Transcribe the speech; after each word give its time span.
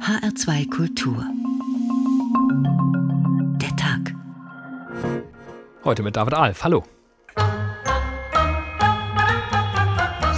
HR2 0.00 0.68
Kultur. 0.70 1.24
Der 3.60 3.76
Tag. 3.76 4.14
Heute 5.84 6.02
mit 6.02 6.16
David 6.16 6.34
Alf. 6.34 6.64
Hallo. 6.64 6.82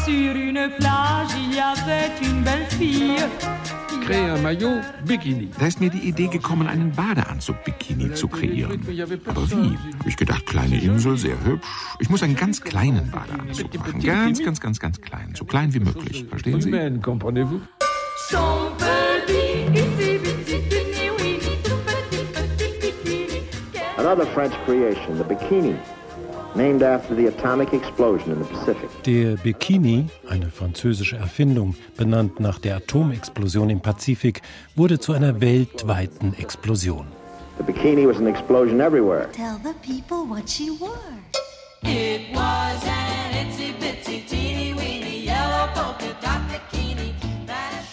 Sur 0.05 0.35
une 0.35 0.71
plage, 0.77 1.31
il 1.39 1.55
y 1.55 1.61
avait 1.61 2.11
une 2.21 2.43
belle 2.43 2.67
fille. 2.69 3.17
Maillot 4.43 4.83
Bikini. 5.07 5.49
Da 5.59 5.67
ist 5.67 5.81
mir 5.81 5.89
die 5.89 6.09
Idee 6.09 6.27
gekommen, 6.27 6.67
einen 6.67 6.93
Badeanzug-Bikini 6.93 8.13
zu 8.13 8.29
kreieren. 8.29 8.83
Aber 9.27 9.51
wie? 9.51 9.79
Ich 10.05 10.17
gedacht, 10.17 10.45
kleine 10.45 10.79
Insel, 10.79 11.17
sehr 11.17 11.43
hübsch. 11.43 11.67
Ich 12.01 12.11
muss 12.11 12.23
einen 12.23 12.37
ganz 12.37 12.61
kleinen 12.61 13.11
Badeanzug 13.11 13.75
machen. 13.79 14.01
Ganz, 14.01 14.43
ganz, 14.45 14.61
ganz, 14.61 14.79
ganz 14.79 15.01
klein. 15.01 15.33
So 15.35 15.47
klein 15.47 15.73
wie 15.73 15.81
möglich. 15.81 16.27
Verstehen 16.29 16.61
Sie? 16.61 16.71
Another 24.15 24.31
French 24.31 24.55
creation, 24.65 25.19
the 25.19 25.25
bikini, 25.25 25.77
named 26.55 26.85
after 26.85 27.17
the 27.17 27.27
atomic 27.27 27.73
explosion 27.73 28.31
in 28.31 28.39
the 28.39 28.45
Pacific. 28.45 28.89
Der 29.03 29.37
Bikini, 29.37 30.07
eine 30.31 30.53
französische 30.53 31.17
Erfindung, 31.17 31.75
benannt 31.97 32.39
nach 32.39 32.61
der 32.61 32.77
Atomexplosion 32.77 33.71
im 33.71 33.81
Pazifik, 33.81 34.43
wurde 34.77 35.01
zu 35.01 35.15
einer 35.15 35.41
weltweiten 35.41 36.33
Explosion. 36.35 37.09
The 37.59 37.65
bikini 37.65 38.07
was 38.07 38.19
an 38.19 38.29
explosion 38.29 38.81
everywhere. 38.81 39.29
Tell 39.33 39.59
the 39.65 39.75
people 39.83 40.29
what 40.29 40.49
she 40.49 40.71
wore. 40.71 40.93
It 41.83 42.33
was 42.33 42.85
an 42.87 43.49
itsy 43.49 43.75
bitsy 43.81 44.44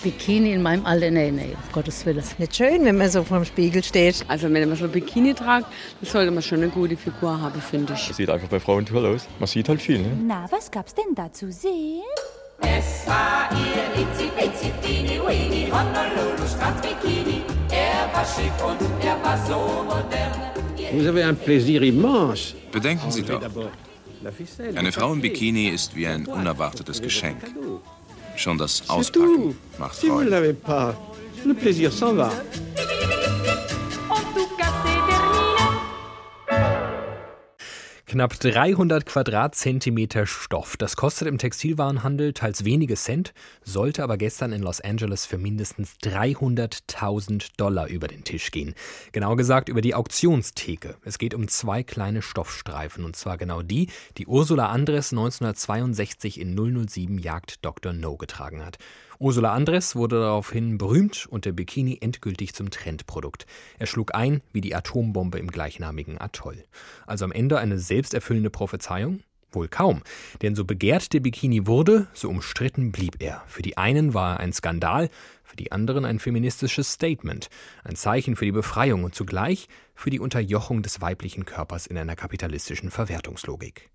Bikini 0.04 0.54
in 0.54 0.62
meinem 0.62 0.86
Alter, 0.86 1.12
nee, 1.12 1.32
nee, 1.32 1.54
um 1.54 1.72
Gottes 1.72 2.05
Willen. 2.05 2.23
Nicht 2.38 2.55
schön, 2.55 2.84
wenn 2.86 2.98
man 2.98 3.10
so 3.10 3.23
vorm 3.23 3.46
Spiegel 3.46 3.84
steht. 3.84 4.26
Also 4.27 4.52
wenn 4.52 4.68
man 4.68 4.77
so 4.77 4.86
ein 4.86 4.91
Bikini 4.91 5.34
tragt, 5.34 5.68
dann 6.02 6.10
sollte 6.10 6.32
man 6.32 6.44
schon 6.44 6.60
eine 6.60 6.70
gute 6.70 6.98
Figur 6.98 7.40
haben, 7.40 7.62
finde 7.62 7.94
ich. 7.94 8.13
Sieht 8.16 8.29
einfach 8.29 8.48
bei 8.48 8.60
Frauen 8.60 8.85
toll 8.85 9.05
aus. 9.05 9.27
Man 9.40 9.48
sieht 9.48 9.70
halt 9.70 9.82
viel, 9.82 9.99
ne? 9.99 10.18
Na, 10.26 10.48
was 10.52 10.70
gab's 10.72 10.94
denn 10.94 11.16
da 11.16 11.32
zu 11.32 11.52
sehen? 11.52 12.02
es 12.62 13.07
war 13.07 13.49
ihr 13.52 14.02
itsy 14.02 14.29
bitsy 14.38 14.72
teeny 14.84 15.20
weeny 15.20 15.72
Honolulu 15.72 16.48
Strandbikini. 16.48 17.41
Er 17.72 18.10
war 18.13 18.26
schick 18.26 18.54
und 18.63 18.79
er 19.04 19.18
war 19.24 19.38
so 19.48 19.84
modern. 19.84 20.52
Vous 20.94 21.07
avez 21.07 21.24
un 21.26 21.35
plaisir 21.35 21.82
immense. 21.82 22.54
Bedenken 22.72 23.12
Sie 23.12 23.24
doch, 23.24 23.41
eine 24.76 24.91
Frau 24.91 25.13
im 25.13 25.22
Bikini 25.22 25.70
ist 25.70 25.96
wie 25.96 26.05
ein 26.07 26.26
unerwartetes 26.26 27.02
Geschenk. 27.02 27.38
Schon 28.35 28.57
das 28.57 28.84
Auspacken 28.90 29.57
macht 29.77 29.96
Freude. 29.96 30.55
Knapp 38.12 38.37
300 38.37 39.05
Quadratzentimeter 39.05 40.27
Stoff. 40.27 40.76
Das 40.76 40.98
kostet 40.98 41.29
im 41.29 41.37
Textilwarenhandel 41.37 42.34
teils 42.34 42.65
wenige 42.65 42.95
Cent, 42.95 43.34
sollte 43.63 44.04
aber 44.04 44.17
gestern 44.17 44.51
in 44.51 44.62
Los 44.62 44.81
Angeles 44.81 45.26
für 45.26 45.37
mindestens 45.37 45.95
300.000 46.04 47.51
Dollar 47.55 47.87
über 47.87 48.09
den 48.09 48.26
Tisch 48.26 48.51
gehen. 48.51 48.76
Genau 49.13 49.37
gesagt 49.37 49.70
über 49.70 49.79
die 49.79 49.95
Auktionstheke. 49.95 50.98
Es 51.05 51.20
geht 51.20 51.34
um 51.34 51.48
zwei 51.48 51.84
kleine 51.84 52.21
Stoffstreifen 52.21 53.05
und 53.05 53.15
zwar 53.15 53.37
genau 53.37 53.62
die, 53.62 53.87
die 54.17 54.27
Ursula 54.27 54.67
Andres 54.67 55.13
1962 55.13 56.37
in 56.37 56.85
007 56.85 57.17
Jagd 57.17 57.63
Dr. 57.63 57.93
No 57.93 58.17
getragen 58.17 58.65
hat. 58.65 58.77
Ursula 59.22 59.54
Andres 59.54 59.96
wurde 59.96 60.20
daraufhin 60.20 60.80
berühmt 60.80 61.27
und 61.30 61.46
der 61.46 61.52
Bikini 61.52 62.00
endgültig 62.02 62.55
zum 62.55 62.72
Trendprodukt. 62.72 63.46
Er 63.78 63.86
schlug 63.86 64.16
ein 64.16 64.41
wie 64.52 64.62
die 64.62 64.74
Atombombe 64.74 65.38
im 65.38 65.52
gleichnamigen 65.52 66.19
Atoll. 66.19 66.63
Also 67.06 67.25
am 67.25 67.31
Ende 67.31 67.59
eine 67.59 67.78
selbsterfüllende 67.78 68.50
Prophezeiung? 68.50 69.19
Wohl 69.51 69.68
kaum, 69.68 70.01
denn 70.41 70.56
so 70.56 70.66
begehrt 70.66 71.13
der 71.13 71.19
Bikini 71.19 71.68
wurde, 71.68 72.07
so 72.13 72.29
umstritten 72.29 72.91
blieb 72.91 73.18
er. 73.19 73.44
Für 73.45 73.62
die 73.62 73.78
einen 73.78 74.16
war 74.16 74.38
er 74.38 74.40
ein 74.40 74.53
Skandal, 74.53 75.12
die 75.61 75.72
anderen 75.72 76.05
ein 76.05 76.17
feministisches 76.17 76.94
Statement, 76.94 77.49
ein 77.83 77.95
Zeichen 77.95 78.35
für 78.35 78.45
die 78.45 78.51
Befreiung 78.51 79.03
und 79.03 79.13
zugleich 79.13 79.67
für 79.94 80.09
die 80.09 80.19
Unterjochung 80.19 80.81
des 80.81 81.01
weiblichen 81.01 81.45
Körpers 81.45 81.85
in 81.85 81.97
einer 81.99 82.16
kapitalistischen 82.16 82.89
Verwertungslogik. 82.89 83.91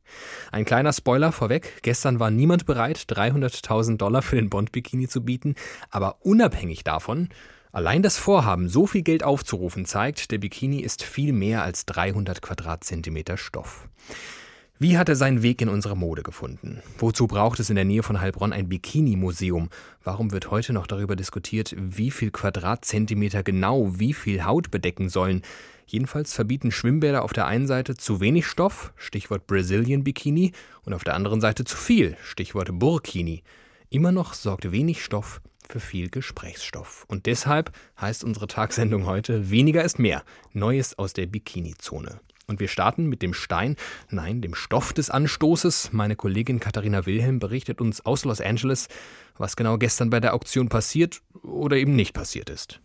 Ein 0.52 0.64
kleiner 0.64 0.92
Spoiler 0.92 1.32
vorweg, 1.32 1.82
gestern 1.82 2.20
war 2.20 2.30
niemand 2.30 2.66
bereit, 2.66 2.98
300.000 3.08 3.96
Dollar 3.96 4.22
für 4.22 4.36
den 4.36 4.48
Bond-Bikini 4.48 5.08
zu 5.08 5.24
bieten, 5.24 5.56
aber 5.90 6.24
unabhängig 6.24 6.84
davon, 6.84 7.30
allein 7.72 8.02
das 8.02 8.16
Vorhaben, 8.16 8.68
so 8.68 8.86
viel 8.86 9.02
Geld 9.02 9.24
aufzurufen, 9.24 9.86
zeigt, 9.86 10.30
der 10.30 10.38
Bikini 10.38 10.78
ist 10.80 11.02
viel 11.02 11.32
mehr 11.32 11.64
als 11.64 11.84
300 11.86 12.42
Quadratzentimeter 12.42 13.36
Stoff. 13.36 13.88
Wie 14.78 14.98
hat 14.98 15.08
er 15.08 15.16
seinen 15.16 15.40
Weg 15.42 15.62
in 15.62 15.70
unsere 15.70 15.96
Mode 15.96 16.22
gefunden? 16.22 16.82
Wozu 16.98 17.26
braucht 17.26 17.60
es 17.60 17.70
in 17.70 17.76
der 17.76 17.86
Nähe 17.86 18.02
von 18.02 18.20
Heilbronn 18.20 18.52
ein 18.52 18.68
Bikini-Museum? 18.68 19.70
Warum 20.04 20.32
wird 20.32 20.50
heute 20.50 20.74
noch 20.74 20.86
darüber 20.86 21.16
diskutiert, 21.16 21.74
wie 21.78 22.10
viel 22.10 22.30
Quadratzentimeter 22.30 23.42
genau 23.42 23.98
wie 23.98 24.12
viel 24.12 24.44
Haut 24.44 24.70
bedecken 24.70 25.08
sollen? 25.08 25.40
Jedenfalls 25.86 26.34
verbieten 26.34 26.72
Schwimmbäder 26.72 27.24
auf 27.24 27.32
der 27.32 27.46
einen 27.46 27.66
Seite 27.66 27.96
zu 27.96 28.20
wenig 28.20 28.46
Stoff, 28.46 28.92
Stichwort 28.96 29.46
Brazilian 29.46 30.04
Bikini, 30.04 30.52
und 30.84 30.92
auf 30.92 31.04
der 31.04 31.14
anderen 31.14 31.40
Seite 31.40 31.64
zu 31.64 31.74
viel, 31.74 32.14
Stichwort 32.22 32.68
Burkini. 32.78 33.44
Immer 33.88 34.12
noch 34.12 34.34
sorgt 34.34 34.70
wenig 34.72 35.02
Stoff 35.02 35.40
für 35.66 35.80
viel 35.80 36.10
Gesprächsstoff. 36.10 37.06
Und 37.08 37.24
deshalb 37.24 37.72
heißt 37.98 38.24
unsere 38.24 38.46
Tagsendung 38.46 39.06
heute 39.06 39.50
Weniger 39.50 39.82
ist 39.84 39.98
mehr. 39.98 40.22
Neues 40.52 40.98
aus 40.98 41.14
der 41.14 41.24
Bikini-Zone. 41.24 42.20
Und 42.48 42.60
wir 42.60 42.68
starten 42.68 43.06
mit 43.06 43.22
dem 43.22 43.34
Stein, 43.34 43.74
nein, 44.08 44.40
dem 44.40 44.54
Stoff 44.54 44.92
des 44.92 45.10
Anstoßes. 45.10 45.92
Meine 45.92 46.14
Kollegin 46.14 46.60
Katharina 46.60 47.04
Wilhelm 47.04 47.40
berichtet 47.40 47.80
uns 47.80 48.06
aus 48.06 48.24
Los 48.24 48.40
Angeles, 48.40 48.88
was 49.36 49.56
genau 49.56 49.78
gestern 49.78 50.10
bei 50.10 50.20
der 50.20 50.32
Auktion 50.32 50.68
passiert 50.68 51.22
oder 51.42 51.76
eben 51.76 51.96
nicht 51.96 52.14
passiert 52.14 52.48
ist. 52.48 52.80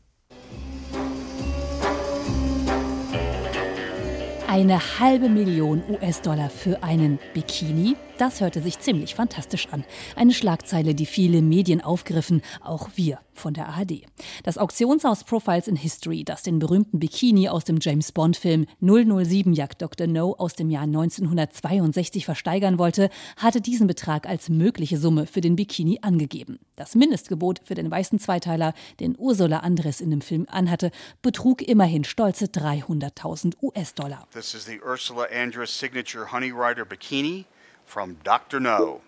Eine 4.51 4.99
halbe 4.99 5.29
Million 5.29 5.81
US-Dollar 5.89 6.49
für 6.49 6.83
einen 6.83 7.19
Bikini? 7.33 7.95
Das 8.17 8.41
hörte 8.41 8.61
sich 8.61 8.79
ziemlich 8.79 9.15
fantastisch 9.15 9.69
an. 9.71 9.85
Eine 10.17 10.33
Schlagzeile, 10.33 10.93
die 10.93 11.05
viele 11.05 11.41
Medien 11.41 11.79
aufgriffen, 11.81 12.41
auch 12.59 12.89
wir 12.95 13.19
von 13.33 13.53
der 13.53 13.69
ARD. 13.69 14.03
Das 14.43 14.57
Auktionshaus 14.57 15.23
Profiles 15.23 15.67
in 15.67 15.75
History, 15.75 16.23
das 16.23 16.43
den 16.43 16.59
berühmten 16.59 16.99
Bikini 16.99 17.49
aus 17.49 17.63
dem 17.63 17.79
James 17.81 18.11
Bond-Film 18.11 18.67
007 18.79 19.53
Jagd 19.53 19.81
Dr. 19.81 20.05
No 20.05 20.35
aus 20.37 20.53
dem 20.53 20.69
Jahr 20.69 20.83
1962 20.83 22.25
versteigern 22.25 22.77
wollte, 22.77 23.09
hatte 23.37 23.61
diesen 23.61 23.87
Betrag 23.87 24.27
als 24.27 24.49
mögliche 24.49 24.97
Summe 24.97 25.25
für 25.25 25.41
den 25.41 25.55
Bikini 25.55 25.99
angegeben. 26.03 26.59
Das 26.75 26.93
Mindestgebot 26.93 27.61
für 27.63 27.73
den 27.73 27.89
weißen 27.89 28.19
Zweiteiler, 28.19 28.73
den 28.99 29.15
Ursula 29.17 29.59
Andres 29.59 30.01
in 30.01 30.11
dem 30.11 30.21
Film 30.21 30.45
anhatte, 30.49 30.91
betrug 31.21 31.61
immerhin 31.63 32.03
stolze 32.03 32.45
300.000 32.45 33.55
US-Dollar. 33.63 34.27
This 34.41 34.55
is 34.55 34.65
the 34.65 34.79
Ursula 34.83 35.27
Andress 35.27 35.67
signature 35.67 36.25
Honey 36.25 36.51
Rider 36.51 36.83
bikini 36.83 37.45
from 37.85 38.17
Dr. 38.23 38.59
No. 38.59 39.01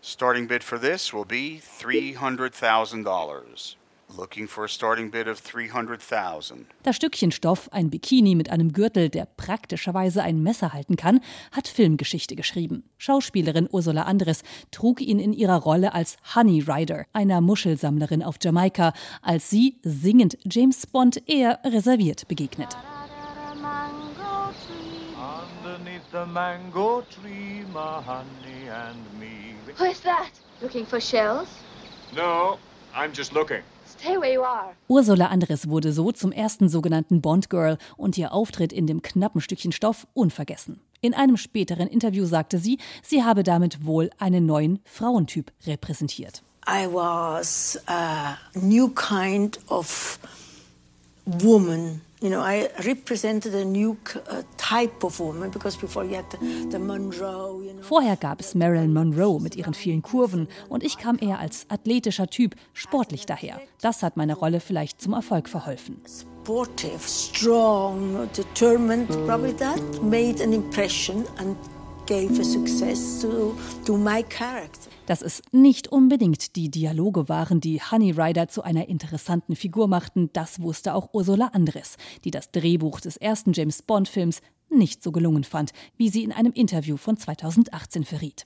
Starting 0.00 0.48
bid 0.48 0.64
for 0.64 0.78
this 0.78 1.12
will 1.14 1.24
be 1.24 1.60
$300,000. 1.78 3.76
Looking 4.18 4.48
for 4.48 4.64
a 4.64 4.68
starting 4.68 5.12
bid 5.12 5.28
of 5.28 5.38
300,000. 5.38 6.66
Das 6.82 6.96
Stückchen 6.96 7.30
Stoff, 7.30 7.68
ein 7.72 7.88
Bikini 7.88 8.34
mit 8.34 8.50
einem 8.50 8.72
Gürtel, 8.72 9.10
der 9.10 9.26
praktischerweise 9.26 10.24
ein 10.24 10.42
Messer 10.42 10.72
halten 10.72 10.96
kann, 10.96 11.20
hat 11.52 11.68
Filmgeschichte 11.68 12.34
geschrieben. 12.34 12.82
Schauspielerin 12.98 13.68
Ursula 13.70 14.02
Andres 14.02 14.42
trug 14.72 15.00
ihn 15.00 15.20
in 15.20 15.32
ihrer 15.32 15.58
Rolle 15.58 15.94
als 15.94 16.16
Honey 16.34 16.64
Rider, 16.66 17.06
einer 17.12 17.40
Muschelsammlerin 17.40 18.24
auf 18.24 18.38
Jamaika, 18.42 18.92
als 19.22 19.50
sie 19.50 19.78
singend 19.84 20.36
James 20.44 20.84
Bond 20.88 21.22
eher 21.28 21.60
reserviert 21.64 22.26
begegnet. 22.26 22.76
The 26.12 26.26
mango 26.26 27.02
tree, 27.10 27.64
my 27.72 28.02
honey 28.02 28.68
and 28.68 28.98
me. 29.18 29.54
Who 29.76 29.84
is 29.84 30.00
that? 30.00 30.30
Looking 30.60 30.86
for 30.86 31.00
shells? 31.00 31.48
No, 32.14 32.58
I'm 32.94 33.12
just 33.14 33.32
looking. 33.32 33.62
Stay 33.86 34.18
where 34.18 34.32
you 34.32 34.42
are. 34.42 34.74
Ursula 34.88 35.26
Andres 35.28 35.68
wurde 35.68 35.92
so 35.92 36.12
zum 36.12 36.32
ersten 36.32 36.68
sogenannten 36.68 37.22
Bond-Girl 37.22 37.78
und 37.96 38.18
ihr 38.18 38.32
Auftritt 38.32 38.72
in 38.72 38.86
dem 38.86 39.00
knappen 39.00 39.40
Stückchen 39.40 39.72
Stoff 39.72 40.06
unvergessen. 40.12 40.80
In 41.00 41.14
einem 41.14 41.36
späteren 41.36 41.88
Interview 41.88 42.26
sagte 42.26 42.58
sie, 42.58 42.78
sie 43.02 43.24
habe 43.24 43.42
damit 43.42 43.86
wohl 43.86 44.10
einen 44.18 44.44
neuen 44.44 44.80
Frauentyp 44.84 45.50
repräsentiert. 45.66 46.42
I 46.68 46.86
was 46.86 47.80
a 47.88 48.36
new 48.54 48.88
kind 48.90 49.58
of 49.68 50.18
woman. 51.24 52.02
You 52.22 52.30
know, 52.30 52.40
I 52.40 52.68
represented 52.84 53.52
a 53.52 53.64
new 53.64 53.96
uh, 54.14 54.42
Vorher 57.80 58.16
gab 58.16 58.40
es 58.40 58.54
Marilyn 58.54 58.92
Monroe 58.92 59.40
mit 59.40 59.56
ihren 59.56 59.74
vielen 59.74 60.02
Kurven 60.02 60.46
und 60.68 60.84
ich 60.84 60.98
kam 60.98 61.18
eher 61.20 61.40
als 61.40 61.66
athletischer 61.68 62.28
Typ, 62.28 62.54
sportlich 62.74 63.26
daher. 63.26 63.60
Das 63.80 64.04
hat 64.04 64.16
meiner 64.16 64.36
Rolle 64.36 64.60
vielleicht 64.60 65.02
zum 65.02 65.14
Erfolg 65.14 65.48
verholfen. 65.48 66.00
Sportive, 66.44 67.00
strong, 67.08 68.28
determined, 68.36 69.08
probably 69.26 69.52
that 69.56 69.80
made 70.02 70.40
an 70.40 70.52
impression 70.52 71.24
and 71.38 71.56
to, 72.12 73.56
to. 73.86 74.06
Dass 75.06 75.22
es 75.22 75.42
nicht 75.50 75.88
unbedingt 75.88 76.56
die 76.56 76.70
Dialoge 76.70 77.30
waren, 77.30 77.60
die 77.60 77.80
Honey 77.80 78.10
Rider 78.10 78.48
zu 78.48 78.62
einer 78.62 78.88
interessanten 78.88 79.56
Figur 79.56 79.88
machten, 79.88 80.28
das 80.34 80.60
wusste 80.60 80.94
auch 80.94 81.14
Ursula 81.14 81.52
Andres, 81.54 81.96
die 82.24 82.30
das 82.30 82.50
Drehbuch 82.50 83.00
des 83.00 83.16
ersten 83.16 83.54
James 83.54 83.80
Bond-Films 83.80 84.42
nicht 84.68 85.02
so 85.02 85.10
gelungen 85.10 85.44
fand, 85.44 85.72
wie 85.96 86.10
sie 86.10 86.22
in 86.22 86.32
einem 86.32 86.52
Interview 86.52 86.98
von 86.98 87.16
2018 87.16 88.04
verriet. 88.04 88.44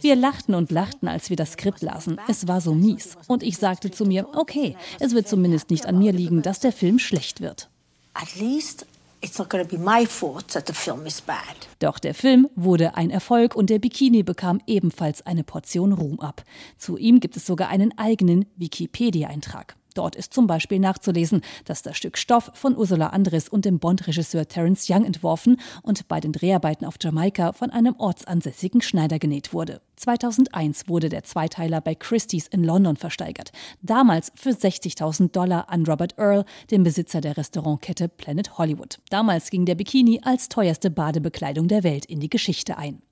Wir 0.00 0.16
lachten 0.16 0.54
und 0.54 0.70
lachten, 0.70 1.08
als 1.08 1.30
wir 1.30 1.36
das 1.36 1.52
Skript 1.52 1.82
lasen. 1.82 2.20
Es 2.28 2.46
war 2.46 2.60
so 2.60 2.74
mies. 2.74 3.16
Und 3.26 3.42
ich 3.42 3.56
sagte 3.58 3.90
zu 3.90 4.04
mir, 4.04 4.28
okay, 4.34 4.76
es 5.00 5.14
wird 5.14 5.26
zumindest 5.26 5.70
nicht 5.70 5.86
an 5.86 5.98
mir 5.98 6.12
liegen, 6.12 6.42
dass 6.42 6.60
der 6.60 6.72
Film 6.72 7.00
schlecht 7.00 7.40
wird. 7.40 7.70
At 8.14 8.36
least 8.36 8.86
It's 9.20 9.38
not 9.38 9.50
to 9.50 9.64
be 9.64 9.78
my 9.78 10.06
fault 10.06 10.52
that 10.52 10.66
the 10.68 10.72
film 10.72 11.04
is 11.04 11.20
bad. 11.20 11.68
Doch 11.80 11.98
der 11.98 12.14
Film 12.14 12.48
wurde 12.54 12.96
ein 12.96 13.10
Erfolg 13.10 13.56
und 13.56 13.68
der 13.68 13.80
Bikini 13.80 14.22
bekam 14.22 14.60
ebenfalls 14.66 15.26
eine 15.26 15.42
Portion 15.42 15.92
Ruhm 15.92 16.20
ab. 16.20 16.44
Zu 16.76 16.96
ihm 16.96 17.18
gibt 17.18 17.36
es 17.36 17.44
sogar 17.44 17.68
einen 17.68 17.96
eigenen 17.98 18.46
Wikipedia-Eintrag. 18.56 19.77
Dort 19.94 20.16
ist 20.16 20.34
zum 20.34 20.46
Beispiel 20.46 20.78
nachzulesen, 20.78 21.42
dass 21.64 21.82
das 21.82 21.96
Stück 21.96 22.18
Stoff 22.18 22.50
von 22.54 22.76
Ursula 22.76 23.08
Andres 23.08 23.48
und 23.48 23.64
dem 23.64 23.78
Bond-Regisseur 23.78 24.46
Terence 24.46 24.86
Young 24.88 25.04
entworfen 25.04 25.60
und 25.82 26.08
bei 26.08 26.20
den 26.20 26.32
Dreharbeiten 26.32 26.86
auf 26.86 26.96
Jamaika 27.00 27.52
von 27.52 27.70
einem 27.70 27.94
ortsansässigen 27.98 28.80
Schneider 28.80 29.18
genäht 29.18 29.52
wurde. 29.52 29.80
2001 29.96 30.88
wurde 30.88 31.08
der 31.08 31.24
Zweiteiler 31.24 31.80
bei 31.80 31.94
Christie's 31.94 32.46
in 32.46 32.62
London 32.62 32.96
versteigert. 32.96 33.50
Damals 33.82 34.32
für 34.34 34.50
60.000 34.50 35.32
Dollar 35.32 35.68
an 35.68 35.84
Robert 35.84 36.16
Earl, 36.18 36.44
den 36.70 36.84
Besitzer 36.84 37.20
der 37.20 37.36
Restaurantkette 37.36 38.08
Planet 38.08 38.58
Hollywood. 38.58 39.00
Damals 39.10 39.50
ging 39.50 39.64
der 39.64 39.74
Bikini 39.74 40.20
als 40.22 40.48
teuerste 40.48 40.90
Badebekleidung 40.90 41.68
der 41.68 41.82
Welt 41.82 42.04
in 42.04 42.20
die 42.20 42.30
Geschichte 42.30 42.78
ein. 42.78 43.02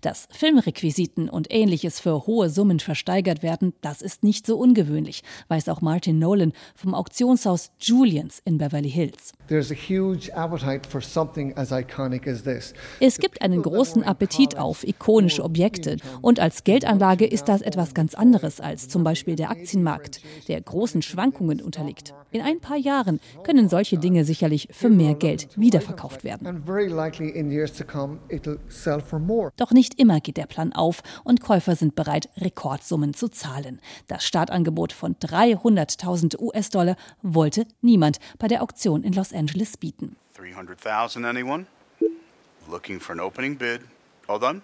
Dass 0.00 0.28
Filmrequisiten 0.30 1.28
und 1.28 1.48
ähnliches 1.50 2.00
für 2.00 2.26
hohe 2.26 2.50
Summen 2.50 2.80
versteigert 2.80 3.42
werden, 3.42 3.72
das 3.80 4.02
ist 4.02 4.22
nicht 4.24 4.46
so 4.46 4.56
ungewöhnlich, 4.56 5.22
weiß 5.48 5.68
auch 5.68 5.80
Martin 5.80 6.18
Nolan 6.18 6.52
vom 6.74 6.94
Auktionshaus 6.94 7.70
Julians 7.78 8.40
in 8.44 8.58
Beverly 8.58 8.90
Hills. 8.90 9.32
Es 13.00 13.18
gibt 13.18 13.42
einen 13.42 13.62
großen 13.62 14.04
Appetit 14.04 14.58
auf 14.58 14.86
ikonische 14.86 15.42
Objekte 15.44 15.96
und 16.22 16.40
als 16.40 16.64
Geldanlage 16.64 17.26
ist 17.26 17.48
das 17.48 17.62
etwas 17.62 17.94
ganz 17.94 18.14
anderes 18.14 18.60
als 18.60 18.88
zum 18.88 19.04
Beispiel 19.04 19.36
der 19.36 19.50
Aktienmarkt, 19.50 20.20
der 20.48 20.60
großen 20.60 21.02
Schwankungen 21.02 21.60
unterliegt. 21.60 22.14
In 22.32 22.42
ein 22.42 22.60
paar 22.60 22.76
Jahren 22.76 23.18
können 23.42 23.68
solche 23.68 23.98
Dinge 23.98 24.24
sicherlich 24.24 24.68
für 24.70 24.88
mehr 24.88 25.14
Geld 25.14 25.48
wiederverkauft 25.56 26.22
werden. 26.22 26.62
Doch 29.60 29.72
nicht 29.72 30.00
immer 30.00 30.20
geht 30.20 30.38
der 30.38 30.46
Plan 30.46 30.72
auf 30.72 31.02
und 31.22 31.42
Käufer 31.42 31.76
sind 31.76 31.94
bereit, 31.94 32.30
Rekordsummen 32.38 33.12
zu 33.12 33.28
zahlen. 33.28 33.78
Das 34.06 34.24
Startangebot 34.24 34.90
von 34.94 35.16
300.000 35.16 36.40
US-Dollar 36.40 36.96
wollte 37.20 37.66
niemand 37.82 38.20
bei 38.38 38.48
der 38.48 38.62
Auktion 38.62 39.02
in 39.02 39.12
Los 39.12 39.34
Angeles 39.34 39.76
bieten. 39.76 40.16
300.000 40.38 41.26
anyone? 41.28 41.66
Looking 42.70 42.98
for 42.98 43.12
an 43.12 43.20
opening 43.20 43.58
bid. 43.58 43.82
All 44.28 44.40
done? 44.40 44.62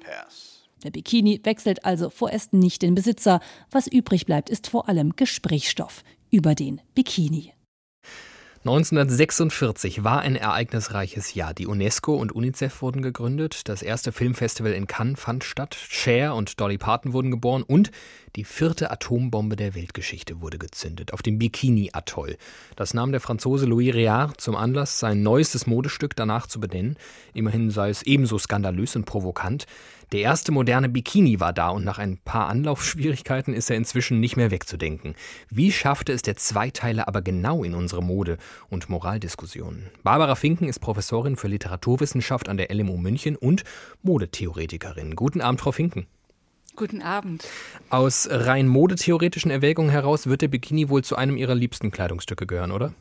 Pass. 0.00 0.64
Der 0.82 0.90
Bikini 0.90 1.40
wechselt 1.44 1.84
also 1.84 2.10
vorerst 2.10 2.54
nicht 2.54 2.82
den 2.82 2.96
Besitzer. 2.96 3.38
Was 3.70 3.86
übrig 3.86 4.26
bleibt, 4.26 4.50
ist 4.50 4.66
vor 4.66 4.88
allem 4.88 5.14
Gesprächsstoff 5.14 6.02
über 6.32 6.56
den 6.56 6.80
Bikini. 6.96 7.52
1946 8.68 10.02
war 10.02 10.22
ein 10.22 10.34
ereignisreiches 10.34 11.34
Jahr. 11.34 11.54
Die 11.54 11.68
UNESCO 11.68 12.16
und 12.16 12.32
UNICEF 12.32 12.82
wurden 12.82 13.00
gegründet, 13.00 13.68
das 13.68 13.80
erste 13.80 14.10
Filmfestival 14.10 14.72
in 14.72 14.88
Cannes 14.88 15.20
fand 15.20 15.44
statt, 15.44 15.76
Cher 15.76 16.34
und 16.34 16.60
Dolly 16.60 16.76
Parton 16.76 17.12
wurden 17.12 17.30
geboren 17.30 17.62
und 17.62 17.92
die 18.34 18.42
vierte 18.42 18.90
Atombombe 18.90 19.54
der 19.54 19.76
Weltgeschichte 19.76 20.40
wurde 20.40 20.58
gezündet, 20.58 21.12
auf 21.12 21.22
dem 21.22 21.38
Bikini-Atoll. 21.38 22.38
Das 22.74 22.92
nahm 22.92 23.12
der 23.12 23.20
Franzose 23.20 23.66
Louis 23.66 23.94
Réard 23.94 24.38
zum 24.38 24.56
Anlass, 24.56 24.98
sein 24.98 25.22
neuestes 25.22 25.68
Modestück 25.68 26.16
danach 26.16 26.48
zu 26.48 26.58
benennen. 26.58 26.96
Immerhin 27.34 27.70
sei 27.70 27.88
es 27.90 28.02
ebenso 28.02 28.36
skandalös 28.36 28.96
und 28.96 29.04
provokant. 29.04 29.66
Der 30.12 30.20
erste 30.20 30.52
moderne 30.52 30.88
Bikini 30.88 31.40
war 31.40 31.52
da 31.52 31.70
und 31.70 31.84
nach 31.84 31.98
ein 31.98 32.18
paar 32.18 32.48
Anlaufschwierigkeiten 32.48 33.52
ist 33.52 33.70
er 33.70 33.76
inzwischen 33.76 34.20
nicht 34.20 34.36
mehr 34.36 34.52
wegzudenken. 34.52 35.16
Wie 35.50 35.72
schaffte 35.72 36.12
es 36.12 36.22
der 36.22 36.36
Zweiteiler 36.36 37.08
aber 37.08 37.22
genau 37.22 37.64
in 37.64 37.74
unsere 37.74 38.04
Mode- 38.04 38.38
und 38.68 38.88
Moraldiskussionen? 38.88 39.90
Barbara 40.04 40.36
Finken 40.36 40.68
ist 40.68 40.78
Professorin 40.78 41.34
für 41.34 41.48
Literaturwissenschaft 41.48 42.48
an 42.48 42.56
der 42.56 42.72
LMU 42.72 42.96
München 42.96 43.34
und 43.34 43.64
Modetheoretikerin. 44.02 45.16
Guten 45.16 45.40
Abend, 45.40 45.60
Frau 45.60 45.72
Finken. 45.72 46.06
Guten 46.76 47.02
Abend. 47.02 47.48
Aus 47.90 48.28
rein 48.30 48.68
modetheoretischen 48.68 49.50
Erwägungen 49.50 49.90
heraus 49.90 50.28
wird 50.28 50.42
der 50.42 50.48
Bikini 50.48 50.88
wohl 50.88 51.02
zu 51.02 51.16
einem 51.16 51.36
Ihrer 51.36 51.54
liebsten 51.56 51.90
Kleidungsstücke 51.90 52.46
gehören, 52.46 52.70
oder? 52.70 52.92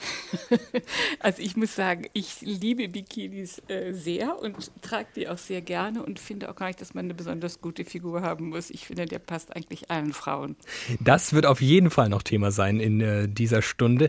Also 1.20 1.42
ich 1.42 1.56
muss 1.56 1.74
sagen, 1.74 2.06
ich 2.12 2.40
liebe 2.40 2.88
Bikinis 2.88 3.62
äh, 3.68 3.92
sehr 3.92 4.38
und 4.40 4.70
trage 4.82 5.08
die 5.16 5.28
auch 5.28 5.38
sehr 5.38 5.60
gerne 5.60 6.02
und 6.02 6.18
finde 6.20 6.50
auch 6.50 6.56
gar 6.56 6.66
nicht, 6.66 6.80
dass 6.80 6.94
man 6.94 7.06
eine 7.06 7.14
besonders 7.14 7.60
gute 7.60 7.84
Figur 7.84 8.22
haben 8.22 8.50
muss. 8.50 8.70
Ich 8.70 8.86
finde, 8.86 9.06
der 9.06 9.18
passt 9.18 9.54
eigentlich 9.56 9.90
allen 9.90 10.12
Frauen. 10.12 10.56
Das 11.00 11.32
wird 11.32 11.46
auf 11.46 11.60
jeden 11.60 11.90
Fall 11.90 12.08
noch 12.08 12.22
Thema 12.22 12.50
sein 12.50 12.80
in 12.80 13.00
äh, 13.00 13.28
dieser 13.28 13.62
Stunde. 13.62 14.08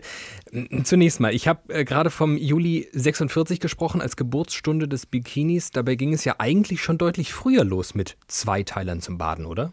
Zunächst 0.84 1.20
mal, 1.20 1.34
ich 1.34 1.48
habe 1.48 1.72
äh, 1.72 1.84
gerade 1.84 2.10
vom 2.10 2.36
Juli 2.36 2.88
46 2.92 3.60
gesprochen 3.60 4.00
als 4.00 4.16
Geburtsstunde 4.16 4.88
des 4.88 5.06
Bikinis. 5.06 5.70
Dabei 5.70 5.94
ging 5.94 6.12
es 6.12 6.24
ja 6.24 6.36
eigentlich 6.38 6.82
schon 6.82 6.98
deutlich 6.98 7.32
früher 7.32 7.64
los 7.64 7.94
mit 7.94 8.16
Zweiteilern 8.28 9.00
zum 9.00 9.18
Baden, 9.18 9.46
oder? 9.46 9.72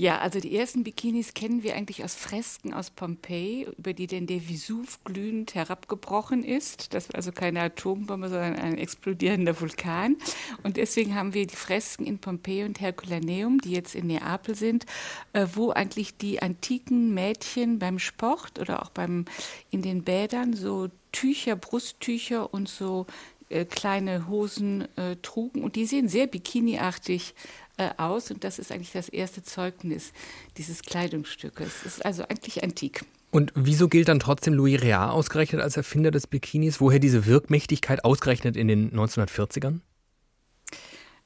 Ja, 0.00 0.18
also 0.18 0.38
die 0.38 0.56
ersten 0.56 0.84
Bikinis 0.84 1.34
kennen 1.34 1.64
wir 1.64 1.74
eigentlich 1.74 2.04
aus 2.04 2.14
Fresken 2.14 2.72
aus 2.72 2.88
Pompeji, 2.88 3.66
über 3.76 3.92
die 3.92 4.06
denn 4.06 4.28
der 4.28 4.48
Vesuv 4.48 5.02
glühend 5.02 5.56
herabgebrochen 5.56 6.44
ist. 6.44 6.94
Das 6.94 7.08
war 7.08 7.16
also 7.16 7.32
keine 7.32 7.62
Atombombe, 7.62 8.28
sondern 8.28 8.54
ein 8.54 8.78
explodierender 8.78 9.60
Vulkan. 9.60 10.14
Und 10.62 10.76
deswegen 10.76 11.16
haben 11.16 11.34
wir 11.34 11.48
die 11.48 11.56
Fresken 11.56 12.06
in 12.06 12.20
Pompeji 12.20 12.62
und 12.62 12.80
Herculaneum, 12.80 13.60
die 13.60 13.72
jetzt 13.72 13.96
in 13.96 14.06
Neapel 14.06 14.54
sind, 14.54 14.86
äh, 15.32 15.48
wo 15.52 15.70
eigentlich 15.70 16.16
die 16.16 16.40
antiken 16.40 17.12
Mädchen 17.12 17.80
beim 17.80 17.98
Sport 17.98 18.60
oder 18.60 18.84
auch 18.84 18.90
beim, 18.90 19.24
in 19.72 19.82
den 19.82 20.04
Bädern 20.04 20.54
so 20.54 20.90
Tücher, 21.10 21.56
Brusttücher 21.56 22.54
und 22.54 22.68
so 22.68 23.06
äh, 23.48 23.64
kleine 23.64 24.28
Hosen 24.28 24.86
äh, 24.96 25.16
trugen. 25.22 25.62
Und 25.62 25.76
die 25.76 25.86
sehen 25.86 26.08
sehr 26.08 26.26
bikiniartig 26.26 27.34
äh, 27.78 27.90
aus 27.96 28.30
und 28.30 28.44
das 28.44 28.58
ist 28.58 28.72
eigentlich 28.72 28.92
das 28.92 29.08
erste 29.08 29.42
Zeugnis 29.42 30.12
dieses 30.56 30.82
Kleidungsstückes. 30.82 31.84
Es 31.84 31.98
ist 31.98 32.04
also 32.04 32.24
eigentlich 32.24 32.62
antik. 32.62 33.04
Und 33.30 33.52
wieso 33.54 33.88
gilt 33.88 34.08
dann 34.08 34.20
trotzdem 34.20 34.54
Louis 34.54 34.80
Réard 34.80 35.10
ausgerechnet 35.10 35.60
als 35.60 35.76
Erfinder 35.76 36.10
des 36.10 36.26
Bikinis? 36.26 36.80
Woher 36.80 36.98
diese 36.98 37.26
Wirkmächtigkeit 37.26 38.04
ausgerechnet 38.04 38.56
in 38.56 38.68
den 38.68 38.90
1940ern? 38.92 39.80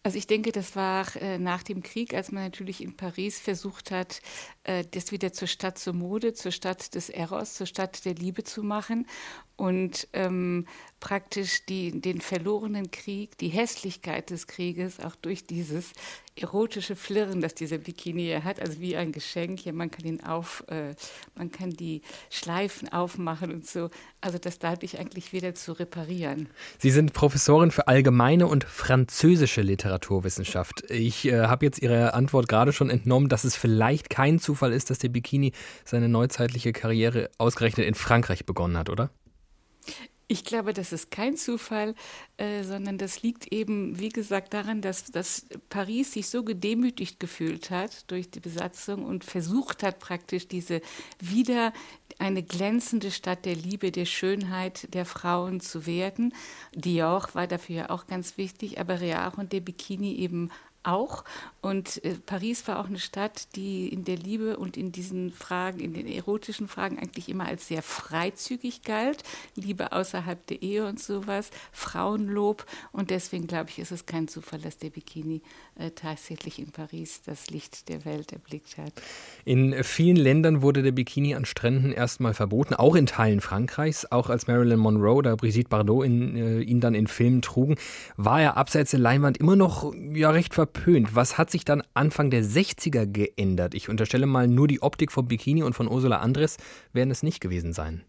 Also 0.04 0.18
ich 0.18 0.26
denke, 0.26 0.50
das 0.50 0.74
war 0.74 1.06
äh, 1.20 1.38
nach 1.38 1.62
dem 1.62 1.80
Krieg, 1.84 2.12
als 2.12 2.32
man 2.32 2.42
natürlich 2.42 2.82
in 2.82 2.96
Paris 2.96 3.38
versucht 3.38 3.92
hat, 3.92 4.20
äh, 4.64 4.84
das 4.90 5.12
wieder 5.12 5.32
zur 5.32 5.46
Stadt 5.46 5.78
zur 5.78 5.92
Mode, 5.92 6.34
zur 6.34 6.50
Stadt 6.50 6.96
des 6.96 7.08
Eros, 7.08 7.54
zur 7.54 7.66
Stadt 7.66 8.04
der 8.04 8.14
Liebe 8.14 8.42
zu 8.42 8.64
machen 8.64 9.06
und 9.56 10.08
ähm, 10.12 10.66
praktisch 11.00 11.66
die, 11.66 12.00
den 12.00 12.20
verlorenen 12.20 12.90
Krieg, 12.90 13.36
die 13.38 13.48
Hässlichkeit 13.48 14.30
des 14.30 14.46
Krieges 14.46 15.00
auch 15.00 15.16
durch 15.16 15.46
dieses 15.46 15.92
erotische 16.36 16.96
Flirren, 16.96 17.40
das 17.40 17.54
dieser 17.54 17.78
Bikini 17.78 18.40
hat, 18.42 18.60
also 18.60 18.80
wie 18.80 18.96
ein 18.96 19.12
Geschenk. 19.12 19.64
Ja, 19.64 19.72
man 19.72 19.90
kann 19.90 20.06
ihn 20.06 20.22
auf, 20.22 20.64
äh, 20.68 20.94
man 21.34 21.50
kann 21.50 21.70
die 21.70 22.02
Schleifen 22.30 22.88
aufmachen 22.90 23.52
und 23.52 23.66
so. 23.66 23.90
Also 24.20 24.38
das 24.38 24.58
dadurch 24.58 24.98
eigentlich 24.98 25.32
wieder 25.32 25.54
zu 25.54 25.72
reparieren. 25.72 26.48
Sie 26.78 26.90
sind 26.90 27.12
Professorin 27.12 27.70
für 27.70 27.88
allgemeine 27.88 28.46
und 28.46 28.64
französische 28.64 29.60
Literaturwissenschaft. 29.60 30.90
Ich 30.90 31.26
äh, 31.26 31.42
habe 31.42 31.66
jetzt 31.66 31.82
Ihre 31.82 32.14
Antwort 32.14 32.48
gerade 32.48 32.72
schon 32.72 32.90
entnommen, 32.90 33.28
dass 33.28 33.44
es 33.44 33.56
vielleicht 33.56 34.08
kein 34.08 34.38
Zufall 34.38 34.72
ist, 34.72 34.88
dass 34.90 34.98
der 34.98 35.08
Bikini 35.08 35.52
seine 35.84 36.08
neuzeitliche 36.08 36.72
Karriere 36.72 37.28
ausgerechnet 37.38 37.86
in 37.86 37.94
Frankreich 37.94 38.46
begonnen 38.46 38.78
hat, 38.78 38.88
oder? 38.88 39.10
Ich 40.32 40.44
glaube, 40.44 40.72
das 40.72 40.92
ist 40.92 41.10
kein 41.10 41.36
Zufall, 41.36 41.94
äh, 42.38 42.62
sondern 42.62 42.96
das 42.96 43.22
liegt 43.22 43.52
eben, 43.52 43.98
wie 43.98 44.08
gesagt, 44.08 44.54
daran, 44.54 44.80
dass, 44.80 45.12
dass 45.12 45.44
Paris 45.68 46.12
sich 46.12 46.30
so 46.30 46.42
gedemütigt 46.42 47.20
gefühlt 47.20 47.70
hat 47.70 48.10
durch 48.10 48.30
die 48.30 48.40
Besatzung 48.40 49.04
und 49.04 49.24
versucht 49.24 49.82
hat, 49.82 49.98
praktisch 49.98 50.48
diese 50.48 50.80
wieder 51.20 51.74
eine 52.18 52.42
glänzende 52.42 53.10
Stadt 53.10 53.44
der 53.44 53.56
Liebe, 53.56 53.90
der 53.90 54.06
Schönheit 54.06 54.94
der 54.94 55.04
Frauen 55.04 55.60
zu 55.60 55.84
werden. 55.84 56.32
Dior 56.74 57.28
war 57.34 57.46
dafür 57.46 57.76
ja 57.76 57.90
auch 57.90 58.06
ganz 58.06 58.38
wichtig, 58.38 58.80
aber 58.80 59.02
Real 59.02 59.32
und 59.36 59.52
der 59.52 59.60
Bikini 59.60 60.14
eben 60.14 60.50
auch. 60.84 61.24
Und 61.60 62.04
äh, 62.04 62.16
Paris 62.26 62.66
war 62.66 62.80
auch 62.80 62.86
eine 62.86 62.98
Stadt, 62.98 63.54
die 63.54 63.88
in 63.88 64.04
der 64.04 64.16
Liebe 64.16 64.56
und 64.56 64.76
in 64.76 64.90
diesen 64.90 65.30
Fragen, 65.30 65.80
in 65.80 65.94
den 65.94 66.08
erotischen 66.08 66.68
Fragen 66.68 66.98
eigentlich 66.98 67.28
immer 67.28 67.46
als 67.46 67.68
sehr 67.68 67.82
freizügig 67.82 68.82
galt. 68.82 69.22
Liebe 69.54 69.92
außerhalb 69.92 70.44
der 70.46 70.62
Ehe 70.62 70.86
und 70.86 71.00
sowas, 71.00 71.50
Frauenlob. 71.70 72.66
Und 72.90 73.10
deswegen 73.10 73.46
glaube 73.46 73.70
ich, 73.70 73.78
ist 73.78 73.92
es 73.92 74.06
kein 74.06 74.26
Zufall, 74.28 74.60
dass 74.60 74.78
der 74.78 74.90
Bikini 74.90 75.40
äh, 75.76 75.90
tatsächlich 75.90 76.58
in 76.58 76.72
Paris 76.72 77.22
das 77.24 77.48
Licht 77.50 77.88
der 77.88 78.04
Welt 78.04 78.32
erblickt 78.32 78.76
hat. 78.76 78.92
In 79.44 79.84
vielen 79.84 80.16
Ländern 80.16 80.62
wurde 80.62 80.82
der 80.82 80.92
Bikini 80.92 81.34
an 81.34 81.44
Stränden 81.44 81.92
erstmal 81.92 82.34
verboten, 82.34 82.74
auch 82.74 82.96
in 82.96 83.06
Teilen 83.06 83.40
Frankreichs. 83.40 84.10
Auch 84.10 84.30
als 84.30 84.46
Marilyn 84.48 84.78
Monroe 84.78 85.14
oder 85.14 85.36
Brigitte 85.36 85.68
Bardot 85.68 86.04
in, 86.04 86.36
äh, 86.36 86.60
ihn 86.60 86.80
dann 86.80 86.94
in 86.94 87.06
Filmen 87.06 87.40
trugen, 87.40 87.76
war 88.16 88.42
er 88.42 88.56
abseits 88.56 88.90
der 88.90 89.00
Leinwand 89.00 89.38
immer 89.38 89.56
noch 89.56 89.92
ja, 90.12 90.30
recht 90.30 90.54
verpönt. 90.72 91.14
Was 91.14 91.38
hat 91.38 91.50
sich 91.50 91.64
dann 91.64 91.82
Anfang 91.94 92.30
der 92.30 92.44
60er 92.44 93.06
geändert? 93.06 93.74
Ich 93.74 93.88
unterstelle 93.88 94.26
mal, 94.26 94.48
nur 94.48 94.68
die 94.68 94.82
Optik 94.82 95.12
vom 95.12 95.26
Bikini 95.26 95.62
und 95.62 95.74
von 95.74 95.88
Ursula 95.88 96.18
Andres 96.18 96.56
werden 96.92 97.10
es 97.10 97.22
nicht 97.22 97.40
gewesen 97.40 97.72
sein. 97.72 98.02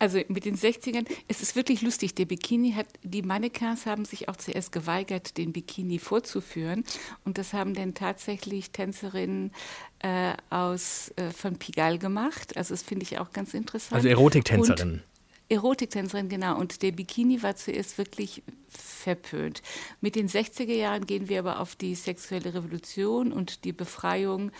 Also 0.00 0.18
mit 0.26 0.44
den 0.44 0.56
60ern, 0.56 1.06
es 1.28 1.42
ist 1.42 1.54
wirklich 1.54 1.80
lustig. 1.80 2.16
Der 2.16 2.24
Bikini 2.24 2.72
hat, 2.72 2.86
die 3.04 3.22
Mannequins 3.22 3.86
haben 3.86 4.04
sich 4.04 4.28
auch 4.28 4.34
zuerst 4.34 4.72
geweigert, 4.72 5.38
den 5.38 5.52
Bikini 5.52 6.00
vorzuführen. 6.00 6.82
Und 7.24 7.38
das 7.38 7.52
haben 7.52 7.72
dann 7.74 7.94
tatsächlich 7.94 8.72
Tänzerinnen 8.72 9.52
äh, 10.00 10.32
aus, 10.50 11.12
äh, 11.14 11.30
von 11.30 11.56
Pigalle 11.56 11.98
gemacht. 11.98 12.56
Also 12.56 12.74
das 12.74 12.82
finde 12.82 13.04
ich 13.04 13.20
auch 13.20 13.30
ganz 13.30 13.54
interessant. 13.54 13.94
Also 13.94 14.08
Erotiktänzerinnen. 14.08 15.04
Erotiktänzerin, 15.52 16.30
genau. 16.30 16.58
Und 16.58 16.82
der 16.82 16.92
Bikini 16.92 17.42
war 17.42 17.56
zuerst 17.56 17.98
wirklich 17.98 18.42
verpönt. 18.68 19.62
Mit 20.00 20.16
den 20.16 20.28
60er 20.28 20.72
Jahren 20.72 21.06
gehen 21.06 21.28
wir 21.28 21.40
aber 21.40 21.60
auf 21.60 21.76
die 21.76 21.94
sexuelle 21.94 22.54
Revolution 22.54 23.32
und 23.32 23.64
die 23.64 23.72
Befreiung 23.72 24.50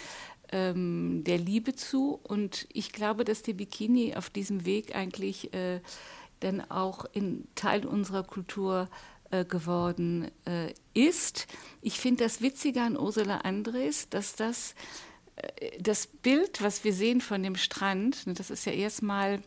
ähm, 0.50 1.24
der 1.24 1.38
Liebe 1.38 1.74
zu. 1.74 2.20
Und 2.22 2.66
ich 2.72 2.92
glaube, 2.92 3.24
dass 3.24 3.42
der 3.42 3.54
Bikini 3.54 4.14
auf 4.16 4.28
diesem 4.28 4.66
Weg 4.66 4.94
eigentlich 4.94 5.54
äh, 5.54 5.80
dann 6.40 6.60
auch 6.70 7.06
in 7.12 7.48
Teil 7.54 7.86
unserer 7.86 8.22
Kultur 8.22 8.90
äh, 9.30 9.46
geworden 9.46 10.30
äh, 10.44 10.74
ist. 10.92 11.46
Ich 11.80 11.98
finde 11.98 12.24
das 12.24 12.42
Witzige 12.42 12.82
an 12.82 12.98
Ursula 12.98 13.38
Andres, 13.38 14.10
dass 14.10 14.36
das 14.36 14.74
äh, 15.36 15.70
das 15.80 16.06
Bild, 16.06 16.60
was 16.62 16.84
wir 16.84 16.92
sehen 16.92 17.22
von 17.22 17.42
dem 17.42 17.56
Strand, 17.56 18.24
das 18.26 18.50
ist 18.50 18.66
ja 18.66 18.72
erstmal 18.72 19.40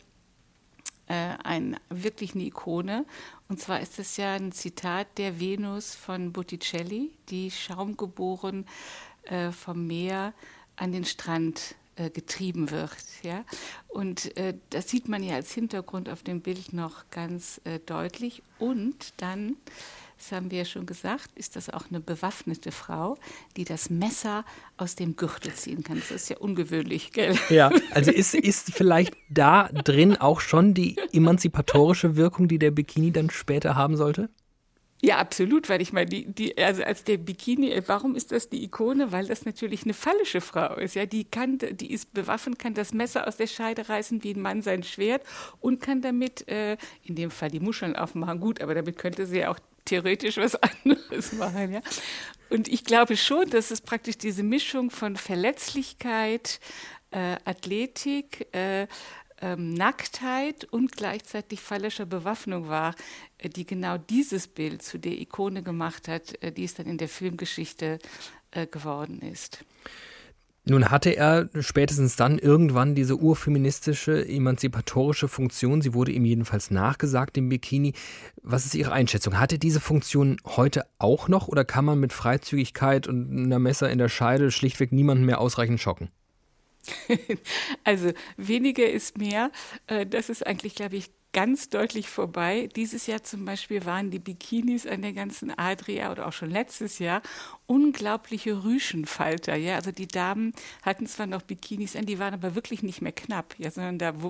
äh, 1.08 1.36
ein, 1.42 1.78
wirklich 1.88 2.34
eine 2.34 2.44
Ikone. 2.44 3.04
Und 3.48 3.60
zwar 3.60 3.80
ist 3.80 3.98
es 3.98 4.16
ja 4.16 4.34
ein 4.34 4.52
Zitat 4.52 5.18
der 5.18 5.40
Venus 5.40 5.94
von 5.94 6.32
Botticelli, 6.32 7.12
die 7.28 7.50
schaumgeboren 7.50 8.66
äh, 9.24 9.50
vom 9.52 9.86
Meer 9.86 10.32
an 10.76 10.92
den 10.92 11.04
Strand 11.04 11.74
äh, 11.96 12.10
getrieben 12.10 12.70
wird. 12.70 12.96
Ja? 13.22 13.44
Und 13.88 14.36
äh, 14.36 14.54
das 14.70 14.88
sieht 14.88 15.08
man 15.08 15.22
ja 15.22 15.36
als 15.36 15.52
Hintergrund 15.52 16.08
auf 16.08 16.22
dem 16.22 16.40
Bild 16.40 16.72
noch 16.72 17.08
ganz 17.10 17.60
äh, 17.64 17.78
deutlich. 17.78 18.42
Und 18.58 19.14
dann 19.16 19.56
das 20.16 20.32
haben 20.32 20.50
wir 20.50 20.58
ja 20.58 20.64
schon 20.64 20.86
gesagt, 20.86 21.30
ist 21.34 21.56
das 21.56 21.70
auch 21.70 21.84
eine 21.90 22.00
bewaffnete 22.00 22.72
Frau, 22.72 23.18
die 23.56 23.64
das 23.64 23.90
Messer 23.90 24.44
aus 24.76 24.96
dem 24.96 25.16
Gürtel 25.16 25.52
ziehen 25.52 25.82
kann. 25.82 25.98
Das 25.98 26.10
ist 26.10 26.30
ja 26.30 26.38
ungewöhnlich, 26.38 27.12
gell? 27.12 27.36
Ja, 27.50 27.70
also 27.92 28.10
ist, 28.10 28.34
ist 28.34 28.72
vielleicht 28.72 29.14
da 29.28 29.68
drin 29.68 30.16
auch 30.16 30.40
schon 30.40 30.74
die 30.74 30.96
emanzipatorische 31.12 32.16
Wirkung, 32.16 32.48
die 32.48 32.58
der 32.58 32.70
Bikini 32.70 33.12
dann 33.12 33.30
später 33.30 33.76
haben 33.76 33.96
sollte? 33.96 34.30
Ja, 35.02 35.18
absolut, 35.18 35.68
weil 35.68 35.82
ich 35.82 35.92
meine, 35.92 36.06
die, 36.06 36.24
die, 36.26 36.56
also 36.56 36.82
als 36.82 37.04
der 37.04 37.18
Bikini, 37.18 37.70
äh, 37.70 37.82
warum 37.86 38.14
ist 38.16 38.32
das 38.32 38.48
die 38.48 38.64
Ikone? 38.64 39.12
Weil 39.12 39.26
das 39.26 39.44
natürlich 39.44 39.84
eine 39.84 39.92
fallische 39.92 40.40
Frau 40.40 40.74
ist. 40.76 40.94
Ja, 40.94 41.04
die 41.04 41.24
kann, 41.24 41.58
die 41.58 41.92
ist 41.92 42.14
bewaffnet, 42.14 42.58
kann 42.58 42.72
das 42.72 42.94
Messer 42.94 43.28
aus 43.28 43.36
der 43.36 43.46
Scheide 43.46 43.88
reißen 43.90 44.24
wie 44.24 44.32
ein 44.32 44.40
Mann 44.40 44.62
sein 44.62 44.82
Schwert 44.82 45.22
und 45.60 45.82
kann 45.82 46.00
damit, 46.00 46.48
äh, 46.48 46.78
in 47.02 47.14
dem 47.14 47.30
Fall 47.30 47.50
die 47.50 47.60
Muscheln 47.60 47.94
aufmachen. 47.94 48.40
Gut, 48.40 48.62
aber 48.62 48.74
damit 48.74 48.96
könnte 48.96 49.26
sie 49.26 49.40
ja 49.40 49.50
auch 49.50 49.58
theoretisch 49.86 50.36
was 50.36 50.54
anderes 50.84 51.32
machen. 51.32 51.72
Ja? 51.74 51.80
Und 52.50 52.68
ich 52.68 52.84
glaube 52.84 53.16
schon, 53.16 53.48
dass 53.50 53.70
es 53.70 53.80
praktisch 53.80 54.18
diese 54.18 54.42
Mischung 54.42 54.90
von 54.90 55.16
Verletzlichkeit, 55.16 56.60
äh, 57.10 57.36
Athletik, 57.44 58.46
äh, 58.54 58.86
ähm, 59.40 59.74
Nacktheit 59.74 60.64
und 60.64 60.92
gleichzeitig 60.92 61.60
fallischer 61.60 62.06
Bewaffnung 62.06 62.68
war, 62.68 62.94
äh, 63.38 63.48
die 63.48 63.66
genau 63.66 63.98
dieses 63.98 64.48
Bild 64.48 64.82
zu 64.82 64.98
der 64.98 65.12
Ikone 65.12 65.62
gemacht 65.62 66.08
hat, 66.08 66.42
äh, 66.42 66.52
die 66.52 66.64
es 66.64 66.74
dann 66.74 66.86
in 66.86 66.98
der 66.98 67.08
Filmgeschichte 67.08 67.98
äh, 68.52 68.66
geworden 68.66 69.20
ist. 69.20 69.64
Nun 70.68 70.90
hatte 70.90 71.10
er 71.14 71.48
spätestens 71.60 72.16
dann 72.16 72.40
irgendwann 72.40 72.96
diese 72.96 73.16
urfeministische, 73.16 74.26
emanzipatorische 74.26 75.28
Funktion. 75.28 75.80
Sie 75.80 75.94
wurde 75.94 76.10
ihm 76.10 76.24
jedenfalls 76.24 76.72
nachgesagt 76.72 77.38
im 77.38 77.48
Bikini. 77.48 77.92
Was 78.42 78.66
ist 78.66 78.74
Ihre 78.74 78.90
Einschätzung? 78.90 79.38
Hat 79.38 79.52
er 79.52 79.58
diese 79.58 79.78
Funktion 79.78 80.38
heute 80.44 80.84
auch 80.98 81.28
noch 81.28 81.46
oder 81.46 81.64
kann 81.64 81.84
man 81.84 82.00
mit 82.00 82.12
Freizügigkeit 82.12 83.06
und 83.06 83.30
einer 83.30 83.60
Messer 83.60 83.90
in 83.90 83.98
der 83.98 84.08
Scheide 84.08 84.50
schlichtweg 84.50 84.90
niemanden 84.90 85.24
mehr 85.24 85.40
ausreichend 85.40 85.80
schocken? 85.80 86.10
Also 87.84 88.12
weniger 88.36 88.88
ist 88.88 89.18
mehr. 89.18 89.52
Äh, 89.86 90.04
das 90.04 90.28
ist 90.28 90.44
eigentlich, 90.44 90.74
glaube 90.74 90.96
ich, 90.96 91.10
ganz 91.36 91.68
deutlich 91.68 92.08
vorbei. 92.08 92.66
Dieses 92.76 93.06
Jahr 93.06 93.22
zum 93.22 93.44
Beispiel 93.44 93.84
waren 93.84 94.10
die 94.10 94.18
Bikinis 94.18 94.86
an 94.86 95.02
der 95.02 95.12
ganzen 95.12 95.50
Adria 95.58 96.10
oder 96.10 96.26
auch 96.26 96.32
schon 96.32 96.50
letztes 96.50 96.98
Jahr 96.98 97.20
unglaubliche 97.66 98.64
Rüschenfalter. 98.64 99.54
Ja, 99.54 99.74
also 99.74 99.92
die 99.92 100.08
Damen 100.08 100.54
hatten 100.80 101.06
zwar 101.06 101.26
noch 101.26 101.42
Bikinis 101.42 101.94
an, 101.94 102.06
die 102.06 102.18
waren 102.18 102.32
aber 102.32 102.54
wirklich 102.54 102.82
nicht 102.82 103.02
mehr 103.02 103.12
knapp, 103.12 103.54
ja, 103.58 103.70
sondern 103.70 103.98
da 103.98 104.22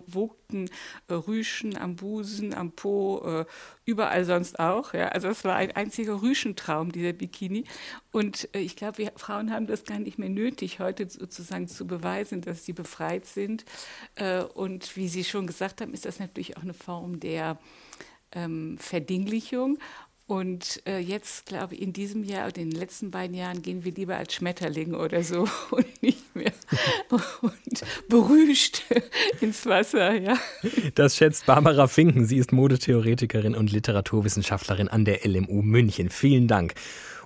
wogten 0.46 0.70
äh, 1.08 1.14
Rüschen 1.14 1.76
am 1.76 1.96
Busen, 1.96 2.54
am 2.54 2.72
Po, 2.72 3.22
äh, 3.24 3.44
überall 3.84 4.24
sonst 4.24 4.58
auch. 4.58 4.94
Ja, 4.94 5.08
also 5.08 5.28
es 5.28 5.44
war 5.44 5.56
ein 5.56 5.72
einziger 5.72 6.22
Rüschentraum 6.22 6.92
dieser 6.92 7.12
Bikini. 7.12 7.64
Und 8.12 8.48
äh, 8.54 8.60
ich 8.60 8.76
glaube, 8.76 8.98
wir 8.98 9.12
Frauen 9.16 9.52
haben 9.52 9.66
das 9.66 9.84
gar 9.84 9.98
nicht 9.98 10.18
mehr 10.18 10.28
nötig, 10.28 10.80
heute 10.80 11.08
sozusagen 11.08 11.68
zu 11.68 11.86
beweisen, 11.86 12.40
dass 12.40 12.64
sie 12.64 12.72
befreit 12.72 13.26
sind. 13.26 13.64
Äh, 14.14 14.42
und 14.42 14.96
wie 14.96 15.08
Sie 15.08 15.24
schon 15.24 15.46
gesagt 15.46 15.80
haben, 15.80 15.92
ist 15.92 16.04
das 16.04 16.18
natürlich 16.18 16.56
auch 16.56 16.62
eine 16.62 16.74
Form 16.74 17.20
der 17.20 17.58
ähm, 18.32 18.76
Verdinglichung. 18.78 19.78
Und 20.28 20.82
äh, 20.86 20.98
jetzt, 20.98 21.46
glaube 21.46 21.74
ich, 21.74 21.82
in 21.82 21.92
diesem 21.92 22.24
Jahr 22.24 22.48
oder 22.48 22.60
in 22.60 22.70
den 22.70 22.80
letzten 22.80 23.12
beiden 23.12 23.36
Jahren 23.36 23.62
gehen 23.62 23.84
wir 23.84 23.92
lieber 23.92 24.16
als 24.16 24.34
Schmetterling 24.34 24.94
oder 24.94 25.22
so 25.22 25.46
und 25.70 26.02
nicht 26.02 26.34
mehr 26.34 26.52
und 27.40 27.84
berüscht 28.08 28.82
ins 29.40 29.64
Wasser. 29.66 30.14
Ja. 30.14 30.36
Das 30.96 31.16
schätzt 31.16 31.46
Barbara 31.46 31.86
Finken. 31.86 32.26
Sie 32.26 32.38
ist 32.38 32.52
Modetheoretikerin 32.52 33.54
und 33.54 33.70
Literaturwissenschaftlerin 33.70 34.88
an 34.88 35.04
der 35.04 35.24
LMU 35.24 35.62
München. 35.62 36.10
Vielen 36.10 36.48
Dank. 36.48 36.74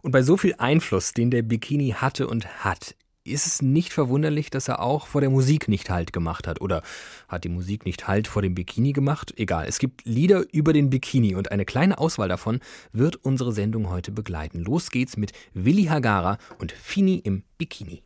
Und 0.02 0.12
bei 0.12 0.22
so 0.22 0.36
viel 0.36 0.54
Einfluss, 0.58 1.14
den 1.14 1.30
der 1.30 1.42
Bikini 1.42 1.94
hatte 1.96 2.26
und 2.26 2.64
hat, 2.64 2.94
ist 3.24 3.46
es 3.46 3.62
nicht 3.62 3.92
verwunderlich, 3.92 4.50
dass 4.50 4.68
er 4.68 4.80
auch 4.80 5.06
vor 5.06 5.20
der 5.20 5.30
Musik 5.30 5.68
nicht 5.68 5.90
Halt 5.90 6.12
gemacht 6.12 6.46
hat? 6.46 6.60
Oder 6.60 6.82
hat 7.28 7.44
die 7.44 7.48
Musik 7.48 7.84
nicht 7.84 8.08
Halt 8.08 8.28
vor 8.28 8.42
dem 8.42 8.54
Bikini 8.54 8.92
gemacht? 8.92 9.34
Egal, 9.36 9.66
es 9.68 9.78
gibt 9.78 10.04
Lieder 10.04 10.44
über 10.52 10.72
den 10.72 10.90
Bikini 10.90 11.34
und 11.34 11.52
eine 11.52 11.64
kleine 11.64 11.98
Auswahl 11.98 12.28
davon 12.28 12.60
wird 12.92 13.16
unsere 13.16 13.52
Sendung 13.52 13.90
heute 13.90 14.12
begleiten. 14.12 14.60
Los 14.60 14.90
geht's 14.90 15.16
mit 15.16 15.32
Willi 15.52 15.84
Hagara 15.84 16.38
und 16.58 16.72
Fini 16.72 17.16
im 17.16 17.44
Bikini. 17.58 18.02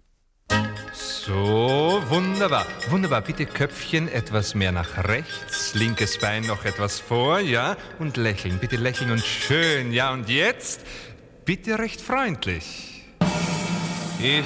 So, 0.92 2.02
wunderbar. 2.08 2.66
Wunderbar. 2.90 3.22
Bitte 3.22 3.46
Köpfchen 3.46 4.08
etwas 4.08 4.54
mehr 4.54 4.72
nach 4.72 5.08
rechts, 5.08 5.74
linkes 5.74 6.18
Bein 6.18 6.46
noch 6.46 6.64
etwas 6.64 7.00
vor, 7.00 7.40
ja? 7.40 7.76
Und 7.98 8.16
lächeln. 8.16 8.58
Bitte 8.58 8.76
lächeln 8.76 9.10
und 9.10 9.24
schön, 9.24 9.92
ja? 9.92 10.12
Und 10.12 10.28
jetzt 10.28 10.82
bitte 11.44 11.78
recht 11.78 12.00
freundlich. 12.00 13.04
Ich 14.20 14.44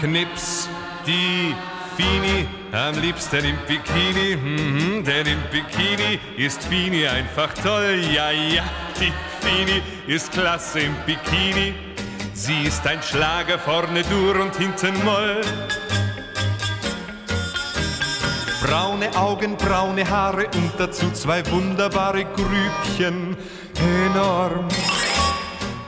Knips, 0.00 0.66
die 1.06 1.54
Fini, 1.94 2.46
am 2.72 2.98
liebsten 3.02 3.44
im 3.44 3.56
Bikini, 3.68 4.34
mhm, 4.34 5.04
denn 5.04 5.26
im 5.26 5.42
Bikini 5.52 6.18
ist 6.38 6.64
Fini 6.64 7.06
einfach 7.06 7.52
toll. 7.52 8.00
Ja, 8.10 8.30
ja, 8.30 8.64
die 8.98 9.12
Fini 9.40 9.82
ist 10.06 10.32
klasse 10.32 10.80
im 10.80 10.94
Bikini. 11.04 11.74
Sie 12.32 12.62
ist 12.62 12.86
ein 12.86 13.02
Schlager 13.02 13.58
vorne 13.58 14.02
Dur 14.04 14.40
und 14.40 14.56
hinten 14.56 15.04
Moll. 15.04 15.42
Braune 18.62 19.14
Augen, 19.16 19.56
braune 19.58 20.08
Haare 20.08 20.46
und 20.54 20.72
dazu 20.78 21.10
zwei 21.12 21.44
wunderbare 21.50 22.24
Grübchen. 22.24 23.36
Enorm. 24.06 24.66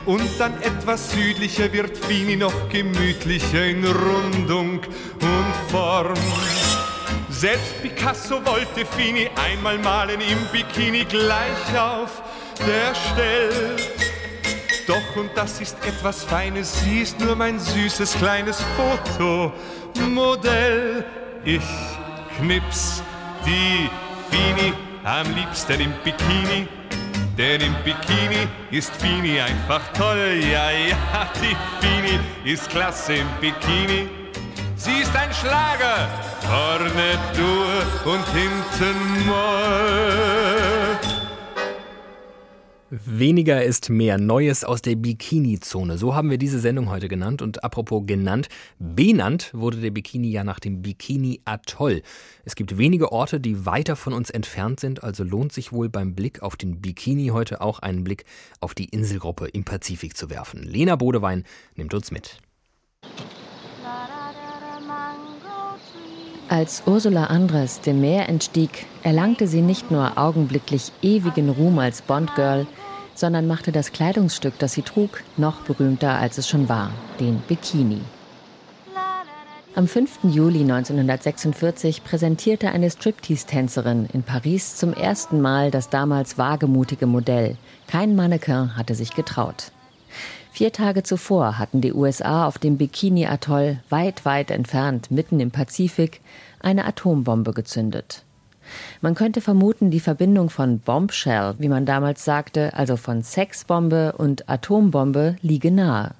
Und 0.04 0.28
dann 0.38 0.61
etwas 0.62 1.12
südlicher 1.12 1.73
wird 1.73 1.97
Fini 1.97 2.37
noch 2.37 2.68
gemütlicher 2.68 3.66
in 3.66 3.85
Rundung 3.85 4.80
und 4.80 5.54
Form. 5.71 6.18
Selbst 7.30 7.80
Picasso 7.82 8.44
wollte 8.44 8.85
Fini 8.85 9.30
einmal 9.37 9.78
malen 9.78 10.21
im 10.21 10.38
Bikini 10.52 11.04
gleich 11.04 11.78
auf 11.78 12.23
der 12.59 12.94
Stelle. 12.94 13.76
Doch, 14.87 15.16
und 15.16 15.30
das 15.37 15.61
ist 15.61 15.76
etwas 15.87 16.25
Feines, 16.25 16.80
sie 16.82 17.02
ist 17.02 17.21
nur 17.21 17.37
mein 17.37 17.61
süßes 17.61 18.14
kleines 18.14 18.61
Fotomodell. 19.94 21.04
Ich 21.44 21.62
knips 22.38 23.02
die 23.47 23.88
Fini 24.30 24.73
am 25.04 25.32
liebsten 25.35 25.80
im 25.80 25.92
Bikini. 26.02 26.66
Denn 27.36 27.60
im 27.62 27.74
Bikini 27.82 28.46
ist 28.70 28.94
Fini 28.96 29.40
einfach 29.40 29.80
toll, 29.94 30.40
ja, 30.52 30.70
ja, 30.70 31.28
die 31.36 31.56
Fini 31.80 32.20
ist 32.44 32.68
klasse 32.68 33.14
im 33.14 33.28
Bikini. 33.40 34.08
Sie 34.76 35.00
ist 35.00 35.16
ein 35.16 35.32
Schlager, 35.32 36.08
vorne 36.40 37.18
Dur 37.34 38.12
und 38.12 38.26
hinten 38.34 39.26
Moll. 39.26 40.81
Weniger 42.94 43.64
ist 43.64 43.88
mehr 43.88 44.18
Neues 44.18 44.64
aus 44.64 44.82
der 44.82 44.96
Bikini-Zone. 44.96 45.96
So 45.96 46.14
haben 46.14 46.28
wir 46.28 46.37
diese 46.37 46.58
Sendung 46.58 46.90
heute 46.90 47.08
genannt. 47.08 47.40
Und 47.40 47.64
apropos 47.64 48.02
genannt, 48.04 48.50
benannt 48.78 49.49
wurde 49.54 49.78
der 49.78 49.90
Bikini 49.90 50.30
ja 50.30 50.44
nach 50.44 50.61
dem 50.61 50.82
Bikini-Atoll. 50.82 52.02
Es 52.44 52.54
gibt 52.54 52.76
wenige 52.76 53.11
Orte, 53.11 53.40
die 53.40 53.64
weiter 53.64 53.96
von 53.96 54.12
uns 54.12 54.28
entfernt 54.28 54.78
sind, 54.78 55.02
also 55.02 55.25
lohnt 55.25 55.54
sich 55.54 55.72
wohl 55.72 55.88
beim 55.88 56.14
Blick 56.14 56.42
auf 56.42 56.54
den 56.54 56.82
Bikini 56.82 57.28
heute 57.28 57.62
auch 57.62 57.78
einen 57.78 58.04
Blick 58.04 58.26
auf 58.61 58.75
die 58.75 58.90
Inselgruppe 58.90 59.49
im 59.49 59.64
Pazifik 59.64 60.14
zu 60.14 60.28
werfen. 60.28 60.62
Lena 60.62 60.96
Bodewein 60.96 61.44
nimmt 61.76 61.94
uns 61.94 62.11
mit. 62.11 62.40
Als 66.50 66.82
Ursula 66.84 67.25
Andres 67.28 67.80
dem 67.80 68.02
Meer 68.02 68.28
entstieg, 68.28 68.84
erlangte 69.02 69.46
sie 69.46 69.62
nicht 69.62 69.90
nur 69.90 70.18
augenblicklich 70.18 70.92
ewigen 71.00 71.49
Ruhm 71.49 71.78
als 71.78 72.02
Bond-Girl, 72.02 72.66
sondern 73.14 73.47
machte 73.47 73.73
das 73.73 73.92
Kleidungsstück, 73.92 74.59
das 74.59 74.73
sie 74.73 74.83
trug, 74.83 75.23
noch 75.37 75.61
berühmter, 75.62 76.19
als 76.19 76.38
es 76.38 76.49
schon 76.49 76.69
war, 76.69 76.90
den 77.21 77.38
Bikini. 77.49 78.00
Am 79.75 79.88
5. 79.88 80.25
Juli 80.25 80.61
1946 80.61 82.04
präsentierte 82.04 82.69
eine 82.69 82.90
Striptease-Tänzerin 82.90 84.07
in 84.12 84.23
Paris 84.23 84.76
zum 84.76 84.92
ersten 84.92 85.40
Mal 85.40 85.71
das 85.71 85.88
damals 85.88 86.37
wagemutige 86.37 87.07
Modell. 87.07 87.57
Kein 87.87 88.14
Mannequin 88.14 88.76
hatte 88.76 88.95
sich 88.95 89.14
getraut. 89.14 89.73
Vier 90.50 90.73
Tage 90.73 91.02
zuvor 91.02 91.59
hatten 91.59 91.81
die 91.81 91.95
USA 91.95 92.47
auf 92.47 92.59
dem 92.59 92.76
Bikini-Atoll, 92.76 93.81
weit, 93.88 94.26
weit 94.26 94.50
entfernt, 94.50 95.11
mitten 95.11 95.40
im 95.40 95.50
Pazifik, 95.50 96.21
eine 96.61 96.85
Atombombe 96.85 97.54
gezündet. 97.54 98.25
Man 99.00 99.14
könnte 99.14 99.40
vermuten, 99.40 99.90
die 99.90 100.00
Verbindung 100.00 100.50
von 100.50 100.78
Bombshell, 100.78 101.54
wie 101.58 101.68
man 101.68 101.86
damals 101.86 102.24
sagte, 102.24 102.74
also 102.74 102.96
von 102.96 103.22
Sexbombe 103.22 104.14
und 104.16 104.48
Atombombe, 104.48 105.36
liege 105.42 105.70
nahe. 105.70 106.12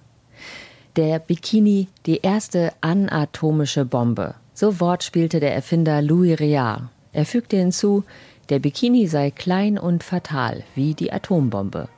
Der 0.97 1.19
Bikini, 1.19 1.89
die 2.07 2.21
erste 2.21 2.73
anatomische 2.81 3.85
Bombe. 3.85 4.35
So 4.55 4.81
wortspielte 4.81 5.41
der 5.41 5.55
Erfinder 5.55 6.03
Louis 6.03 6.39
Réard. 6.39 6.83
Er 7.13 7.25
fügte 7.25 7.57
hinzu, 7.57 8.05
der 8.49 8.59
Bikini 8.59 9.07
sei 9.07 9.31
klein 9.31 9.79
und 9.79 10.03
fatal, 10.03 10.63
wie 10.75 10.95
die 10.95 11.13
Atombombe. 11.13 11.89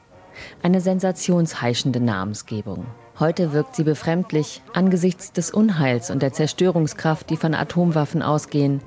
Eine 0.62 0.80
sensationsheischende 0.80 2.00
Namensgebung. 2.00 2.86
Heute 3.20 3.52
wirkt 3.52 3.76
sie 3.76 3.84
befremdlich 3.84 4.60
angesichts 4.72 5.30
des 5.30 5.52
Unheils 5.52 6.10
und 6.10 6.20
der 6.20 6.32
Zerstörungskraft, 6.32 7.30
die 7.30 7.36
von 7.36 7.54
Atomwaffen 7.54 8.22
ausgehen. 8.22 8.80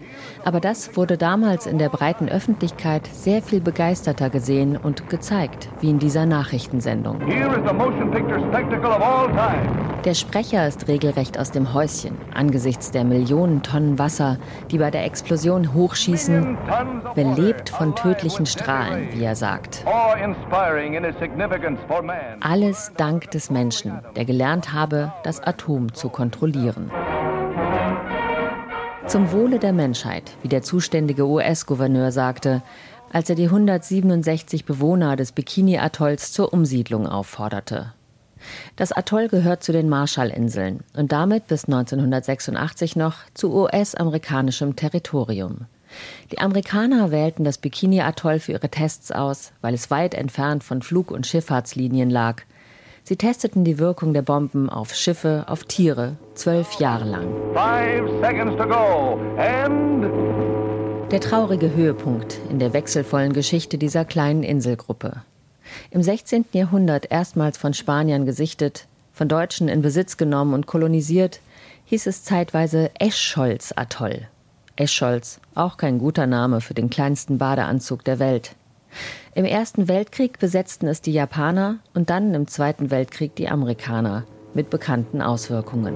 Aber 0.44 0.60
das 0.60 0.98
wurde 0.98 1.18
damals 1.18 1.66
in 1.66 1.78
der 1.78 1.88
breiten 1.88 2.28
Öffentlichkeit 2.28 3.08
sehr 3.08 3.42
viel 3.42 3.62
begeisterter 3.62 4.30
gesehen 4.30 4.76
und 4.76 5.10
gezeigt, 5.10 5.70
wie 5.80 5.90
in 5.90 6.00
dieser 6.00 6.26
Nachrichtensendung. 6.26 7.22
Der 10.04 10.14
Sprecher 10.14 10.68
ist 10.68 10.90
regelrecht 10.90 11.40
aus 11.40 11.52
dem 11.52 11.74
Häuschen 11.74 12.18
angesichts 12.34 12.92
der 12.92 13.04
Millionen 13.04 13.64
Tonnen 13.64 13.98
Wasser, 13.98 14.38
die 14.72 14.78
bei 14.78 14.92
der 14.92 15.06
Explosion 15.06 15.74
hochschießen, 15.74 16.58
belebt 17.16 17.70
von 17.70 17.96
tödlichen 17.96 18.46
Strahlen, 18.46 19.10
wie 19.14 19.24
er 19.24 19.36
sagt. 19.36 19.84
Alles 22.40 22.92
dank 22.96 23.32
des 23.32 23.50
Menschen, 23.50 24.00
der 24.18 24.26
gelernt 24.26 24.74
habe, 24.74 25.14
das 25.24 25.40
Atom 25.40 25.94
zu 25.94 26.10
kontrollieren. 26.10 26.92
Zum 29.06 29.32
Wohle 29.32 29.60
der 29.60 29.74
Menschheit, 29.74 30.32
wie 30.42 30.50
der 30.50 30.64
zuständige 30.64 31.28
US-Gouverneur 31.28 32.12
sagte, 32.12 32.64
als 33.14 33.30
er 33.30 33.36
die 33.36 33.46
167 33.46 34.66
Bewohner 34.66 35.16
des 35.16 35.32
Bikini-Atolls 35.32 36.34
zur 36.34 36.52
Umsiedlung 36.52 37.08
aufforderte. 37.08 37.94
Das 38.76 38.92
Atoll 38.92 39.30
gehört 39.30 39.64
zu 39.64 39.72
den 39.72 39.88
Marshallinseln 39.88 40.82
und 40.96 41.12
damit 41.12 41.48
bis 41.48 41.66
1986 41.66 42.96
noch 42.96 43.18
zu 43.36 43.54
US-amerikanischem 43.54 44.76
Territorium. 44.76 45.68
Die 46.32 46.40
Amerikaner 46.40 47.12
wählten 47.12 47.44
das 47.44 47.60
Bikini-Atoll 47.60 48.40
für 48.40 48.54
ihre 48.54 48.70
Tests 48.70 49.12
aus, 49.12 49.54
weil 49.62 49.74
es 49.76 49.92
weit 49.92 50.16
entfernt 50.16 50.64
von 50.64 50.82
Flug- 50.82 51.12
und 51.12 51.26
Schifffahrtslinien 51.26 52.10
lag. 52.10 52.42
Sie 53.08 53.16
testeten 53.16 53.64
die 53.64 53.80
Wirkung 53.80 54.14
der 54.14 54.22
Bomben 54.22 54.70
auf 54.70 54.94
Schiffe, 54.94 55.46
auf 55.48 55.64
Tiere, 55.64 56.18
zwölf 56.34 56.74
Jahre 56.74 57.06
lang. 57.06 57.26
Der 61.10 61.22
traurige 61.22 61.74
Höhepunkt 61.74 62.38
in 62.50 62.60
der 62.60 62.74
wechselvollen 62.74 63.32
Geschichte 63.32 63.78
dieser 63.78 64.04
kleinen 64.04 64.44
Inselgruppe. 64.44 65.22
Im 65.90 66.04
16. 66.04 66.48
Jahrhundert 66.52 67.10
erstmals 67.10 67.58
von 67.58 67.74
Spaniern 67.74 68.26
gesichtet, 68.26 68.88
von 69.14 69.30
Deutschen 69.30 69.70
in 69.70 69.82
Besitz 69.82 70.18
genommen 70.18 70.54
und 70.54 70.68
kolonisiert, 70.68 71.40
hieß 71.86 72.08
es 72.08 72.26
zeitweise 72.26 72.92
Escholz-Atoll. 73.00 74.28
Escholz, 74.76 75.40
auch 75.56 75.78
kein 75.78 76.00
guter 76.00 76.28
Name 76.28 76.60
für 76.60 76.74
den 76.74 76.90
kleinsten 76.90 77.38
Badeanzug 77.38 78.04
der 78.04 78.20
Welt. 78.20 78.57
Im 79.36 79.46
Ersten 79.46 79.88
Weltkrieg 79.88 80.40
besetzten 80.40 80.88
es 80.88 81.02
die 81.02 81.14
Japaner 81.14 81.80
und 81.94 82.10
dann 82.10 82.34
im 82.34 82.48
Zweiten 82.48 82.90
Weltkrieg 82.92 83.36
die 83.36 83.50
Amerikaner 83.50 84.26
mit 84.54 84.70
bekannten 84.70 85.22
Auswirkungen. 85.22 85.96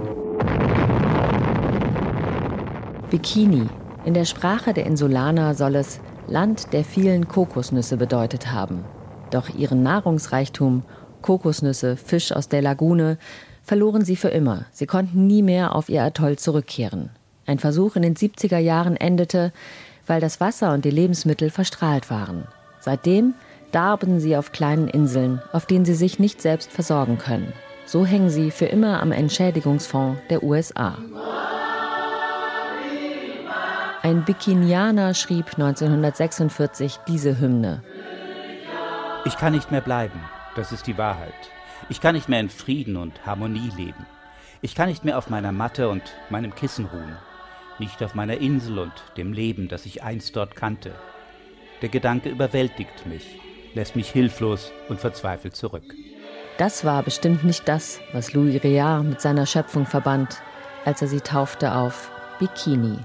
Bikini. 3.09 3.67
In 4.05 4.13
der 4.13 4.25
Sprache 4.25 4.73
der 4.73 4.85
Insulaner 4.85 5.53
soll 5.53 5.75
es 5.75 5.99
Land 6.27 6.71
der 6.73 6.83
vielen 6.83 7.27
Kokosnüsse 7.27 7.97
bedeutet 7.97 8.51
haben. 8.51 8.85
Doch 9.31 9.49
ihren 9.49 9.83
Nahrungsreichtum, 9.83 10.83
Kokosnüsse, 11.21 11.97
Fisch 11.97 12.31
aus 12.31 12.47
der 12.47 12.61
Lagune, 12.61 13.17
verloren 13.63 14.05
sie 14.05 14.15
für 14.15 14.29
immer. 14.29 14.65
Sie 14.71 14.85
konnten 14.85 15.27
nie 15.27 15.41
mehr 15.41 15.75
auf 15.75 15.89
ihr 15.89 16.03
Atoll 16.03 16.37
zurückkehren. 16.37 17.09
Ein 17.45 17.59
Versuch 17.59 17.95
in 17.95 18.01
den 18.01 18.15
70er 18.15 18.57
Jahren 18.57 18.95
endete, 18.95 19.51
weil 20.07 20.21
das 20.21 20.39
Wasser 20.39 20.73
und 20.73 20.85
die 20.85 20.91
Lebensmittel 20.91 21.49
verstrahlt 21.49 22.09
waren. 22.09 22.47
Seitdem 22.81 23.35
darben 23.71 24.19
sie 24.19 24.35
auf 24.35 24.51
kleinen 24.51 24.87
Inseln, 24.87 25.41
auf 25.53 25.65
denen 25.65 25.85
sie 25.85 25.93
sich 25.93 26.19
nicht 26.19 26.41
selbst 26.41 26.71
versorgen 26.71 27.17
können. 27.17 27.53
So 27.85 28.05
hängen 28.05 28.29
sie 28.29 28.51
für 28.51 28.65
immer 28.65 29.01
am 29.01 29.11
Entschädigungsfonds 29.11 30.19
der 30.29 30.43
USA. 30.43 30.97
Ein 34.03 34.25
Bikinianer 34.25 35.13
schrieb 35.13 35.53
1946 35.53 36.97
diese 37.07 37.39
Hymne. 37.39 37.83
Ich 39.25 39.37
kann 39.37 39.53
nicht 39.53 39.71
mehr 39.71 39.81
bleiben, 39.81 40.19
das 40.55 40.71
ist 40.71 40.87
die 40.87 40.97
Wahrheit. 40.97 41.33
Ich 41.89 42.01
kann 42.01 42.15
nicht 42.15 42.27
mehr 42.27 42.39
in 42.39 42.49
Frieden 42.49 42.97
und 42.97 43.25
Harmonie 43.25 43.71
leben. 43.77 44.05
Ich 44.61 44.73
kann 44.73 44.89
nicht 44.89 45.05
mehr 45.05 45.17
auf 45.17 45.29
meiner 45.29 45.51
Matte 45.51 45.89
und 45.89 46.01
meinem 46.29 46.55
Kissen 46.55 46.85
ruhen. 46.85 47.17
Nicht 47.77 48.01
auf 48.01 48.15
meiner 48.15 48.37
Insel 48.37 48.79
und 48.79 48.93
dem 49.17 49.33
Leben, 49.33 49.67
das 49.67 49.85
ich 49.85 50.03
einst 50.03 50.35
dort 50.35 50.55
kannte. 50.55 50.93
Der 51.81 51.89
Gedanke 51.89 52.29
überwältigt 52.29 53.05
mich, 53.05 53.39
lässt 53.73 53.95
mich 53.95 54.09
hilflos 54.09 54.71
und 54.89 54.99
verzweifelt 54.99 55.55
zurück. 55.55 55.95
Das 56.57 56.85
war 56.85 57.01
bestimmt 57.01 57.43
nicht 57.43 57.67
das, 57.67 57.99
was 58.13 58.33
Louis 58.33 58.61
Réard 58.61 59.03
mit 59.03 59.21
seiner 59.21 59.45
Schöpfung 59.45 59.85
verband, 59.85 60.41
als 60.85 61.01
er 61.01 61.07
sie 61.07 61.21
taufte 61.21 61.73
auf 61.73 62.11
Bikini. 62.39 62.97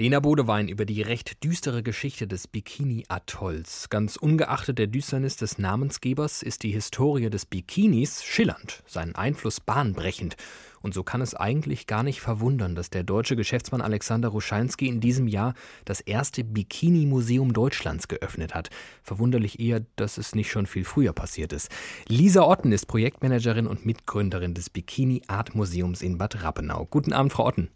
Lena 0.00 0.20
Bodewein 0.20 0.68
über 0.68 0.86
die 0.86 1.02
recht 1.02 1.44
düstere 1.44 1.82
Geschichte 1.82 2.26
des 2.26 2.48
Bikini-Atolls. 2.48 3.90
Ganz 3.90 4.16
ungeachtet 4.16 4.78
der 4.78 4.86
Düsternis 4.86 5.36
des 5.36 5.58
Namensgebers 5.58 6.42
ist 6.42 6.62
die 6.62 6.70
Historie 6.70 7.28
des 7.28 7.44
Bikinis 7.44 8.24
schillernd, 8.24 8.82
seinen 8.86 9.14
Einfluss 9.14 9.60
bahnbrechend. 9.60 10.38
Und 10.80 10.94
so 10.94 11.02
kann 11.02 11.20
es 11.20 11.34
eigentlich 11.34 11.86
gar 11.86 12.02
nicht 12.02 12.22
verwundern, 12.22 12.74
dass 12.74 12.88
der 12.88 13.02
deutsche 13.02 13.36
Geschäftsmann 13.36 13.82
Alexander 13.82 14.30
Ruschanski 14.30 14.88
in 14.88 15.00
diesem 15.00 15.28
Jahr 15.28 15.52
das 15.84 16.00
erste 16.00 16.44
Bikini-Museum 16.44 17.52
Deutschlands 17.52 18.08
geöffnet 18.08 18.54
hat. 18.54 18.70
Verwunderlich 19.02 19.60
eher, 19.60 19.84
dass 19.96 20.16
es 20.16 20.34
nicht 20.34 20.50
schon 20.50 20.64
viel 20.64 20.84
früher 20.84 21.12
passiert 21.12 21.52
ist. 21.52 21.70
Lisa 22.08 22.44
Otten 22.44 22.72
ist 22.72 22.86
Projektmanagerin 22.86 23.66
und 23.66 23.84
Mitgründerin 23.84 24.54
des 24.54 24.70
Bikini 24.70 25.20
Art 25.26 25.54
Museums 25.54 26.00
in 26.00 26.16
Bad 26.16 26.42
Rappenau. 26.42 26.86
Guten 26.86 27.12
Abend, 27.12 27.34
Frau 27.34 27.44
Otten. 27.44 27.68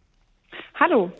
Hallo. 0.80 1.12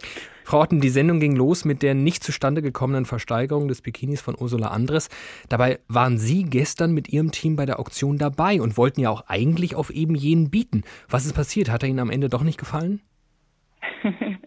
Frau 0.44 0.61
Otten, 0.61 0.80
die 0.80 0.90
Sendung 0.90 1.20
ging 1.20 1.35
los 1.37 1.64
mit 1.64 1.83
der 1.83 1.94
nicht 1.94 2.22
zustande 2.22 2.61
gekommenen 2.61 3.07
Versteigerung 3.07 3.66
des 3.66 3.80
Bikinis 3.80 4.20
von 4.20 4.37
Ursula 4.38 4.68
Andres. 4.68 5.09
Dabei 5.48 5.80
waren 5.88 6.18
Sie 6.18 6.44
gestern 6.44 6.92
mit 6.92 7.09
Ihrem 7.09 7.33
Team 7.33 7.57
bei 7.57 7.64
der 7.64 7.80
Auktion 7.80 8.18
dabei 8.18 8.61
und 8.61 8.76
wollten 8.76 9.00
ja 9.00 9.11
auch 9.11 9.26
eigentlich 9.26 9.74
auf 9.74 9.90
eben 9.90 10.14
jenen 10.14 10.50
bieten. 10.50 10.85
Was 11.09 11.24
ist 11.24 11.35
passiert? 11.35 11.70
Hat 11.70 11.83
er 11.83 11.88
Ihnen 11.88 11.98
am 11.98 12.11
Ende 12.11 12.28
doch 12.28 12.42
nicht 12.42 12.59
gefallen? 12.59 13.00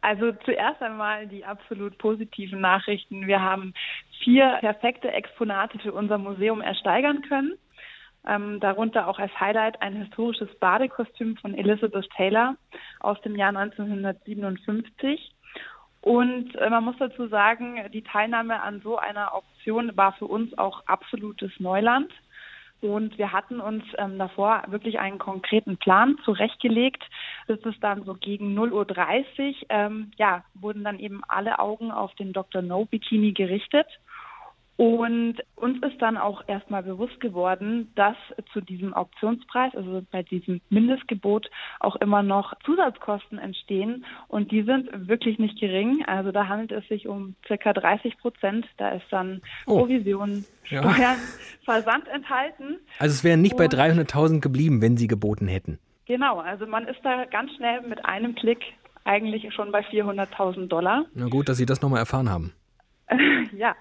Also 0.00 0.32
zuerst 0.44 0.80
einmal 0.80 1.26
die 1.26 1.44
absolut 1.44 1.98
positiven 1.98 2.60
Nachrichten. 2.60 3.26
Wir 3.26 3.42
haben 3.42 3.74
vier 4.22 4.56
perfekte 4.60 5.10
Exponate 5.10 5.78
für 5.80 5.92
unser 5.92 6.16
Museum 6.18 6.60
ersteigern 6.60 7.20
können. 7.28 7.58
Ähm, 8.28 8.60
darunter 8.60 9.08
auch 9.08 9.18
als 9.18 9.32
Highlight 9.40 9.80
ein 9.80 9.96
historisches 9.96 10.54
Badekostüm 10.60 11.36
von 11.38 11.54
Elizabeth 11.54 12.08
Taylor 12.16 12.56
aus 13.00 13.20
dem 13.22 13.34
Jahr 13.34 13.56
1957. 13.56 15.34
Und 16.02 16.54
äh, 16.54 16.70
man 16.70 16.84
muss 16.84 16.96
dazu 16.98 17.26
sagen, 17.28 17.80
die 17.92 18.02
Teilnahme 18.02 18.62
an 18.62 18.80
so 18.82 18.98
einer 18.98 19.34
Auktion 19.34 19.96
war 19.96 20.12
für 20.12 20.26
uns 20.26 20.56
auch 20.58 20.82
absolutes 20.86 21.50
Neuland. 21.58 22.12
Und 22.80 23.18
wir 23.18 23.32
hatten 23.32 23.60
uns 23.60 23.82
ähm, 23.96 24.18
davor 24.18 24.62
wirklich 24.68 25.00
einen 25.00 25.18
konkreten 25.18 25.78
Plan 25.78 26.16
zurechtgelegt. 26.24 27.02
Das 27.48 27.58
ist 27.60 27.82
dann 27.82 28.04
so 28.04 28.14
gegen 28.14 28.56
0.30 28.56 28.72
Uhr, 28.72 29.54
ähm, 29.68 30.12
ja, 30.16 30.44
wurden 30.54 30.84
dann 30.84 31.00
eben 31.00 31.22
alle 31.26 31.58
Augen 31.58 31.90
auf 31.90 32.14
den 32.14 32.32
Dr. 32.32 32.62
No 32.62 32.84
Bikini 32.84 33.32
gerichtet. 33.32 33.86
Und 34.78 35.38
uns 35.56 35.82
ist 35.82 36.00
dann 36.00 36.16
auch 36.16 36.44
erstmal 36.46 36.84
bewusst 36.84 37.18
geworden, 37.18 37.90
dass 37.96 38.14
zu 38.52 38.60
diesem 38.60 38.94
Auktionspreis, 38.94 39.74
also 39.74 40.06
bei 40.12 40.22
diesem 40.22 40.60
Mindestgebot, 40.70 41.50
auch 41.80 41.96
immer 41.96 42.22
noch 42.22 42.54
Zusatzkosten 42.64 43.40
entstehen. 43.40 44.04
Und 44.28 44.52
die 44.52 44.62
sind 44.62 44.88
wirklich 45.08 45.40
nicht 45.40 45.58
gering. 45.58 46.04
Also 46.06 46.30
da 46.30 46.46
handelt 46.46 46.70
es 46.70 46.86
sich 46.86 47.08
um 47.08 47.34
circa 47.44 47.72
30 47.72 48.18
Prozent. 48.18 48.66
Da 48.76 48.90
ist 48.90 49.06
dann 49.10 49.42
oh. 49.66 49.80
Provision, 49.80 50.44
ja. 50.68 50.80
Steuern, 50.80 51.16
Versand 51.64 52.06
enthalten. 52.06 52.78
Also 53.00 53.14
es 53.14 53.24
wären 53.24 53.42
nicht 53.42 53.54
Und 53.54 53.58
bei 53.58 53.66
300.000 53.66 54.38
geblieben, 54.40 54.80
wenn 54.80 54.96
Sie 54.96 55.08
geboten 55.08 55.48
hätten. 55.48 55.80
Genau, 56.06 56.38
also 56.38 56.68
man 56.68 56.86
ist 56.86 57.00
da 57.02 57.24
ganz 57.24 57.50
schnell 57.56 57.80
mit 57.82 58.04
einem 58.04 58.36
Klick 58.36 58.60
eigentlich 59.02 59.52
schon 59.52 59.72
bei 59.72 59.80
400.000 59.80 60.68
Dollar. 60.68 61.06
Na 61.14 61.26
gut, 61.26 61.48
dass 61.48 61.56
Sie 61.56 61.66
das 61.66 61.82
nochmal 61.82 61.98
erfahren 61.98 62.30
haben. 62.30 62.52
ja, 63.52 63.74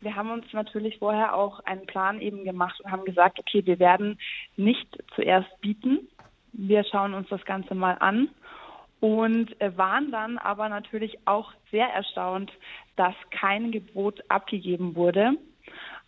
wir 0.00 0.16
haben 0.16 0.30
uns 0.30 0.52
natürlich 0.52 0.98
vorher 0.98 1.34
auch 1.34 1.60
einen 1.60 1.86
Plan 1.86 2.20
eben 2.20 2.44
gemacht 2.44 2.80
und 2.80 2.90
haben 2.90 3.04
gesagt, 3.04 3.38
okay, 3.38 3.64
wir 3.64 3.78
werden 3.78 4.18
nicht 4.56 4.88
zuerst 5.14 5.48
bieten. 5.60 6.08
Wir 6.52 6.84
schauen 6.84 7.14
uns 7.14 7.28
das 7.28 7.44
Ganze 7.44 7.74
mal 7.74 7.96
an 8.00 8.28
und 9.00 9.54
waren 9.76 10.10
dann 10.10 10.38
aber 10.38 10.68
natürlich 10.68 11.18
auch 11.26 11.52
sehr 11.70 11.86
erstaunt, 11.88 12.50
dass 12.96 13.14
kein 13.30 13.70
Gebot 13.70 14.22
abgegeben 14.28 14.96
wurde. 14.96 15.34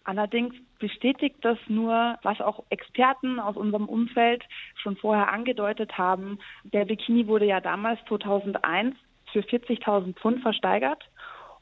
Allerdings 0.04 0.54
bestätigt 0.78 1.36
das 1.42 1.58
nur, 1.68 2.18
was 2.22 2.40
auch 2.40 2.64
Experten 2.70 3.38
aus 3.38 3.56
unserem 3.56 3.86
Umfeld 3.86 4.42
schon 4.76 4.96
vorher 4.96 5.30
angedeutet 5.30 5.98
haben. 5.98 6.38
Der 6.64 6.86
Bikini 6.86 7.26
wurde 7.26 7.44
ja 7.44 7.60
damals 7.60 8.00
2001 8.08 8.96
für 9.32 9.40
40.000 9.40 10.14
Pfund 10.14 10.40
versteigert 10.40 11.04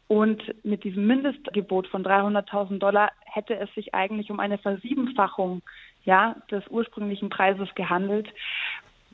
und 0.09 0.43
mit 0.65 0.85
diesem 0.85 1.07
Mindestgebot 1.07 1.89
von 1.89 2.05
300.000 2.05 2.79
Dollar 2.79 3.11
hätte 3.25 3.57
es 3.57 3.73
sich 3.75 3.95
eigentlich 3.95 4.31
um 4.31 4.41
eine 4.41 4.59
Versiebenfachung 4.59 5.63
ja, 6.05 6.37
des 6.51 6.67
ursprünglichen 6.69 7.29
Preises 7.29 7.75
gehandelt, 7.75 8.29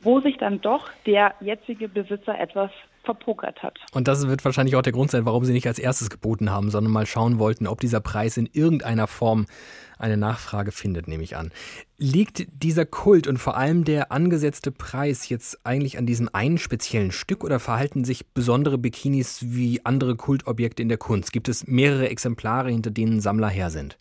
wo 0.02 0.20
sich 0.20 0.36
dann 0.36 0.60
doch 0.60 0.90
der 1.06 1.34
jetzige 1.40 1.88
Besitzer 1.88 2.38
etwas 2.38 2.70
verpokert 3.04 3.62
hat. 3.62 3.78
Und 3.92 4.08
das 4.08 4.26
wird 4.26 4.44
wahrscheinlich 4.44 4.76
auch 4.76 4.82
der 4.82 4.92
Grund 4.92 5.10
sein, 5.10 5.24
warum 5.24 5.44
Sie 5.44 5.52
nicht 5.52 5.66
als 5.66 5.78
erstes 5.78 6.10
geboten 6.10 6.50
haben, 6.50 6.70
sondern 6.70 6.92
mal 6.92 7.06
schauen 7.06 7.38
wollten, 7.38 7.66
ob 7.66 7.80
dieser 7.80 8.00
Preis 8.00 8.36
in 8.36 8.48
irgendeiner 8.52 9.06
Form 9.06 9.46
eine 9.98 10.16
Nachfrage 10.16 10.72
findet, 10.72 11.06
nehme 11.06 11.22
ich 11.22 11.36
an. 11.36 11.52
Liegt 11.96 12.46
dieser 12.62 12.84
Kult 12.84 13.26
und 13.26 13.38
vor 13.38 13.56
allem 13.56 13.84
der 13.84 14.10
angesetzte 14.10 14.72
Preis 14.72 15.28
jetzt 15.28 15.64
eigentlich 15.64 15.96
an 15.96 16.06
diesem 16.06 16.28
einen 16.32 16.58
speziellen 16.58 17.12
Stück 17.12 17.44
oder 17.44 17.60
verhalten 17.60 18.04
sich 18.04 18.26
besondere 18.26 18.78
Bikinis 18.78 19.38
wie 19.42 19.84
andere 19.84 20.16
Kultobjekte 20.16 20.82
in 20.82 20.88
der 20.88 20.98
Kunst? 20.98 21.32
Gibt 21.32 21.48
es 21.48 21.66
mehrere 21.66 22.08
Exemplare, 22.08 22.70
hinter 22.70 22.90
denen 22.90 23.20
Sammler 23.20 23.48
her 23.48 23.70
sind? 23.70 23.96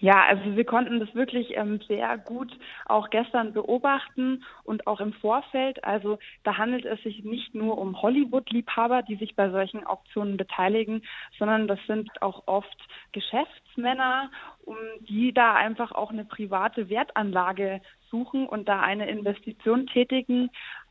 Ja, 0.00 0.26
also 0.26 0.54
wir 0.54 0.64
konnten 0.64 1.00
das 1.00 1.12
wirklich 1.14 1.56
ähm, 1.56 1.80
sehr 1.88 2.18
gut 2.18 2.56
auch 2.86 3.10
gestern 3.10 3.52
beobachten 3.52 4.44
und 4.62 4.86
auch 4.86 5.00
im 5.00 5.12
Vorfeld. 5.12 5.82
Also 5.82 6.20
da 6.44 6.56
handelt 6.56 6.84
es 6.84 7.02
sich 7.02 7.24
nicht 7.24 7.52
nur 7.54 7.78
um 7.78 8.00
Hollywood-Liebhaber, 8.00 9.02
die 9.02 9.16
sich 9.16 9.34
bei 9.34 9.50
solchen 9.50 9.84
Auktionen 9.84 10.36
beteiligen, 10.36 11.02
sondern 11.36 11.66
das 11.66 11.80
sind 11.88 12.10
auch 12.22 12.44
oft 12.46 12.76
Geschäftsmänner, 13.10 14.30
um 14.64 14.76
die 15.00 15.32
da 15.32 15.54
einfach 15.54 15.90
auch 15.90 16.12
eine 16.12 16.24
private 16.24 16.88
Wertanlage 16.88 17.80
suchen 18.08 18.46
und 18.46 18.68
da 18.68 18.80
eine 18.80 19.08
Investition 19.08 19.88
tätigen. 19.88 20.50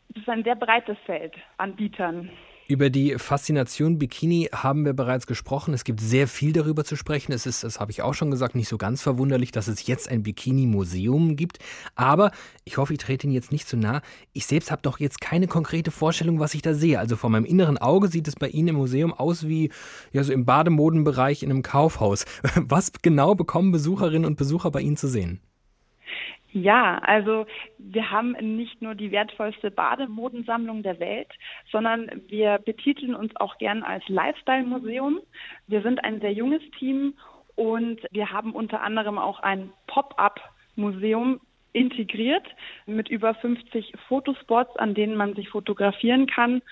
Das 0.10 0.24
ist 0.24 0.30
ein 0.30 0.44
sehr 0.44 0.56
breites 0.56 0.98
Feld 1.06 1.34
an 1.58 1.78
Bietern. 1.78 2.30
Über 2.68 2.90
die 2.90 3.16
Faszination 3.18 3.98
Bikini 3.98 4.50
haben 4.54 4.84
wir 4.84 4.92
bereits 4.92 5.26
gesprochen. 5.26 5.74
Es 5.74 5.86
gibt 5.86 6.02
sehr 6.02 6.28
viel 6.28 6.52
darüber 6.52 6.84
zu 6.84 6.98
sprechen. 6.98 7.32
Es 7.32 7.46
ist, 7.46 7.64
das 7.64 7.80
habe 7.80 7.92
ich 7.92 8.02
auch 8.02 8.14
schon 8.14 8.30
gesagt, 8.30 8.56
nicht 8.56 8.68
so 8.68 8.78
ganz 8.78 9.02
verwunderlich, 9.02 9.54
dass 9.54 9.70
es 9.70 9.88
jetzt 9.88 10.10
ein 10.10 10.22
Bikini-Museum 10.22 11.38
gibt. 11.38 11.60
Aber 11.96 12.32
ich 12.66 12.76
hoffe, 12.76 12.92
ich 12.92 13.00
trete 13.00 13.26
Ihnen 13.26 13.34
jetzt 13.34 13.54
nicht 13.54 13.70
zu 13.70 13.78
nah. 13.78 14.02
Ich 14.34 14.48
selbst 14.48 14.70
habe 14.70 14.82
doch 14.82 15.00
jetzt 15.00 15.22
keine 15.22 15.48
konkrete 15.48 15.92
Vorstellung, 15.92 16.42
was 16.42 16.56
ich 16.56 16.62
da 16.62 16.74
sehe. 16.74 17.00
Also 17.00 17.16
vor 17.16 17.30
meinem 17.30 17.46
inneren 17.46 17.78
Auge 17.78 18.10
sieht 18.10 18.28
es 18.28 18.36
bei 18.36 18.50
Ihnen 18.50 18.68
im 18.68 18.76
Museum 18.76 19.14
aus 19.14 19.48
wie 19.48 19.72
ja 20.12 20.26
so 20.26 20.34
im 20.34 20.44
Bademodenbereich 20.44 21.44
in 21.44 21.52
einem 21.52 21.64
Kaufhaus. 21.64 22.26
Was 22.56 22.92
genau 23.02 23.34
bekommen 23.34 23.72
Besucherinnen 23.72 24.26
und 24.26 24.36
Besucher 24.36 24.72
bei 24.72 24.82
Ihnen 24.82 24.98
zu 24.98 25.08
sehen? 25.08 25.40
Ja, 26.64 26.98
also 27.04 27.46
wir 27.78 28.10
haben 28.10 28.32
nicht 28.32 28.82
nur 28.82 28.96
die 28.96 29.12
wertvollste 29.12 29.70
Bademodensammlung 29.70 30.82
der 30.82 31.00
Welt, 31.00 31.30
sondern 31.72 32.10
wir 32.30 32.58
betiteln 32.58 33.14
uns 33.14 33.36
auch 33.36 33.60
gern 33.60 33.84
als 33.84 34.04
Lifestyle-Museum. 34.08 35.20
Wir 35.68 35.84
sind 35.84 36.04
ein 36.04 36.20
sehr 36.20 36.34
junges 36.34 36.64
Team 36.80 37.14
und 37.56 38.02
wir 38.10 38.32
haben 38.32 38.54
unter 38.54 38.82
anderem 38.82 39.20
auch 39.20 39.40
ein 39.42 39.72
Pop-up-Museum 39.86 41.42
integriert 41.74 42.48
mit 42.88 43.08
über 43.08 43.36
50 43.36 43.94
Fotospots, 44.08 44.76
an 44.78 44.96
denen 44.96 45.16
man 45.16 45.36
sich 45.36 45.50
fotografieren 45.50 46.26
kann 46.26 46.64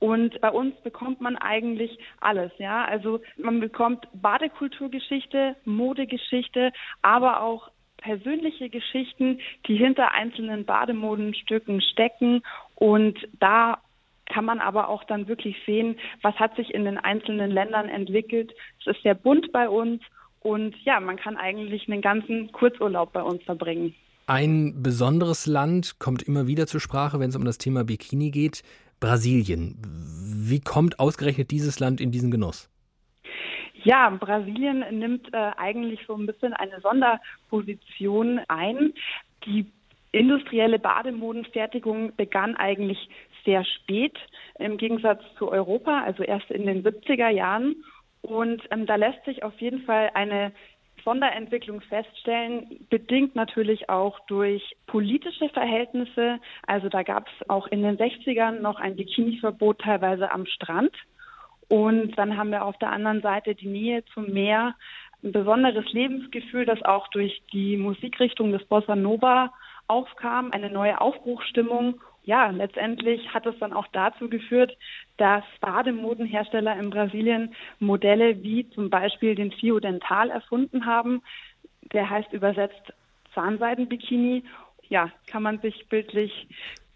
und 0.00 0.40
bei 0.40 0.50
uns 0.50 0.74
bekommt 0.80 1.20
man 1.20 1.36
eigentlich 1.36 1.98
alles, 2.20 2.50
ja. 2.58 2.84
Also 2.86 3.20
man 3.36 3.60
bekommt 3.60 4.08
Badekulturgeschichte, 4.14 5.56
Modegeschichte, 5.66 6.72
aber 7.02 7.42
auch 7.42 7.70
persönliche 8.00 8.68
Geschichten, 8.68 9.38
die 9.66 9.76
hinter 9.76 10.12
einzelnen 10.12 10.64
Bademodenstücken 10.64 11.80
stecken. 11.80 12.42
Und 12.74 13.18
da 13.38 13.78
kann 14.26 14.44
man 14.44 14.60
aber 14.60 14.88
auch 14.88 15.04
dann 15.04 15.28
wirklich 15.28 15.56
sehen, 15.66 15.96
was 16.22 16.34
hat 16.36 16.56
sich 16.56 16.72
in 16.72 16.84
den 16.84 16.98
einzelnen 16.98 17.50
Ländern 17.50 17.88
entwickelt. 17.88 18.52
Es 18.80 18.96
ist 18.96 19.02
sehr 19.02 19.14
bunt 19.14 19.52
bei 19.52 19.68
uns 19.68 20.02
und 20.40 20.74
ja, 20.84 21.00
man 21.00 21.16
kann 21.16 21.36
eigentlich 21.36 21.88
einen 21.88 22.00
ganzen 22.00 22.50
Kurzurlaub 22.52 23.12
bei 23.12 23.22
uns 23.22 23.42
verbringen. 23.42 23.94
Ein 24.26 24.82
besonderes 24.82 25.46
Land 25.46 25.98
kommt 25.98 26.22
immer 26.22 26.46
wieder 26.46 26.66
zur 26.66 26.80
Sprache, 26.80 27.18
wenn 27.18 27.30
es 27.30 27.36
um 27.36 27.44
das 27.44 27.58
Thema 27.58 27.84
Bikini 27.84 28.30
geht. 28.30 28.62
Brasilien. 29.00 29.76
Wie 29.82 30.60
kommt 30.60 31.00
ausgerechnet 31.00 31.50
dieses 31.50 31.80
Land 31.80 32.00
in 32.00 32.12
diesen 32.12 32.30
Genuss? 32.30 32.68
Ja, 33.84 34.10
Brasilien 34.10 34.84
nimmt 34.98 35.32
äh, 35.32 35.50
eigentlich 35.56 36.00
so 36.06 36.14
ein 36.14 36.26
bisschen 36.26 36.52
eine 36.52 36.80
Sonderposition 36.80 38.40
ein. 38.48 38.92
Die 39.46 39.66
industrielle 40.12 40.78
Bademodenfertigung 40.78 42.14
begann 42.16 42.56
eigentlich 42.56 43.08
sehr 43.44 43.64
spät 43.64 44.18
im 44.58 44.76
Gegensatz 44.76 45.22
zu 45.38 45.50
Europa, 45.50 46.02
also 46.02 46.22
erst 46.22 46.50
in 46.50 46.66
den 46.66 46.82
70er 46.82 47.28
Jahren. 47.28 47.76
Und 48.22 48.62
ähm, 48.70 48.86
da 48.86 48.96
lässt 48.96 49.24
sich 49.24 49.42
auf 49.42 49.58
jeden 49.60 49.82
Fall 49.82 50.10
eine 50.14 50.52
Sonderentwicklung 51.04 51.80
feststellen, 51.80 52.84
bedingt 52.90 53.34
natürlich 53.34 53.88
auch 53.88 54.20
durch 54.26 54.62
politische 54.86 55.48
Verhältnisse. 55.48 56.38
Also 56.66 56.90
da 56.90 57.02
gab 57.02 57.26
es 57.28 57.48
auch 57.48 57.66
in 57.68 57.82
den 57.82 57.96
60ern 57.96 58.60
noch 58.60 58.78
ein 58.78 58.96
Bikini-Verbot 58.96 59.80
teilweise 59.80 60.30
am 60.30 60.44
Strand. 60.44 60.92
Und 61.70 62.18
dann 62.18 62.36
haben 62.36 62.50
wir 62.50 62.64
auf 62.64 62.76
der 62.78 62.90
anderen 62.90 63.22
Seite 63.22 63.54
die 63.54 63.68
Nähe 63.68 64.04
zum 64.12 64.32
Meer, 64.32 64.74
ein 65.22 65.30
besonderes 65.30 65.84
Lebensgefühl, 65.92 66.66
das 66.66 66.82
auch 66.82 67.06
durch 67.08 67.40
die 67.52 67.76
Musikrichtung 67.76 68.50
des 68.50 68.64
Bossa 68.64 68.96
Nova 68.96 69.52
aufkam, 69.86 70.50
eine 70.50 70.68
neue 70.68 71.00
Aufbruchstimmung. 71.00 72.00
Ja, 72.24 72.50
letztendlich 72.50 73.32
hat 73.32 73.46
es 73.46 73.56
dann 73.60 73.72
auch 73.72 73.86
dazu 73.92 74.28
geführt, 74.28 74.76
dass 75.16 75.44
Bademodenhersteller 75.60 76.76
in 76.76 76.90
Brasilien 76.90 77.54
Modelle 77.78 78.42
wie 78.42 78.68
zum 78.70 78.90
Beispiel 78.90 79.36
den 79.36 79.52
Fio 79.52 79.78
Dental 79.78 80.30
erfunden 80.30 80.86
haben. 80.86 81.22
Der 81.92 82.10
heißt 82.10 82.32
übersetzt 82.32 82.92
Zahnseidenbikini. 83.32 84.42
Ja, 84.88 85.12
kann 85.28 85.44
man 85.44 85.60
sich 85.60 85.88
bildlich 85.88 86.48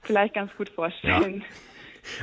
vielleicht 0.02 0.34
ganz 0.34 0.52
gut 0.56 0.68
vorstellen. 0.68 1.42
Ja. 1.42 1.73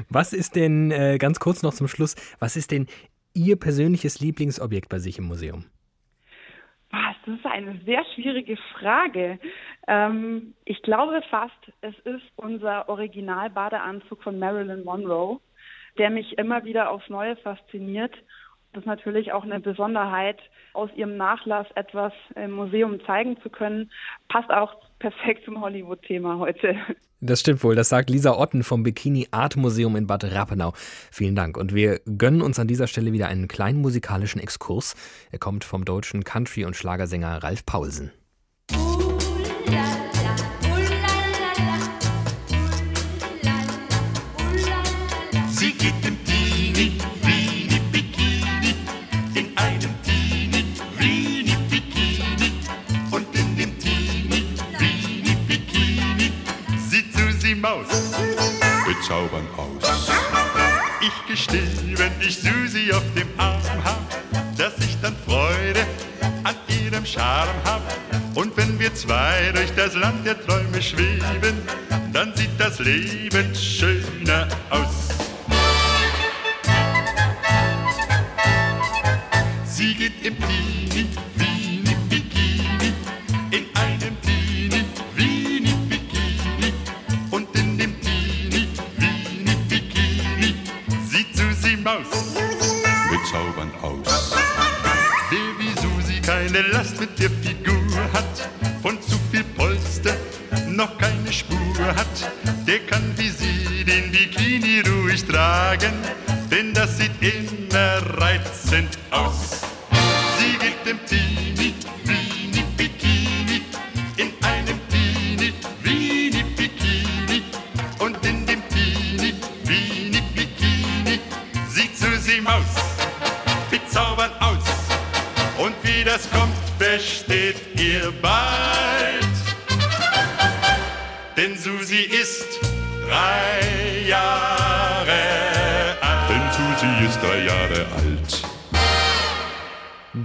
Was 0.09 0.33
ist 0.33 0.55
denn, 0.55 0.91
äh, 0.91 1.17
ganz 1.17 1.39
kurz 1.39 1.63
noch 1.63 1.73
zum 1.73 1.87
Schluss, 1.87 2.15
was 2.39 2.55
ist 2.55 2.71
denn 2.71 2.87
Ihr 3.33 3.57
persönliches 3.57 4.19
Lieblingsobjekt 4.19 4.89
bei 4.89 4.99
sich 4.99 5.17
im 5.17 5.25
Museum? 5.25 5.65
Was, 6.91 7.15
das 7.25 7.35
ist 7.35 7.45
eine 7.45 7.79
sehr 7.85 8.03
schwierige 8.13 8.57
Frage. 8.77 9.39
Ähm, 9.87 10.53
ich 10.65 10.81
glaube 10.81 11.21
fast, 11.29 11.71
es 11.79 11.97
ist 11.99 12.25
unser 12.35 12.89
Originalbadeanzug 12.89 14.21
von 14.23 14.37
Marilyn 14.37 14.83
Monroe, 14.83 15.39
der 15.97 16.09
mich 16.09 16.37
immer 16.37 16.65
wieder 16.65 16.91
aufs 16.91 17.09
Neue 17.09 17.37
fasziniert. 17.37 18.13
Das 18.73 18.83
ist 18.83 18.87
natürlich 18.87 19.33
auch 19.33 19.43
eine 19.43 19.59
Besonderheit, 19.59 20.37
aus 20.73 20.89
ihrem 20.95 21.17
Nachlass 21.17 21.67
etwas 21.75 22.13
im 22.35 22.51
Museum 22.51 22.99
zeigen 23.05 23.37
zu 23.41 23.49
können. 23.49 23.91
Passt 24.29 24.49
auch 24.49 24.75
perfekt 24.99 25.43
zum 25.45 25.59
Hollywood-Thema 25.59 26.37
heute. 26.37 26.75
Das 27.23 27.41
stimmt 27.41 27.63
wohl, 27.63 27.75
das 27.75 27.89
sagt 27.89 28.09
Lisa 28.09 28.35
Otten 28.35 28.63
vom 28.63 28.81
Bikini 28.81 29.27
Art 29.29 29.55
Museum 29.55 29.95
in 29.95 30.07
Bad 30.07 30.23
Rappenau. 30.23 30.73
Vielen 31.11 31.35
Dank. 31.35 31.55
Und 31.55 31.75
wir 31.75 31.99
gönnen 32.17 32.41
uns 32.41 32.57
an 32.57 32.67
dieser 32.67 32.87
Stelle 32.87 33.13
wieder 33.13 33.27
einen 33.27 33.47
kleinen 33.47 33.81
musikalischen 33.81 34.41
Exkurs. 34.41 34.95
Er 35.31 35.37
kommt 35.37 35.63
vom 35.63 35.85
deutschen 35.85 36.23
Country- 36.23 36.65
und 36.65 36.75
Schlagersänger 36.75 37.43
Ralf 37.43 37.63
Paulsen. 37.65 38.11
Gestehe, 61.31 61.61
wenn 61.95 62.11
ich 62.19 62.39
Susi 62.39 62.91
auf 62.91 63.05
dem 63.15 63.29
Arm 63.37 63.63
hab, 63.85 64.57
dass 64.57 64.77
ich 64.79 64.97
dann 65.01 65.15
Freude 65.25 65.79
an 66.43 66.55
ihrem 66.67 67.05
Charme 67.05 67.55
hab. 67.63 67.81
Und 68.35 68.57
wenn 68.57 68.77
wir 68.77 68.93
zwei 68.93 69.49
durch 69.55 69.73
das 69.73 69.95
Land 69.95 70.25
der 70.25 70.45
Träume 70.45 70.81
schweben, 70.81 71.57
dann 72.11 72.35
sieht 72.35 72.49
das 72.57 72.79
Leben 72.79 73.55
schöner 73.55 74.45
aus. 74.71 75.07
Sie 79.67 79.93
geht 79.93 80.25
im 80.25 80.37
Teenie, 80.37 80.60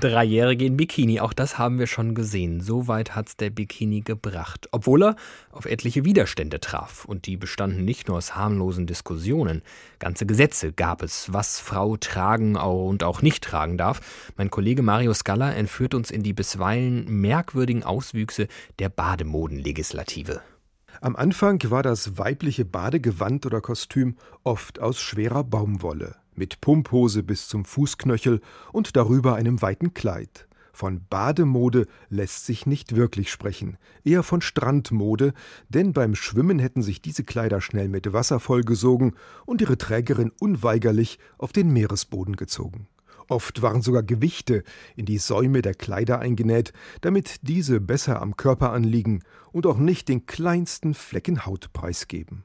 Dreijährige 0.01 0.65
in 0.65 0.77
Bikini, 0.77 1.21
auch 1.21 1.33
das 1.33 1.59
haben 1.59 1.79
wir 1.79 1.87
schon 1.87 2.15
gesehen. 2.15 2.61
So 2.61 2.89
weit 2.89 3.15
hat's 3.15 3.37
der 3.37 3.51
Bikini 3.51 4.01
gebracht. 4.01 4.69
Obwohl 4.73 5.03
er 5.03 5.17
auf 5.51 5.67
etliche 5.67 6.05
Widerstände 6.05 6.61
traf. 6.61 7.05
Und 7.05 7.27
die 7.27 7.37
bestanden 7.37 7.85
nicht 7.85 8.09
nur 8.09 8.17
aus 8.17 8.35
harmlosen 8.35 8.87
Diskussionen. 8.87 9.63
Ganze 9.99 10.27
Gesetze 10.27 10.73
gab 10.73 11.03
es, 11.03 11.33
was 11.33 11.61
Frau 11.61 11.97
tragen 11.97 12.57
und 12.57 13.05
auch 13.05 13.23
nicht 13.23 13.45
tragen 13.45 13.79
darf. 13.79 14.33
Mein 14.37 14.51
Kollege 14.51 14.83
Mario 14.83 15.15
Scala 15.15 15.53
entführt 15.53 15.95
uns 15.95 16.11
in 16.11 16.23
die 16.23 16.33
bisweilen 16.33 17.21
merkwürdigen 17.21 17.83
Auswüchse 17.83 18.49
der 18.79 18.89
Bademodenlegislative. 18.89 20.41
Am 21.01 21.17
Anfang 21.17 21.61
war 21.71 21.83
das 21.83 22.19
weibliche 22.19 22.65
Badegewand 22.65 23.47
oder 23.47 23.61
Kostüm 23.61 24.17
oft 24.45 24.81
aus 24.81 24.99
schwerer 24.99 25.45
Baumwolle, 25.45 26.17
mit 26.37 26.61
Pumphose 26.61 27.23
bis 27.23 27.49
zum 27.49 27.65
Fußknöchel 27.65 28.41
und 28.73 28.97
darüber 28.97 29.35
einem 29.35 29.63
weiten 29.63 29.95
Kleid. 29.95 30.47
Von 30.77 31.01
Bademode 31.09 31.87
lässt 32.11 32.45
sich 32.45 32.67
nicht 32.67 32.95
wirklich 32.95 33.31
sprechen, 33.31 33.79
eher 34.05 34.23
von 34.23 34.43
Strandmode, 34.43 35.33
denn 35.71 35.95
beim 35.95 36.15
Schwimmen 36.15 36.59
hätten 36.59 36.83
sich 36.83 37.01
diese 37.01 37.25
Kleider 37.25 37.63
schnell 37.63 37.89
mit 37.89 38.13
Wasser 38.13 38.41
vollgesogen 38.41 39.15
und 39.47 39.63
ihre 39.63 39.79
Trägerin 39.79 40.33
unweigerlich 40.39 41.19
auf 41.39 41.53
den 41.53 41.73
Meeresboden 41.73 42.37
gezogen. 42.37 42.89
Oft 43.29 43.63
waren 43.63 43.83
sogar 43.83 44.03
Gewichte 44.03 44.63
in 44.95 45.07
die 45.07 45.19
Säume 45.19 45.63
der 45.63 45.75
Kleider 45.75 46.21
eingenäht, 46.21 46.73
damit 47.01 47.37
diese 47.43 47.81
besser 47.81 48.21
am 48.21 48.37
Körper 48.37 48.73
anliegen 48.73 49.23
und 49.53 49.67
auch 49.67 49.79
nicht 49.79 50.09
den 50.09 50.27
kleinsten 50.27 50.95
Flecken 50.95 51.47
Haut 51.47 51.73
preisgeben. 51.73 52.45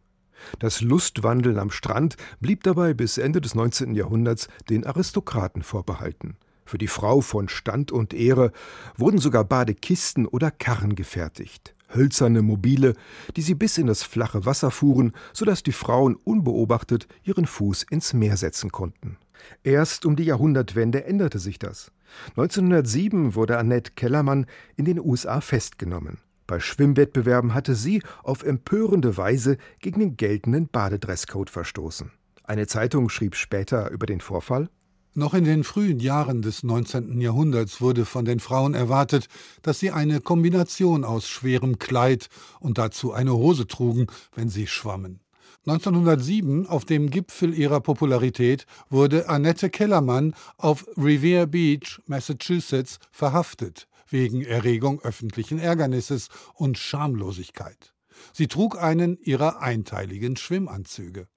Das 0.59 0.81
Lustwandeln 0.81 1.57
am 1.59 1.71
Strand 1.71 2.17
blieb 2.39 2.63
dabei 2.63 2.93
bis 2.93 3.17
Ende 3.17 3.41
des 3.41 3.55
19. 3.55 3.95
Jahrhunderts 3.95 4.47
den 4.69 4.85
Aristokraten 4.85 5.63
vorbehalten. 5.63 6.37
Für 6.65 6.77
die 6.77 6.87
Frau 6.87 7.21
von 7.21 7.49
Stand 7.49 7.91
und 7.91 8.13
Ehre 8.13 8.51
wurden 8.95 9.17
sogar 9.17 9.43
Badekisten 9.43 10.25
oder 10.25 10.51
Karren 10.51 10.95
gefertigt. 10.95 11.75
Hölzerne 11.93 12.41
Mobile, 12.41 12.93
die 13.35 13.41
sie 13.41 13.55
bis 13.55 13.77
in 13.77 13.87
das 13.87 14.03
flache 14.03 14.45
Wasser 14.45 14.71
fuhren, 14.71 15.11
sodass 15.33 15.63
die 15.63 15.73
Frauen 15.73 16.15
unbeobachtet 16.15 17.07
ihren 17.23 17.45
Fuß 17.45 17.83
ins 17.83 18.13
Meer 18.13 18.37
setzen 18.37 18.71
konnten. 18.71 19.17
Erst 19.63 20.05
um 20.05 20.15
die 20.15 20.23
Jahrhundertwende 20.23 21.03
änderte 21.03 21.39
sich 21.39 21.59
das. 21.59 21.91
1907 22.37 23.35
wurde 23.35 23.57
Annette 23.57 23.91
Kellermann 23.95 24.45
in 24.75 24.85
den 24.85 24.99
USA 24.99 25.41
festgenommen. 25.41 26.19
Bei 26.47 26.59
Schwimmwettbewerben 26.59 27.53
hatte 27.53 27.75
sie 27.75 28.01
auf 28.23 28.43
empörende 28.43 29.17
Weise 29.17 29.57
gegen 29.79 29.99
den 29.99 30.17
geltenden 30.17 30.67
Badedresscode 30.67 31.49
verstoßen. 31.49 32.11
Eine 32.43 32.67
Zeitung 32.67 33.09
schrieb 33.09 33.35
später 33.35 33.89
über 33.91 34.05
den 34.05 34.21
Vorfall 34.21 34.69
noch 35.13 35.33
in 35.33 35.43
den 35.43 35.65
frühen 35.65 35.99
Jahren 35.99 36.41
des 36.41 36.63
19. 36.63 37.19
Jahrhunderts 37.19 37.81
wurde 37.81 38.05
von 38.05 38.23
den 38.23 38.39
Frauen 38.39 38.73
erwartet, 38.73 39.27
dass 39.61 39.79
sie 39.79 39.91
eine 39.91 40.21
Kombination 40.21 41.03
aus 41.03 41.27
schwerem 41.27 41.79
Kleid 41.79 42.29
und 42.61 42.77
dazu 42.77 43.11
eine 43.11 43.33
Hose 43.33 43.67
trugen, 43.67 44.07
wenn 44.33 44.47
sie 44.47 44.67
schwammen. 44.67 45.19
1907, 45.67 46.65
auf 46.65 46.85
dem 46.85 47.09
Gipfel 47.09 47.53
ihrer 47.53 47.81
Popularität, 47.81 48.65
wurde 48.89 49.27
Annette 49.27 49.69
Kellermann 49.69 50.33
auf 50.57 50.87
Revere 50.97 51.45
Beach, 51.45 51.99
Massachusetts, 52.07 52.97
verhaftet, 53.11 53.87
wegen 54.11 54.43
Erregung 54.43 55.01
öffentlichen 55.01 55.59
Ärgernisses 55.59 56.29
und 56.53 56.77
Schamlosigkeit. 56.77 57.93
Sie 58.33 58.47
trug 58.47 58.77
einen 58.81 59.17
ihrer 59.17 59.61
einteiligen 59.61 60.37
Schwimmanzüge. 60.37 61.27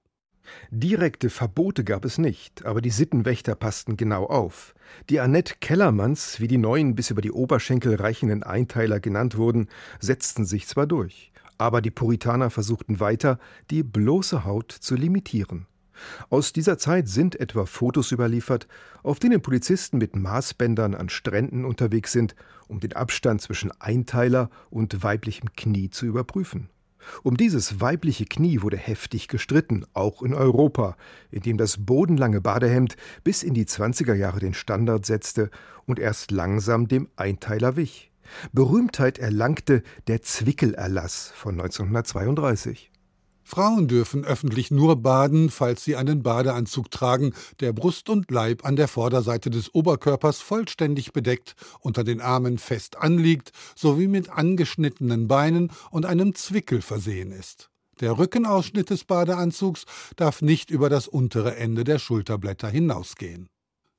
Direkte 0.69 1.29
Verbote 1.29 1.83
gab 1.83 2.05
es 2.05 2.17
nicht, 2.17 2.65
aber 2.65 2.81
die 2.81 2.91
Sittenwächter 2.91 3.55
passten 3.55 3.97
genau 3.97 4.25
auf. 4.25 4.75
Die 5.09 5.19
Annette 5.19 5.55
Kellermanns, 5.59 6.39
wie 6.39 6.47
die 6.47 6.59
neuen 6.59 6.95
bis 6.95 7.09
über 7.09 7.21
die 7.21 7.31
Oberschenkel 7.31 7.95
reichenden 7.95 8.43
Einteiler 8.43 8.99
genannt 8.99 9.37
wurden, 9.37 9.67
setzten 9.99 10.45
sich 10.45 10.67
zwar 10.67 10.85
durch, 10.85 11.31
aber 11.57 11.81
die 11.81 11.91
Puritaner 11.91 12.49
versuchten 12.49 12.99
weiter, 12.99 13.39
die 13.71 13.83
bloße 13.83 14.45
Haut 14.45 14.71
zu 14.71 14.95
limitieren. 14.95 15.67
Aus 16.29 16.53
dieser 16.53 16.77
Zeit 16.77 17.07
sind 17.07 17.39
etwa 17.39 17.65
Fotos 17.65 18.11
überliefert, 18.11 18.67
auf 19.03 19.19
denen 19.19 19.41
Polizisten 19.41 19.97
mit 19.97 20.15
Maßbändern 20.15 20.95
an 20.95 21.09
Stränden 21.09 21.65
unterwegs 21.65 22.11
sind, 22.11 22.35
um 22.67 22.79
den 22.79 22.93
Abstand 22.93 23.41
zwischen 23.41 23.71
Einteiler 23.79 24.49
und 24.69 25.03
weiblichem 25.03 25.53
Knie 25.55 25.89
zu 25.89 26.05
überprüfen. 26.05 26.69
Um 27.23 27.37
dieses 27.37 27.81
weibliche 27.81 28.25
Knie 28.25 28.61
wurde 28.61 28.77
heftig 28.77 29.27
gestritten, 29.27 29.85
auch 29.93 30.21
in 30.21 30.33
Europa, 30.33 30.97
in 31.31 31.41
dem 31.41 31.57
das 31.57 31.85
bodenlange 31.85 32.41
Badehemd 32.41 32.97
bis 33.23 33.43
in 33.43 33.53
die 33.53 33.65
20er 33.65 34.13
Jahre 34.13 34.39
den 34.39 34.53
Standard 34.53 35.05
setzte 35.05 35.49
und 35.85 35.99
erst 35.99 36.31
langsam 36.31 36.87
dem 36.87 37.09
Einteiler 37.15 37.75
wich. 37.75 38.11
Berühmtheit 38.53 39.19
erlangte 39.19 39.83
der 40.07 40.23
Zwickelerlass 40.23 41.31
von 41.35 41.59
1932. 41.59 42.91
Frauen 43.47 43.87
dürfen 43.87 44.25
öffentlich 44.25 44.71
nur 44.71 44.95
baden, 44.95 45.51
falls 45.51 45.83
sie 45.83 45.95
einen 45.95 46.23
Badeanzug 46.23 46.89
tragen, 46.89 47.35
der 47.59 47.73
Brust 47.73 48.09
und 48.09 48.31
Leib 48.31 48.65
an 48.65 48.75
der 48.75 48.87
Vorderseite 48.87 49.51
des 49.51 49.73
Oberkörpers 49.75 50.39
vollständig 50.39 51.13
bedeckt, 51.13 51.55
unter 51.79 52.03
den 52.03 52.21
Armen 52.21 52.57
fest 52.57 52.97
anliegt, 52.97 53.51
sowie 53.75 54.07
mit 54.07 54.31
angeschnittenen 54.31 55.27
Beinen 55.27 55.71
und 55.91 56.07
einem 56.07 56.33
Zwickel 56.33 56.81
versehen 56.81 57.31
ist. 57.31 57.69
Der 58.01 58.17
Rückenausschnitt 58.17 58.89
des 58.89 59.03
Badeanzugs 59.03 59.85
darf 60.15 60.41
nicht 60.41 60.71
über 60.71 60.89
das 60.89 61.07
untere 61.07 61.55
Ende 61.55 61.83
der 61.83 61.99
Schulterblätter 61.99 62.67
hinausgehen. 62.67 63.47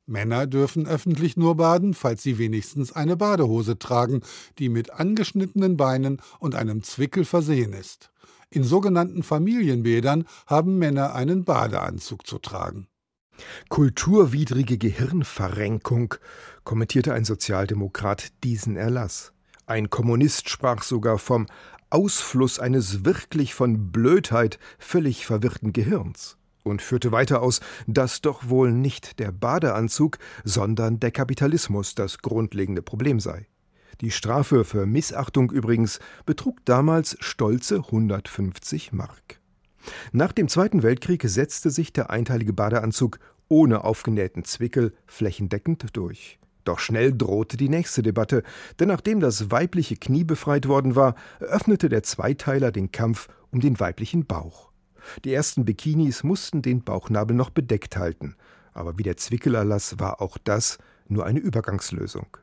Männer 0.07 0.49
dürfen 0.49 0.89
öffentlich 0.89 1.37
nur 1.37 1.57
baden, 1.57 1.95
falls 1.95 2.25
sie 2.25 2.39
wenigstens 2.39 2.93
eine 2.93 3.17
Badehose 3.17 3.79
tragen, 3.79 4.23
die 4.59 4.69
mit 4.69 4.91
angeschnittenen 4.93 5.77
Beinen 5.77 6.21
und 6.41 6.57
einem 6.57 6.83
Zwickel 6.83 7.25
versehen 7.25 7.73
ist. 7.73 8.11
In 8.51 8.65
sogenannten 8.65 9.23
Familienbädern 9.23 10.25
haben 10.47 10.79
Männer 10.79 11.15
einen 11.15 11.45
Badeanzug 11.45 12.27
zu 12.27 12.39
tragen. 12.39 12.87
Kulturwidrige 13.69 14.79
Gehirnverrenkung, 14.79 16.15
kommentierte 16.65 17.13
ein 17.13 17.25
Sozialdemokrat 17.25 18.33
diesen 18.45 18.77
Erlass. 18.77 19.33
Ein 19.67 19.91
Kommunist 19.91 20.49
sprach 20.49 20.83
sogar 20.83 21.19
vom 21.19 21.47
Ausfluss 21.91 22.59
eines 22.59 23.05
wirklich 23.05 23.55
von 23.55 23.91
Blödheit 23.91 24.59
völlig 24.79 25.27
verwirrten 25.27 25.73
Gehirns 25.73 26.37
und 26.63 26.83
führte 26.83 27.13
weiter 27.13 27.43
aus, 27.43 27.61
dass 27.87 28.21
doch 28.21 28.49
wohl 28.49 28.73
nicht 28.73 29.19
der 29.19 29.33
Badeanzug, 29.33 30.19
sondern 30.45 31.01
der 31.01 31.11
Kapitalismus 31.11 31.95
das 31.95 32.19
grundlegende 32.19 32.83
Problem 32.83 33.21
sei. 33.21 33.47
Die 34.03 34.11
Strafe 34.11 34.65
für 34.65 34.85
Missachtung 34.85 35.51
übrigens 35.51 36.01
betrug 36.27 36.65
damals 36.67 37.17
stolze 37.21 37.77
150 37.77 38.93
Mark. 38.93 39.41
Nach 40.13 40.33
dem 40.33 40.49
Zweiten 40.49 40.83
Weltkrieg 40.83 41.23
setzte 41.25 41.71
sich 41.71 41.93
der 41.93 42.11
einteilige 42.11 42.53
Badeanzug 42.53 43.19
ohne 43.49 43.85
aufgenähten 43.85 44.45
Zwickel 44.45 44.95
flächendeckend 45.07 45.97
durch. 45.97 46.39
Doch 46.65 46.81
schnell 46.81 47.17
drohte 47.17 47.57
die 47.57 47.69
nächste 47.69 48.03
Debatte, 48.03 48.43
denn 48.81 48.89
nachdem 48.89 49.21
das 49.21 49.51
weibliche 49.51 49.97
Knie 49.97 50.25
befreit 50.25 50.67
worden 50.67 50.97
war, 50.97 51.15
eröffnete 51.39 51.89
der 51.89 52.03
Zweiteiler 52.03 52.73
den 52.73 52.91
Kampf 52.91 53.29
um 53.51 53.61
den 53.61 53.79
weiblichen 53.79 54.27
Bauch. 54.27 54.73
Die 55.25 55.33
ersten 55.33 55.65
Bikinis 55.65 56.25
mussten 56.25 56.63
den 56.63 56.83
Bauchnabel 56.83 57.37
noch 57.37 57.51
bedeckt 57.51 57.97
halten, 57.97 58.35
aber 58.75 58.99
wie 58.99 59.05
der 59.05 59.17
Zwickelerlass 59.17 60.01
war 60.01 60.21
auch 60.21 60.37
das 60.39 60.79
nur 61.09 61.25
eine 61.25 61.39
Übergangslösung. 61.39 62.37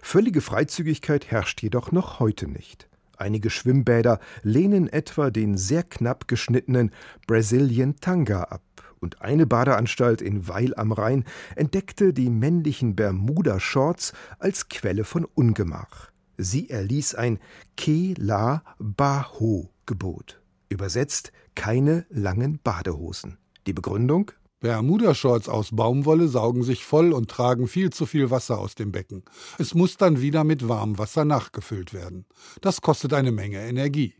Völlige 0.00 0.40
Freizügigkeit 0.40 1.30
herrscht 1.30 1.62
jedoch 1.62 1.92
noch 1.92 2.20
heute 2.20 2.48
nicht. 2.48 2.88
Einige 3.16 3.50
Schwimmbäder 3.50 4.20
lehnen 4.42 4.88
etwa 4.88 5.30
den 5.30 5.56
sehr 5.56 5.82
knapp 5.82 6.26
geschnittenen 6.28 6.90
Brazilian 7.26 7.96
Tanga 8.00 8.42
ab, 8.44 8.62
und 9.02 9.20
eine 9.20 9.46
Badeanstalt 9.46 10.22
in 10.22 10.48
Weil 10.48 10.74
am 10.76 10.92
Rhein 10.92 11.24
entdeckte 11.56 12.12
die 12.12 12.30
männlichen 12.30 12.94
Bermuda-Shorts 12.94 14.12
als 14.38 14.68
Quelle 14.68 15.04
von 15.04 15.24
Ungemach. 15.24 16.10
Sie 16.38 16.70
erließ 16.70 17.16
ein 17.16 17.38
Ke 17.76 18.14
la 18.16 18.62
Baho 18.78 19.70
Gebot. 19.86 20.40
Übersetzt 20.68 21.32
keine 21.54 22.06
langen 22.08 22.60
Badehosen. 22.62 23.38
Die 23.66 23.72
Begründung? 23.72 24.30
Bermuda-Shorts 24.62 25.48
aus 25.48 25.70
Baumwolle 25.72 26.28
saugen 26.28 26.62
sich 26.62 26.84
voll 26.84 27.12
und 27.12 27.28
tragen 27.28 27.66
viel 27.66 27.90
zu 27.90 28.06
viel 28.06 28.30
Wasser 28.30 28.58
aus 28.58 28.76
dem 28.76 28.92
Becken. 28.92 29.24
Es 29.58 29.74
muss 29.74 29.96
dann 29.96 30.20
wieder 30.20 30.44
mit 30.44 30.68
Warmwasser 30.68 31.24
nachgefüllt 31.24 31.92
werden. 31.92 32.26
Das 32.60 32.80
kostet 32.80 33.12
eine 33.12 33.32
Menge 33.32 33.60
Energie. 33.60 34.14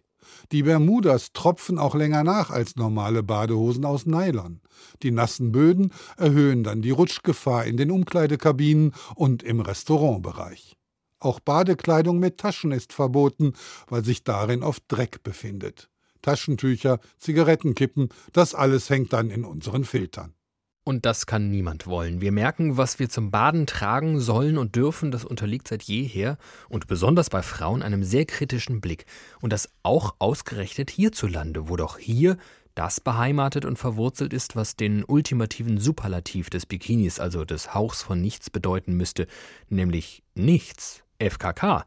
Die 0.50 0.64
Bermudas 0.64 1.32
tropfen 1.32 1.78
auch 1.78 1.94
länger 1.94 2.24
nach 2.24 2.50
als 2.50 2.74
normale 2.74 3.22
Badehosen 3.22 3.84
aus 3.84 4.04
Nylon. 4.04 4.60
Die 5.04 5.12
nassen 5.12 5.52
Böden 5.52 5.92
erhöhen 6.16 6.64
dann 6.64 6.82
die 6.82 6.90
Rutschgefahr 6.90 7.64
in 7.64 7.76
den 7.76 7.92
Umkleidekabinen 7.92 8.94
und 9.14 9.44
im 9.44 9.60
Restaurantbereich. 9.60 10.76
Auch 11.20 11.38
Badekleidung 11.38 12.18
mit 12.18 12.38
Taschen 12.38 12.72
ist 12.72 12.92
verboten, 12.92 13.52
weil 13.88 14.04
sich 14.04 14.24
darin 14.24 14.64
oft 14.64 14.82
Dreck 14.88 15.22
befindet. 15.22 15.88
Taschentücher, 16.22 17.00
Zigarettenkippen, 17.18 18.08
das 18.32 18.54
alles 18.54 18.88
hängt 18.90 19.12
dann 19.12 19.30
in 19.30 19.44
unseren 19.44 19.84
Filtern. 19.84 20.34
Und 20.84 21.06
das 21.06 21.26
kann 21.26 21.48
niemand 21.48 21.86
wollen. 21.86 22.20
Wir 22.20 22.32
merken, 22.32 22.76
was 22.76 22.98
wir 22.98 23.08
zum 23.08 23.30
Baden 23.30 23.66
tragen 23.66 24.18
sollen 24.18 24.58
und 24.58 24.74
dürfen, 24.74 25.12
das 25.12 25.24
unterliegt 25.24 25.68
seit 25.68 25.84
jeher 25.84 26.38
und 26.68 26.88
besonders 26.88 27.30
bei 27.30 27.42
Frauen 27.42 27.82
einem 27.82 28.02
sehr 28.02 28.24
kritischen 28.24 28.80
Blick. 28.80 29.06
Und 29.40 29.52
das 29.52 29.68
auch 29.84 30.16
ausgerechnet 30.18 30.90
hierzulande, 30.90 31.68
wo 31.68 31.76
doch 31.76 31.98
hier 31.98 32.36
das 32.74 33.00
beheimatet 33.00 33.64
und 33.64 33.78
verwurzelt 33.78 34.32
ist, 34.32 34.56
was 34.56 34.74
den 34.74 35.04
ultimativen 35.04 35.78
Superlativ 35.78 36.50
des 36.50 36.66
Bikinis, 36.66 37.20
also 37.20 37.44
des 37.44 37.74
Hauchs 37.74 38.02
von 38.02 38.20
nichts 38.20 38.50
bedeuten 38.50 38.94
müsste, 38.94 39.28
nämlich 39.68 40.24
nichts. 40.34 41.04
FKK. 41.22 41.84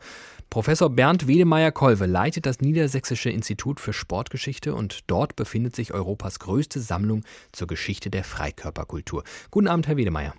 Professor 0.49 0.89
Bernd 0.89 1.27
Wedemeyer-Kolve 1.27 2.05
leitet 2.05 2.45
das 2.45 2.62
Niedersächsische 2.62 3.29
Institut 3.29 3.79
für 3.79 3.93
Sportgeschichte 3.93 4.73
und 4.73 5.10
dort 5.10 5.36
befindet 5.36 5.75
sich 5.75 5.93
Europas 5.93 6.39
größte 6.39 6.79
Sammlung 6.79 7.23
zur 7.51 7.67
Geschichte 7.67 8.10
der 8.10 8.23
Freikörperkultur. 8.23 9.23
Guten 9.51 9.67
Abend, 9.67 9.88
Herr 9.88 9.97
Wedemeyer. 9.97 10.34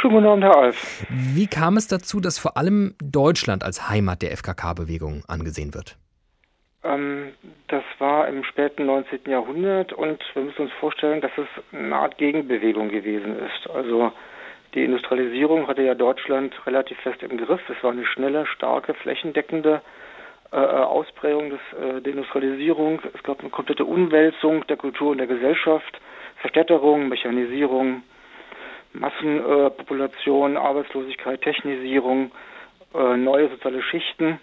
Schönen 0.00 0.14
guten 0.14 0.26
Abend, 0.26 0.44
Herr 0.44 0.56
Alf. 0.56 1.06
Wie 1.10 1.46
kam 1.46 1.76
es 1.76 1.88
dazu, 1.88 2.20
dass 2.20 2.38
vor 2.38 2.56
allem 2.56 2.94
Deutschland 3.02 3.64
als 3.64 3.88
Heimat 3.88 4.22
der 4.22 4.36
FKK-Bewegung 4.36 5.24
angesehen 5.26 5.74
wird? 5.74 5.96
Ähm, 6.84 7.32
das 7.68 7.82
war 7.98 8.28
im 8.28 8.44
späten 8.44 8.86
19. 8.86 9.20
Jahrhundert 9.26 9.92
und 9.92 10.22
wir 10.34 10.42
müssen 10.42 10.62
uns 10.62 10.72
vorstellen, 10.78 11.20
dass 11.20 11.32
es 11.36 11.48
eine 11.72 11.96
Art 11.96 12.18
Gegenbewegung 12.18 12.90
gewesen 12.90 13.36
ist. 13.38 13.70
Also 13.70 14.12
die 14.76 14.84
Industrialisierung 14.84 15.68
hatte 15.68 15.82
ja 15.82 15.94
Deutschland 15.94 16.54
relativ 16.66 16.98
fest 16.98 17.22
im 17.22 17.38
Griff. 17.38 17.62
Es 17.70 17.82
war 17.82 17.92
eine 17.92 18.04
schnelle, 18.04 18.44
starke, 18.44 18.92
flächendeckende 18.92 19.80
äh, 20.52 20.56
Ausprägung 20.56 21.48
des, 21.48 21.60
äh, 21.80 22.02
der 22.02 22.12
Industrialisierung. 22.12 23.00
Es 23.14 23.22
gab 23.22 23.40
eine 23.40 23.48
komplette 23.48 23.86
Umwälzung 23.86 24.66
der 24.66 24.76
Kultur 24.76 25.12
und 25.12 25.18
der 25.18 25.26
Gesellschaft, 25.26 25.98
Verstädterung, 26.42 27.08
Mechanisierung, 27.08 28.02
Massenpopulation, 28.92 30.56
äh, 30.56 30.58
Arbeitslosigkeit, 30.58 31.40
Technisierung, 31.40 32.30
äh, 32.94 33.16
neue 33.16 33.48
soziale 33.48 33.82
Schichten. 33.82 34.38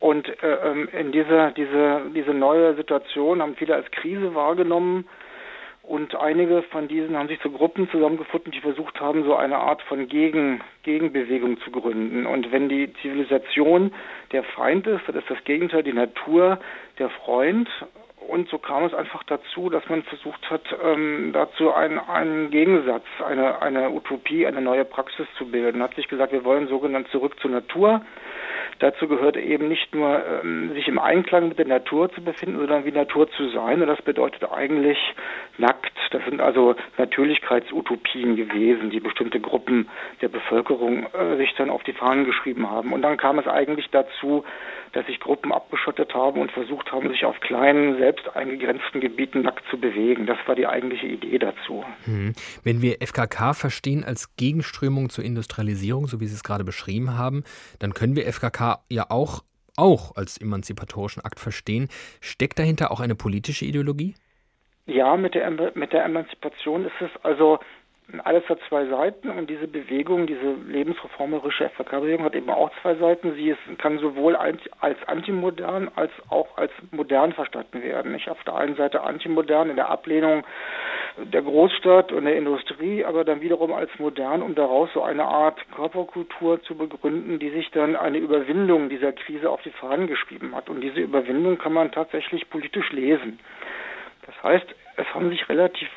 Und 0.00 0.28
äh, 0.42 0.56
ähm, 0.64 0.88
in 0.98 1.12
dieser 1.12 1.52
diese, 1.52 2.02
diese 2.12 2.34
neue 2.34 2.74
Situation 2.74 3.40
haben 3.40 3.54
viele 3.54 3.76
als 3.76 3.88
Krise 3.92 4.34
wahrgenommen 4.34 5.06
und 5.86 6.16
einige 6.16 6.62
von 6.62 6.88
diesen 6.88 7.16
haben 7.16 7.28
sich 7.28 7.40
zu 7.40 7.50
Gruppen 7.50 7.88
zusammengefunden, 7.90 8.50
die 8.50 8.60
versucht 8.60 9.00
haben, 9.00 9.22
so 9.22 9.36
eine 9.36 9.58
Art 9.58 9.82
von 9.82 10.08
Gegen, 10.08 10.60
Gegenbewegung 10.82 11.60
zu 11.60 11.70
gründen. 11.70 12.26
Und 12.26 12.50
wenn 12.50 12.68
die 12.68 12.92
Zivilisation 13.02 13.92
der 14.32 14.42
Feind 14.42 14.86
ist, 14.88 15.02
dann 15.06 15.14
ist 15.14 15.30
das 15.30 15.42
Gegenteil 15.44 15.84
die 15.84 15.92
Natur 15.92 16.58
der 16.98 17.08
Freund. 17.08 17.68
Und 18.26 18.48
so 18.48 18.58
kam 18.58 18.82
es 18.82 18.94
einfach 18.94 19.22
dazu, 19.24 19.70
dass 19.70 19.88
man 19.88 20.02
versucht 20.02 20.50
hat, 20.50 20.62
ähm, 20.82 21.30
dazu 21.32 21.72
einen, 21.72 22.00
einen 22.00 22.50
Gegensatz, 22.50 23.04
eine, 23.24 23.62
eine 23.62 23.90
Utopie, 23.90 24.44
eine 24.44 24.60
neue 24.60 24.84
Praxis 24.84 25.28
zu 25.38 25.46
bilden. 25.52 25.84
Hat 25.84 25.94
sich 25.94 26.08
gesagt, 26.08 26.32
wir 26.32 26.44
wollen 26.44 26.66
sogenannt 26.66 27.06
zurück 27.12 27.38
zur 27.38 27.52
Natur. 27.52 28.00
Dazu 28.78 29.08
gehört 29.08 29.36
eben 29.36 29.68
nicht 29.68 29.94
nur, 29.94 30.22
ähm, 30.42 30.72
sich 30.74 30.88
im 30.88 30.98
Einklang 30.98 31.48
mit 31.48 31.58
der 31.58 31.66
Natur 31.66 32.12
zu 32.12 32.22
befinden, 32.22 32.58
sondern 32.58 32.84
wie 32.84 32.92
Natur 32.92 33.30
zu 33.30 33.48
sein. 33.50 33.80
Und 33.80 33.88
das 33.88 34.02
bedeutet 34.02 34.50
eigentlich 34.50 34.98
nackt. 35.58 35.92
Das 36.10 36.24
sind 36.24 36.40
also 36.40 36.74
Natürlichkeitsutopien 36.98 38.36
gewesen, 38.36 38.90
die 38.90 39.00
bestimmte 39.00 39.40
Gruppen 39.40 39.88
der 40.20 40.28
Bevölkerung 40.28 41.06
äh, 41.12 41.36
sich 41.36 41.54
dann 41.56 41.70
auf 41.70 41.82
die 41.84 41.92
Fahnen 41.92 42.24
geschrieben 42.24 42.70
haben. 42.70 42.92
Und 42.92 43.02
dann 43.02 43.16
kam 43.16 43.38
es 43.38 43.46
eigentlich 43.46 43.88
dazu, 43.90 44.44
dass 44.96 45.04
sich 45.06 45.20
Gruppen 45.20 45.52
abgeschottet 45.52 46.14
haben 46.14 46.40
und 46.40 46.50
versucht 46.52 46.90
haben, 46.90 47.10
sich 47.10 47.26
auf 47.26 47.38
kleinen, 47.40 47.98
selbst 47.98 48.34
eingegrenzten 48.34 49.00
Gebieten 49.00 49.42
nackt 49.42 49.62
zu 49.70 49.78
bewegen. 49.78 50.24
Das 50.24 50.38
war 50.46 50.54
die 50.54 50.66
eigentliche 50.66 51.06
Idee 51.06 51.38
dazu. 51.38 51.84
Hm. 52.04 52.32
Wenn 52.64 52.80
wir 52.80 53.02
FKK 53.02 53.52
verstehen 53.52 54.04
als 54.04 54.36
Gegenströmung 54.36 55.10
zur 55.10 55.22
Industrialisierung, 55.22 56.06
so 56.06 56.20
wie 56.20 56.26
Sie 56.26 56.34
es 56.34 56.42
gerade 56.42 56.64
beschrieben 56.64 57.18
haben, 57.18 57.44
dann 57.78 57.92
können 57.92 58.16
wir 58.16 58.26
FKK 58.26 58.55
ja 58.90 59.06
auch, 59.10 59.42
auch 59.76 60.16
als 60.16 60.38
emanzipatorischen 60.38 61.24
Akt 61.24 61.40
verstehen. 61.40 61.88
Steckt 62.20 62.58
dahinter 62.58 62.90
auch 62.90 63.00
eine 63.00 63.14
politische 63.14 63.64
Ideologie? 63.64 64.14
Ja, 64.86 65.16
mit 65.16 65.34
der, 65.34 65.50
mit 65.74 65.92
der 65.92 66.04
Emanzipation 66.04 66.86
ist 66.86 67.00
es 67.00 67.10
also 67.24 67.58
alles 68.22 68.48
hat 68.48 68.60
zwei 68.68 68.86
Seiten 68.86 69.30
und 69.30 69.50
diese 69.50 69.66
Bewegung, 69.66 70.28
diese 70.28 70.54
lebensreformerische 70.68 71.68
FKK-Bewegung 71.70 72.24
hat 72.24 72.36
eben 72.36 72.50
auch 72.50 72.70
zwei 72.80 72.94
Seiten. 72.94 73.34
Sie 73.34 73.50
ist, 73.50 73.58
kann 73.78 73.98
sowohl 73.98 74.36
als, 74.36 74.60
antimodern 75.06 75.90
als 75.96 76.12
auch 76.28 76.56
als 76.56 76.70
modern 76.92 77.32
verstanden 77.32 77.82
werden. 77.82 78.12
Nicht 78.12 78.28
auf 78.28 78.42
der 78.44 78.54
einen 78.54 78.76
Seite 78.76 79.02
antimodern 79.02 79.70
in 79.70 79.76
der 79.76 79.90
Ablehnung 79.90 80.44
der 81.16 81.42
Großstadt 81.42 82.12
und 82.12 82.26
der 82.26 82.36
Industrie, 82.36 83.04
aber 83.04 83.24
dann 83.24 83.40
wiederum 83.40 83.72
als 83.72 83.90
modern, 83.98 84.42
um 84.42 84.54
daraus 84.54 84.88
so 84.92 85.02
eine 85.02 85.24
Art 85.24 85.58
Körperkultur 85.74 86.62
zu 86.62 86.76
begründen, 86.76 87.40
die 87.40 87.50
sich 87.50 87.70
dann 87.72 87.96
eine 87.96 88.18
Überwindung 88.18 88.88
dieser 88.88 89.12
Krise 89.12 89.50
auf 89.50 89.62
die 89.62 89.70
Fahnen 89.70 90.06
geschrieben 90.06 90.54
hat. 90.54 90.68
Und 90.68 90.80
diese 90.80 91.00
Überwindung 91.00 91.58
kann 91.58 91.72
man 91.72 91.90
tatsächlich 91.90 92.48
politisch 92.50 92.92
lesen. 92.92 93.40
Das 94.26 94.42
heißt, 94.42 94.66
es 94.96 95.14
haben 95.14 95.30
sich 95.30 95.48
relativ 95.48 95.88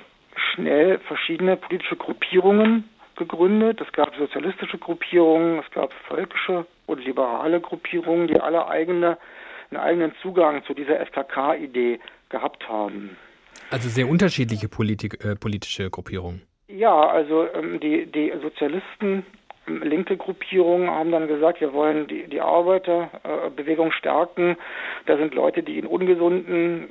schnell 0.54 1.00
verschiedene 1.00 1.58
politische 1.58 1.96
Gruppierungen 1.96 2.90
gegründet. 3.16 3.82
Es 3.82 3.92
gab 3.94 4.16
sozialistische 4.16 4.78
Gruppierungen, 4.78 5.60
es 5.60 5.72
gab 5.72 5.94
völkische 6.08 6.66
und 6.86 7.04
liberale 7.04 7.60
Gruppierungen, 7.62 8.28
die 8.28 8.40
alle 8.40 8.68
eigene, 8.68 9.18
einen 9.70 9.80
eigenen 9.80 10.14
Zugang 10.22 10.64
zu 10.66 10.74
dieser 10.74 11.00
FKK-Idee 11.06 12.00
gehabt 12.30 12.68
haben. 12.68 13.18
Also 13.72 13.90
sehr 13.90 14.08
unterschiedliche 14.08 14.68
Politik, 14.68 15.24
äh, 15.24 15.36
politische 15.36 15.90
Gruppierungen. 15.90 16.42
Ja, 16.68 17.08
also 17.10 17.48
ähm, 17.54 17.80
die, 17.80 18.06
die 18.06 18.32
Sozialisten 18.42 19.26
linke 19.70 20.18
Gruppierungen 20.18 20.90
haben 20.90 21.12
dann 21.12 21.28
gesagt, 21.28 21.62
wir 21.62 21.74
wollen 21.74 22.08
die, 22.08 22.28
die 22.28 22.42
Arbeiterbewegung 22.42 23.92
stärken. 23.92 24.58
Da 25.06 25.18
sind 25.18 25.34
Leute, 25.34 25.64
die 25.64 25.78
in 25.78 25.86
ungesunden 25.86 26.90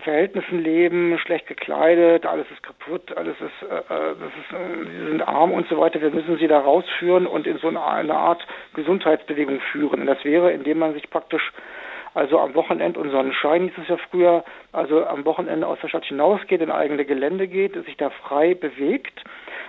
Verhältnissen 0.00 0.62
leben, 0.62 1.18
schlecht 1.18 1.46
gekleidet, 1.46 2.26
alles 2.26 2.46
ist 2.50 2.62
kaputt, 2.62 3.16
alles 3.16 3.36
ist, 3.40 3.70
äh, 3.70 3.76
äh 3.76 4.14
das 4.20 4.32
ist 4.40 4.52
äh, 4.52 4.84
sie 4.86 5.06
sind 5.10 5.22
arm 5.22 5.52
und 5.52 5.68
so 5.68 5.78
weiter. 5.78 6.00
Wir 6.00 6.10
müssen 6.10 6.38
sie 6.38 6.48
da 6.48 6.60
rausführen 6.60 7.26
und 7.26 7.46
in 7.46 7.58
so 7.58 7.68
eine, 7.68 8.14
Art 8.14 8.46
Gesundheitsbewegung 8.74 9.60
führen. 9.72 10.06
Das 10.06 10.24
wäre, 10.24 10.52
indem 10.52 10.78
man 10.78 10.94
sich 10.94 11.10
praktisch 11.10 11.52
also 12.14 12.38
am 12.38 12.54
Wochenende 12.54 13.00
und 13.00 13.10
Sonnenschein 13.10 13.64
hieß 13.64 13.78
es 13.82 13.88
ja 13.88 13.96
früher, 14.10 14.44
also 14.72 15.04
am 15.04 15.24
Wochenende 15.24 15.66
aus 15.66 15.78
der 15.82 15.88
Stadt 15.88 16.04
hinausgeht, 16.04 16.60
in 16.60 16.70
eigene 16.70 17.04
Gelände 17.04 17.48
geht, 17.48 17.74
sich 17.84 17.96
da 17.96 18.10
frei 18.10 18.54
bewegt 18.54 19.24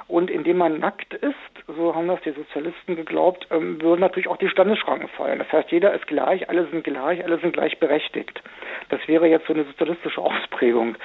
und 0.07 0.29
indem 0.29 0.57
man 0.57 0.79
nackt 0.79 1.15
ist, 1.15 1.33
so 1.67 1.95
haben 1.95 2.07
das 2.07 2.21
die 2.21 2.31
Sozialisten 2.31 2.95
geglaubt, 2.95 3.47
ähm, 3.49 3.81
würden 3.81 4.01
natürlich 4.01 4.27
auch 4.27 4.37
die 4.37 4.49
Standesschranken 4.49 5.07
fallen. 5.09 5.39
Das 5.39 5.51
heißt, 5.51 5.71
jeder 5.71 5.93
ist 5.95 6.05
gleich, 6.05 6.47
alle 6.47 6.67
sind 6.67 6.83
gleich, 6.83 7.23
alle 7.23 7.39
sind 7.39 7.53
gleichberechtigt. 7.53 8.41
Das 8.89 8.99
wäre 9.07 9.27
jetzt 9.27 9.47
so 9.47 9.53
eine 9.53 9.63
sozialistische 9.63 10.21
Ausprägung. 10.21 10.95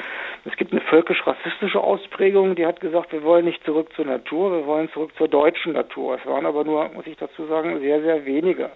Es 0.45 0.55
gibt 0.57 0.73
eine 0.73 0.83
völkisch-rassistische 0.83 1.81
Ausprägung, 1.81 2.55
die 2.55 2.67
hat 2.67 2.81
gesagt, 2.81 3.13
wir 3.13 3.23
wollen 3.23 3.47
nicht 3.47 3.65
zurück 3.65 3.91
zur 3.97 4.05
Natur, 4.05 4.53
wir 4.53 4.67
wollen 4.67 4.91
zurück 4.91 5.13
zur 5.17 5.29
deutschen 5.29 5.73
Natur. 5.73 6.19
Es 6.21 6.27
waren 6.27 6.45
aber 6.45 6.65
nur, 6.65 6.91
muss 6.91 7.07
ich 7.07 7.17
dazu 7.17 7.47
sagen, 7.47 7.81
sehr, 7.81 8.03
sehr 8.03 8.27
wenige. 8.27 8.71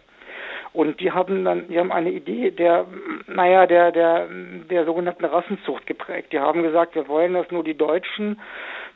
Und 0.74 0.98
die 0.98 1.12
haben 1.12 1.44
dann, 1.44 1.68
die 1.68 1.78
haben 1.78 1.92
eine 1.92 2.10
Idee 2.10 2.50
der, 2.50 2.86
naja, 3.28 3.64
der, 3.66 3.92
der, 3.92 4.26
der 4.68 4.84
sogenannten 4.84 5.24
Rassenzucht 5.24 5.86
geprägt. 5.86 6.32
Die 6.32 6.40
haben 6.40 6.64
gesagt, 6.64 6.96
wir 6.96 7.06
wollen, 7.06 7.34
dass 7.34 7.48
nur 7.52 7.62
die 7.62 7.76
Deutschen 7.76 8.40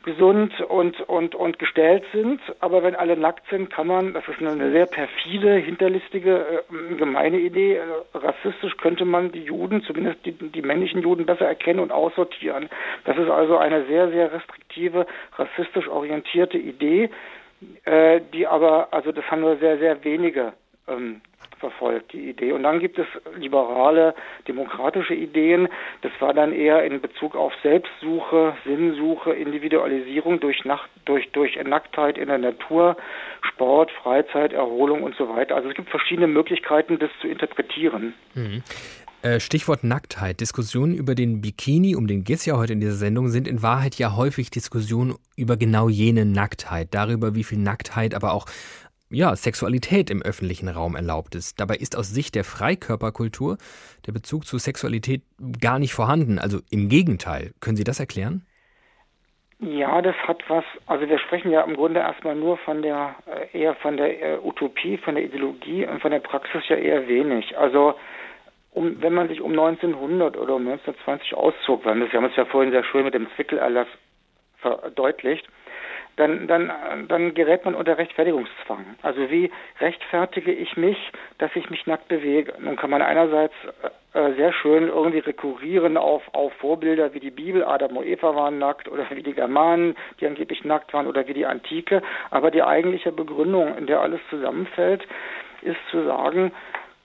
gesund 0.03 0.59
und, 0.61 0.99
und, 1.07 1.35
und 1.35 1.57
gestellt 1.57 2.03
sind, 2.11 2.41
aber 2.59 2.83
wenn 2.83 2.95
alle 2.95 3.15
nackt 3.15 3.49
sind, 3.49 3.69
kann 3.69 3.87
man, 3.87 4.13
das 4.13 4.23
ist 4.27 4.39
eine 4.39 4.71
sehr 4.71 4.87
perfide, 4.87 5.55
hinterlistige, 5.55 6.63
äh, 6.69 6.95
gemeine 6.95 7.39
Idee, 7.39 7.77
äh, 7.77 7.83
rassistisch 8.13 8.75
könnte 8.77 9.05
man 9.05 9.31
die 9.31 9.43
Juden, 9.43 9.81
zumindest 9.83 10.25
die, 10.25 10.33
die 10.33 10.61
männlichen 10.61 11.01
Juden, 11.01 11.25
besser 11.25 11.47
erkennen 11.47 11.79
und 11.79 11.91
aussortieren. 11.91 12.69
Das 13.05 13.17
ist 13.17 13.29
also 13.29 13.57
eine 13.57 13.85
sehr, 13.85 14.09
sehr 14.09 14.33
restriktive, 14.33 15.05
rassistisch 15.37 15.87
orientierte 15.87 16.57
Idee, 16.57 17.09
äh, 17.85 18.19
die 18.33 18.47
aber, 18.47 18.93
also 18.93 19.13
das 19.13 19.29
haben 19.31 19.41
nur 19.41 19.57
sehr, 19.57 19.77
sehr 19.79 20.03
wenige 20.03 20.53
ähm, 20.89 21.21
verfolgt, 21.59 22.13
die 22.13 22.29
Idee. 22.29 22.53
Und 22.53 22.63
dann 22.63 22.79
gibt 22.79 22.97
es 22.97 23.07
liberale, 23.37 24.15
demokratische 24.47 25.13
Ideen. 25.13 25.67
Das 26.01 26.11
war 26.19 26.33
dann 26.33 26.53
eher 26.53 26.83
in 26.83 27.01
Bezug 27.01 27.35
auf 27.35 27.53
Selbstsuche, 27.61 28.55
Sinnsuche, 28.65 29.33
Individualisierung 29.33 30.39
durch, 30.39 30.65
Nacht, 30.65 30.89
durch, 31.05 31.29
durch 31.31 31.61
Nacktheit 31.63 32.17
in 32.17 32.27
der 32.27 32.37
Natur, 32.37 32.97
Sport, 33.41 33.91
Freizeit, 33.91 34.53
Erholung 34.53 35.03
und 35.03 35.15
so 35.15 35.29
weiter. 35.29 35.55
Also 35.55 35.69
es 35.69 35.75
gibt 35.75 35.89
verschiedene 35.89 36.27
Möglichkeiten, 36.27 36.97
das 36.97 37.11
zu 37.21 37.27
interpretieren. 37.27 38.13
Mhm. 38.33 38.63
Äh, 39.21 39.41
Stichwort 39.41 39.83
Nacktheit. 39.83 40.39
Diskussionen 40.39 40.95
über 40.95 41.13
den 41.13 41.41
Bikini, 41.41 41.93
um 41.93 42.07
den 42.07 42.23
geht 42.23 42.37
es 42.37 42.45
ja 42.45 42.55
heute 42.55 42.71
in 42.71 42.79
dieser 42.79 42.93
Sendung, 42.93 43.27
sind 43.27 43.49
in 43.49 43.61
Wahrheit 43.61 43.95
ja 43.95 44.15
häufig 44.15 44.49
Diskussionen 44.49 45.15
über 45.35 45.57
genau 45.57 45.89
jene 45.89 46.23
Nacktheit. 46.23 46.89
Darüber, 46.91 47.35
wie 47.35 47.43
viel 47.43 47.57
Nacktheit 47.57 48.15
aber 48.15 48.31
auch 48.31 48.45
ja, 49.09 49.35
Sexualität 49.35 50.09
im 50.09 50.21
öffentlichen 50.21 50.69
Raum 50.69 50.95
erlaubt 50.95 51.35
ist. 51.35 51.59
Dabei 51.59 51.75
ist 51.75 51.97
aus 51.97 52.09
Sicht 52.09 52.35
der 52.35 52.43
Freikörperkultur 52.43 53.57
der 54.05 54.11
Bezug 54.11 54.45
zu 54.45 54.57
Sexualität 54.57 55.23
gar 55.61 55.79
nicht 55.79 55.93
vorhanden. 55.93 56.39
Also 56.39 56.59
im 56.69 56.89
Gegenteil. 56.89 57.51
Können 57.59 57.77
Sie 57.77 57.83
das 57.83 57.99
erklären? 57.99 58.45
Ja, 59.61 60.01
das 60.01 60.15
hat 60.25 60.41
was, 60.47 60.63
also 60.85 61.09
wir 61.09 61.19
sprechen 61.19 61.51
ja 61.51 61.61
im 61.63 61.75
Grunde 61.75 61.99
erstmal 61.99 62.35
nur 62.35 62.57
von 62.59 62.81
der, 62.81 63.15
äh, 63.25 63.59
eher 63.59 63.75
von 63.75 63.97
der 63.97 64.21
äh, 64.21 64.37
Utopie, 64.41 64.97
von 64.97 65.15
der 65.15 65.25
Ideologie 65.25 65.85
und 65.85 66.01
von 66.01 66.11
der 66.11 66.19
Praxis 66.19 66.63
ja 66.69 66.77
eher 66.77 67.09
wenig. 67.09 67.57
Also 67.57 67.95
um, 68.71 69.01
wenn 69.01 69.13
man 69.13 69.27
sich 69.27 69.41
um 69.41 69.51
1900 69.51 70.37
oder 70.37 70.55
um 70.55 70.61
1920 70.61 71.33
auszog, 71.33 71.83
weil 71.83 71.99
wir 71.99 72.09
haben 72.13 72.25
es 72.25 72.35
ja 72.37 72.45
vorhin 72.45 72.71
sehr 72.71 72.85
schön 72.85 73.03
mit 73.03 73.13
dem 73.13 73.27
Zwickelerlass 73.35 73.87
verdeutlicht, 74.59 75.45
dann, 76.19 76.47
dann, 76.47 76.71
dann 77.07 77.33
gerät 77.33 77.63
man 77.63 77.75
unter 77.75 77.97
Rechtfertigungszwang. 77.97 78.85
Also 79.01 79.29
wie 79.29 79.49
rechtfertige 79.79 80.51
ich 80.51 80.75
mich, 80.75 80.97
dass 81.37 81.49
ich 81.55 81.69
mich 81.69 81.87
nackt 81.87 82.09
bewege? 82.09 82.53
Nun 82.59 82.75
kann 82.75 82.89
man 82.89 83.01
einerseits 83.01 83.53
äh, 84.13 84.33
sehr 84.33 84.51
schön 84.51 84.89
irgendwie 84.89 85.19
rekurrieren 85.19 85.95
auf, 85.95 86.21
auf 86.33 86.51
Vorbilder 86.53 87.13
wie 87.13 87.21
die 87.21 87.31
Bibel, 87.31 87.63
Adam 87.63 87.95
und 87.95 88.05
Eva 88.05 88.35
waren 88.35 88.59
nackt 88.59 88.89
oder 88.89 89.09
wie 89.11 89.23
die 89.23 89.33
Germanen, 89.33 89.95
die 90.19 90.27
angeblich 90.27 90.65
nackt 90.65 90.93
waren 90.93 91.07
oder 91.07 91.25
wie 91.27 91.33
die 91.33 91.45
Antike. 91.45 92.01
Aber 92.31 92.51
die 92.51 92.63
eigentliche 92.63 93.13
Begründung, 93.13 93.77
in 93.77 93.87
der 93.87 94.01
alles 94.01 94.19
zusammenfällt, 94.29 95.07
ist 95.61 95.79
zu 95.89 96.03
sagen, 96.03 96.51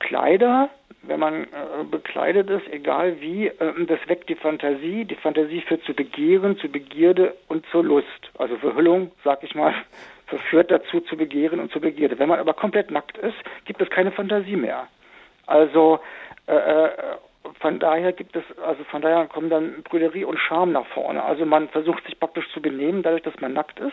Kleider 0.00 0.70
wenn 1.06 1.20
man 1.20 1.44
äh, 1.44 1.84
bekleidet 1.90 2.50
ist, 2.50 2.66
egal 2.70 3.20
wie, 3.20 3.48
äh, 3.48 3.86
das 3.86 3.98
weckt 4.06 4.28
die 4.28 4.34
Fantasie. 4.34 5.04
Die 5.04 5.14
Fantasie 5.14 5.60
führt 5.62 5.84
zu 5.84 5.94
Begehren, 5.94 6.56
zu 6.58 6.68
Begierde 6.68 7.34
und 7.48 7.64
zur 7.70 7.84
Lust. 7.84 8.06
Also 8.38 8.56
Verhüllung, 8.56 9.12
sag 9.22 9.42
ich 9.42 9.54
mal, 9.54 9.74
verführt 10.26 10.70
dazu 10.70 11.00
zu 11.00 11.16
Begehren 11.16 11.60
und 11.60 11.70
zu 11.72 11.80
Begierde. 11.80 12.18
Wenn 12.18 12.28
man 12.28 12.40
aber 12.40 12.54
komplett 12.54 12.90
nackt 12.90 13.18
ist, 13.18 13.36
gibt 13.64 13.80
es 13.80 13.90
keine 13.90 14.12
Fantasie 14.12 14.56
mehr. 14.56 14.86
Also 15.46 16.00
äh, 16.46 16.54
äh 16.56 16.90
von 17.60 17.78
daher 17.78 18.12
gibt 18.12 18.34
es, 18.36 18.42
also 18.58 18.82
von 18.84 19.02
daher 19.02 19.26
kommen 19.26 19.50
dann 19.50 19.82
Brüderie 19.82 20.24
und 20.24 20.38
Scham 20.38 20.72
nach 20.72 20.86
vorne. 20.86 21.22
Also 21.22 21.44
man 21.44 21.68
versucht 21.68 22.02
sich 22.06 22.18
praktisch 22.18 22.50
zu 22.52 22.62
benehmen, 22.62 23.02
dadurch, 23.02 23.22
dass 23.22 23.38
man 23.40 23.52
nackt 23.52 23.78
ist 23.80 23.92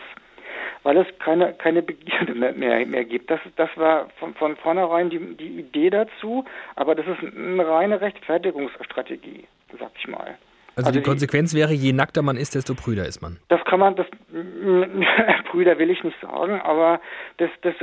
weil 0.82 0.96
es 0.96 1.06
keine, 1.18 1.52
keine 1.54 1.82
Begierde 1.82 2.34
mehr, 2.34 2.84
mehr, 2.86 3.04
gibt. 3.04 3.30
Das, 3.30 3.40
das 3.56 3.70
war 3.76 4.08
von, 4.18 4.34
von 4.34 4.56
vornherein 4.56 5.10
die, 5.10 5.18
die 5.36 5.60
Idee 5.60 5.90
dazu, 5.90 6.44
aber 6.76 6.94
das 6.94 7.06
ist 7.06 7.34
eine 7.36 7.66
reine 7.66 8.00
Rechtfertigungsstrategie, 8.00 9.44
sag 9.78 9.90
ich 9.98 10.08
mal. 10.08 10.36
Also, 10.74 10.88
also 10.88 11.00
die 11.00 11.04
Konsequenz 11.04 11.54
wäre, 11.54 11.74
je 11.74 11.92
nackter 11.92 12.22
man 12.22 12.36
ist, 12.36 12.54
desto 12.54 12.74
prüder 12.74 13.06
ist 13.06 13.20
man. 13.20 13.38
Das 13.48 13.62
kann 13.66 13.78
man, 13.78 13.94
das 13.94 14.06
prüder 15.50 15.78
will 15.78 15.90
ich 15.90 16.02
nicht 16.02 16.18
sagen, 16.20 16.60
aber 16.62 17.00
das, 17.36 17.50
das 17.60 17.74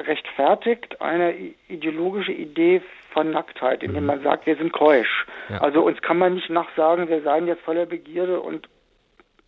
rechtfertigt 0.00 1.00
eine 1.02 1.34
ideologische 1.68 2.32
Idee 2.32 2.80
von 3.10 3.30
Nacktheit, 3.30 3.82
indem 3.82 4.04
mhm. 4.04 4.06
man 4.06 4.22
sagt, 4.22 4.46
wir 4.46 4.56
sind 4.56 4.72
keusch. 4.72 5.26
Ja. 5.50 5.58
Also 5.58 5.82
uns 5.82 6.00
kann 6.00 6.16
man 6.16 6.34
nicht 6.34 6.48
nachsagen, 6.48 7.08
wir 7.08 7.20
seien 7.20 7.46
jetzt 7.46 7.62
voller 7.62 7.84
Begierde 7.84 8.40
und 8.40 8.66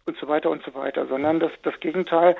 und 0.06 0.16
so 0.18 0.28
weiter 0.28 0.50
und 0.50 0.62
so 0.64 0.74
weiter, 0.74 1.06
sondern 1.06 1.40
das, 1.40 1.52
das 1.62 1.78
Gegenteil 1.80 2.36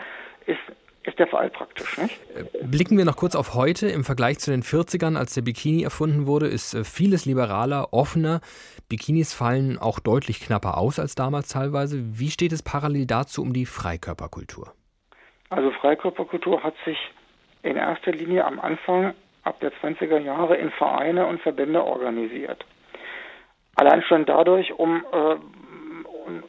ist 0.46 0.60
ist 1.06 1.18
der 1.18 1.26
Fall 1.26 1.50
praktisch. 1.50 1.98
Nicht? 1.98 2.18
Äh, 2.34 2.64
blicken 2.64 2.96
wir 2.96 3.04
noch 3.04 3.16
kurz 3.16 3.36
auf 3.36 3.54
heute. 3.54 3.88
Im 3.88 4.04
Vergleich 4.04 4.38
zu 4.38 4.50
den 4.50 4.62
40ern, 4.62 5.18
als 5.18 5.34
der 5.34 5.42
Bikini 5.42 5.82
erfunden 5.82 6.26
wurde, 6.26 6.46
ist 6.46 6.74
äh, 6.74 6.82
vieles 6.82 7.26
liberaler, 7.26 7.92
offener. 7.92 8.40
Bikinis 8.88 9.34
fallen 9.34 9.78
auch 9.78 10.00
deutlich 10.00 10.40
knapper 10.40 10.78
aus 10.78 10.98
als 10.98 11.14
damals 11.14 11.48
teilweise. 11.48 11.98
Wie 12.18 12.30
steht 12.30 12.52
es 12.52 12.62
parallel 12.62 13.06
dazu 13.06 13.42
um 13.42 13.52
die 13.52 13.66
Freikörperkultur? 13.66 14.72
Also 15.50 15.70
Freikörperkultur 15.72 16.62
hat 16.62 16.74
sich 16.86 16.96
in 17.62 17.76
erster 17.76 18.12
Linie 18.12 18.44
am 18.44 18.58
Anfang 18.58 19.14
ab 19.42 19.60
der 19.60 19.72
20er 19.74 20.18
Jahre 20.18 20.56
in 20.56 20.70
Vereine 20.70 21.26
und 21.26 21.40
Verbände 21.42 21.84
organisiert. 21.84 22.64
Allein 23.76 24.02
schon 24.02 24.24
dadurch, 24.24 24.72
um 24.72 25.04
äh, 25.12 25.36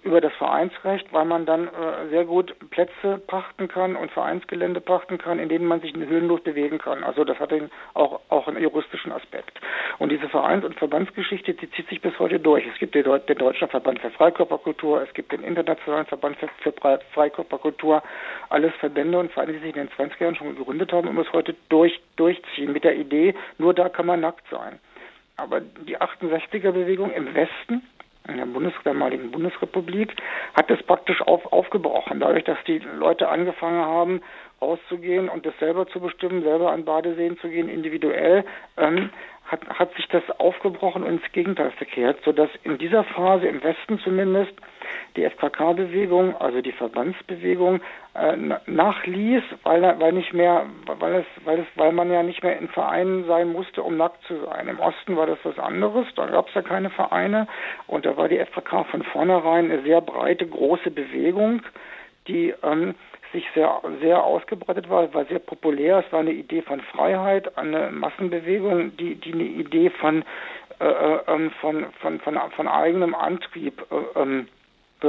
über 0.03 0.21
das 0.21 0.34
Vereinsrecht, 0.34 1.11
weil 1.11 1.26
man 1.26 1.45
dann 1.45 1.67
äh, 1.67 2.09
sehr 2.09 2.26
gut 2.26 2.55
Plätze 2.69 3.17
pachten 3.28 3.67
kann 3.67 3.95
und 3.95 4.11
Vereinsgelände 4.11 4.82
pachten 4.82 5.17
kann, 5.17 5.39
in 5.39 5.49
denen 5.49 5.65
man 5.65 5.82
sich 5.82 5.93
höhenlos 5.95 6.41
bewegen 6.41 6.78
kann. 6.78 7.03
Also 7.03 7.23
das 7.23 7.39
hat 7.39 7.53
auch, 7.93 8.21
auch 8.30 8.47
einen 8.47 8.61
juristischen 8.61 9.11
Aspekt. 9.11 9.59
Und 9.99 10.11
diese 10.11 10.30
Vereins- 10.30 10.65
und 10.65 10.76
Verbandsgeschichte, 10.76 11.53
die 11.53 11.69
zieht 11.71 11.88
sich 11.89 12.01
bis 12.01 12.17
heute 12.19 12.39
durch. 12.39 12.65
Es 12.65 12.78
gibt 12.80 12.95
den, 12.95 13.03
den 13.03 13.38
Deutschen 13.38 13.67
Verband 13.67 13.99
für 13.99 14.11
Freikörperkultur, 14.11 15.01
es 15.01 15.13
gibt 15.13 15.32
den 15.32 15.43
Internationalen 15.43 16.05
Verband 16.05 16.38
für, 16.38 16.49
für 16.61 16.73
Freikörperkultur, 17.13 18.03
alles 18.49 18.73
Verbände 18.80 19.19
und 19.19 19.32
Vereine, 19.32 19.53
die 19.53 19.59
sich 19.59 19.76
in 19.76 19.88
den 19.88 19.89
20er 19.89 20.23
Jahren 20.23 20.36
schon 20.36 20.55
gegründet 20.55 20.93
haben 20.93 21.07
und 21.07 21.15
bis 21.15 21.32
heute 21.34 21.55
durch, 21.69 21.99
durchziehen 22.15 22.71
mit 22.73 22.84
der 22.84 22.95
Idee, 22.95 23.36
nur 23.57 23.73
da 23.73 23.89
kann 23.89 24.05
man 24.05 24.21
nackt 24.21 24.47
sein. 24.49 24.80
Aber 25.38 25.59
die 25.59 25.97
68er-Bewegung 25.97 27.11
im 27.11 27.34
Westen, 27.34 27.84
in 28.28 28.38
der 28.38 28.45
Bundes 28.45 28.73
damaligen 28.84 29.32
Bundesrepublik, 29.32 30.15
hat 30.53 30.69
es 30.71 30.82
praktisch 30.84 31.21
auf, 31.21 31.51
aufgebrochen, 31.51 32.19
dadurch, 32.19 32.43
dass 32.43 32.57
die 32.67 32.80
Leute 32.80 33.30
angefangen 33.30 33.84
haben, 33.84 34.21
rauszugehen 34.61 35.30
und 35.30 35.45
das 35.45 35.57
selber 35.59 35.88
zu 35.88 35.99
bestimmen, 35.99 36.43
selber 36.43 36.71
an 36.71 36.86
Badeseen 36.86 37.38
zu 37.39 37.49
gehen, 37.49 37.69
individuell, 37.69 38.45
ähm, 38.78 39.09
hat, 39.45 39.67
hat 39.69 39.93
sich 39.95 40.07
das 40.07 40.23
aufgebrochen 40.39 41.03
und 41.03 41.21
ins 41.21 41.32
Gegenteil 41.32 41.71
verkehrt, 41.71 42.19
sodass 42.23 42.49
in 42.63 42.78
dieser 42.78 43.03
Phase 43.03 43.47
im 43.47 43.63
Westen 43.63 43.99
zumindest 43.99 44.53
die 45.15 45.23
FKK-Bewegung, 45.23 46.36
also 46.38 46.61
die 46.61 46.71
Verbandsbewegung, 46.71 47.81
äh, 48.13 48.38
nachließ, 48.65 49.43
weil, 49.63 49.99
weil 49.99 50.13
nicht 50.13 50.33
mehr, 50.33 50.65
weil 50.86 51.15
es, 51.15 51.25
weil 51.45 51.59
es, 51.59 51.67
weil 51.75 51.91
man 51.91 52.11
ja 52.11 52.23
nicht 52.23 52.43
mehr 52.43 52.57
in 52.57 52.67
Vereinen 52.69 53.25
sein 53.25 53.51
musste, 53.51 53.83
um 53.83 53.97
nackt 53.97 54.23
zu 54.23 54.36
sein. 54.45 54.67
Im 54.67 54.79
Osten 54.79 55.17
war 55.17 55.27
das 55.27 55.39
was 55.43 55.59
anderes, 55.59 56.07
da 56.15 56.25
gab 56.27 56.47
es 56.47 56.53
ja 56.53 56.61
keine 56.61 56.89
Vereine 56.89 57.47
und 57.88 58.05
da 58.05 58.15
war 58.17 58.29
die 58.29 58.39
FKK 58.39 58.86
von 58.86 59.03
vornherein 59.03 59.71
eine 59.71 59.81
sehr 59.83 60.01
breite, 60.01 60.47
große 60.47 60.91
Bewegung, 60.91 61.61
die 62.27 62.53
ähm, 62.63 62.95
sich 63.36 63.45
sehr, 63.53 63.81
sehr 64.01 64.23
ausgebreitet 64.23 64.89
war, 64.89 65.13
war 65.13 65.25
sehr 65.25 65.39
populär. 65.39 66.03
Es 66.05 66.11
war 66.11 66.21
eine 66.21 66.31
Idee 66.31 66.61
von 66.61 66.79
Freiheit, 66.81 67.57
eine 67.57 67.91
Massenbewegung, 67.91 68.95
die, 68.97 69.15
die 69.15 69.33
eine 69.33 69.43
Idee 69.43 69.89
von, 69.89 70.23
äh, 70.79 70.86
äh 70.86 71.19
ähm, 71.27 71.51
von, 71.61 71.86
von, 72.01 72.19
von, 72.21 72.39
von, 72.55 72.67
eigenem 72.67 73.13
Antrieb 73.13 73.86
äh, 73.91 74.19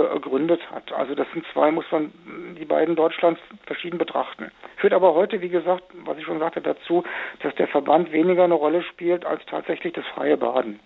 begründet 0.05 0.61
hat. 0.71 0.93
Also 0.93 1.15
das 1.15 1.27
sind 1.33 1.45
zwei, 1.53 1.71
muss 1.71 1.85
man 1.91 2.13
die 2.59 2.65
beiden 2.65 2.97
Deutschlands 2.97 3.41
verschieden 3.67 3.99
betrachten. 3.99 4.51
Führt 4.77 4.93
aber 4.93 5.15
heute, 5.15 5.41
wie 5.41 5.49
gesagt, 5.49 5.85
was 6.05 6.19
ich 6.19 6.25
schon 6.25 6.39
sagte, 6.39 6.61
dazu, 6.61 7.05
dass 7.43 7.55
der 7.57 7.69
Verband 7.69 8.13
weniger 8.13 8.45
eine 8.45 8.55
Rolle 8.55 8.83
spielt 8.83 9.25
als 9.25 9.43
tatsächlich 9.47 9.93
das 9.93 10.05
freie 10.15 10.37
Baden. 10.37 10.81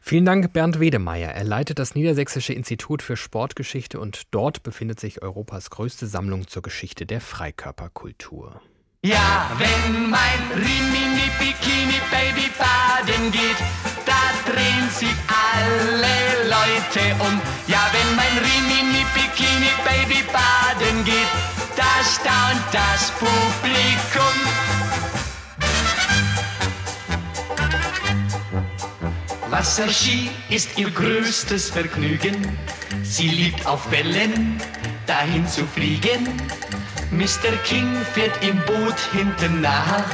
Vielen 0.00 0.24
Dank, 0.24 0.52
Bernd 0.54 0.80
Wedemeyer. 0.80 1.30
Er 1.30 1.44
leitet 1.44 1.78
das 1.78 1.94
Niedersächsische 1.94 2.54
Institut 2.54 3.02
für 3.02 3.16
Sportgeschichte 3.16 4.00
und 4.00 4.34
dort 4.34 4.62
befindet 4.62 4.98
sich 5.00 5.22
Europas 5.22 5.68
größte 5.68 6.06
Sammlung 6.06 6.46
zur 6.48 6.62
Geschichte 6.62 7.04
der 7.04 7.20
Freikörperkultur. 7.20 8.62
Ja, 9.04 9.50
wenn 9.58 10.08
mein 10.10 10.40
Rimini 10.54 11.28
Bikini 11.38 12.00
Baby 12.10 12.48
baden 12.58 13.30
geht, 13.32 13.87
da 14.08 14.50
drehen 14.50 14.88
sich 14.90 15.16
alle 15.28 16.48
Leute 16.48 17.02
um. 17.20 17.40
Ja, 17.66 17.82
wenn 17.92 18.16
mein 18.16 18.36
Rimini 18.38 19.04
Bikini 19.14 19.72
Baby 19.84 20.24
baden 20.32 21.04
geht, 21.04 21.32
da 21.76 21.92
staunt 22.14 22.64
das 22.72 23.12
Publikum. 23.22 24.36
Wasserski 29.50 30.30
ist 30.50 30.78
ihr 30.78 30.90
größtes 30.90 31.70
Vergnügen. 31.70 32.36
Sie 33.02 33.28
liebt 33.28 33.66
auf 33.66 33.90
Wellen 33.90 34.60
dahin 35.06 35.46
zu 35.46 35.66
fliegen. 35.66 36.28
Mr. 37.10 37.56
King 37.64 37.96
fährt 38.14 38.42
im 38.42 38.56
Boot 38.66 38.98
hinten 39.12 39.60
nach 39.62 40.04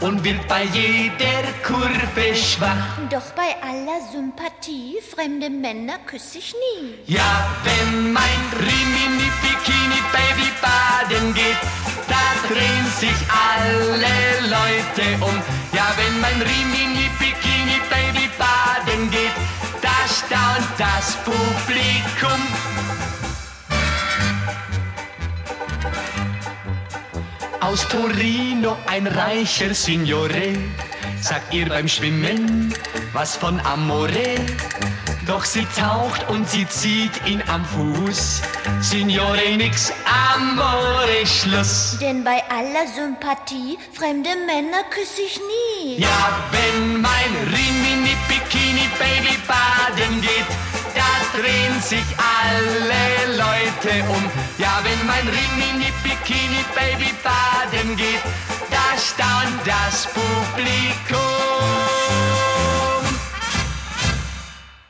und 0.00 0.24
wird 0.24 0.46
bei 0.48 0.64
jeder 0.64 1.42
Kurve 1.66 2.34
schwach. 2.34 2.98
Doch 3.10 3.30
bei 3.34 3.56
aller 3.62 4.00
Sympathie 4.12 4.98
fremde 5.14 5.50
Männer 5.50 5.98
küsse 6.06 6.38
ich 6.38 6.54
nie. 6.54 6.94
Ja, 7.06 7.46
wenn 7.64 8.12
mein 8.12 8.40
Rimini 8.58 9.30
Bikini 9.42 10.00
Baby 10.12 10.48
baden 10.62 11.34
geht, 11.34 11.60
da 12.08 12.24
drehen 12.48 12.86
sich 12.98 13.18
alle 13.30 14.48
Leute 14.48 15.24
um. 15.24 15.36
Ja, 15.72 15.92
wenn 15.96 16.20
mein 16.20 16.40
Rimini 16.40 17.08
Bikini 17.18 17.80
Baby 17.90 18.28
baden 18.38 19.10
geht, 19.10 19.34
da 19.82 19.96
staunt 20.08 20.68
das 20.78 21.16
Publikum. 21.24 22.87
Aus 27.68 27.86
Torino 27.86 28.78
ein 28.86 29.06
reicher 29.06 29.74
Signore, 29.74 30.56
sagt 31.20 31.52
ihr 31.52 31.68
beim 31.68 31.86
Schwimmen 31.86 32.74
was 33.12 33.36
von 33.36 33.60
Amore. 33.60 34.36
Doch 35.26 35.44
sie 35.44 35.66
taucht 35.76 36.26
und 36.30 36.48
sie 36.48 36.66
zieht 36.66 37.12
ihn 37.26 37.42
am 37.46 37.62
Fuß. 37.66 38.40
Signore, 38.80 39.54
nix 39.58 39.92
Amore, 40.06 41.26
Schluss. 41.26 41.98
Denn 42.00 42.24
bei 42.24 42.42
aller 42.48 42.86
Sympathie 42.86 43.76
fremde 43.92 44.30
Männer 44.46 44.84
küsse 44.88 45.20
ich 45.26 45.38
nie. 45.38 46.00
Ja, 46.00 46.40
wenn 46.50 47.02
mein 47.02 47.32
Rimini 47.48 48.16
Bikini 48.28 48.88
Baby 48.98 49.36
baden 49.46 50.22
geht, 50.22 50.77
da 50.94 51.38
drehen 51.38 51.80
sich 51.80 52.04
alle 52.18 53.36
Leute 53.36 54.08
um. 54.08 54.22
Ja, 54.58 54.80
wenn 54.82 55.06
mein 55.06 55.26
Rimini 55.26 55.92
Bikini 56.02 56.64
Baby 56.74 57.12
baden 57.22 57.96
geht, 57.96 58.22
da 58.70 58.98
staunt 58.98 59.66
das 59.66 60.06
Publikum. 60.12 61.18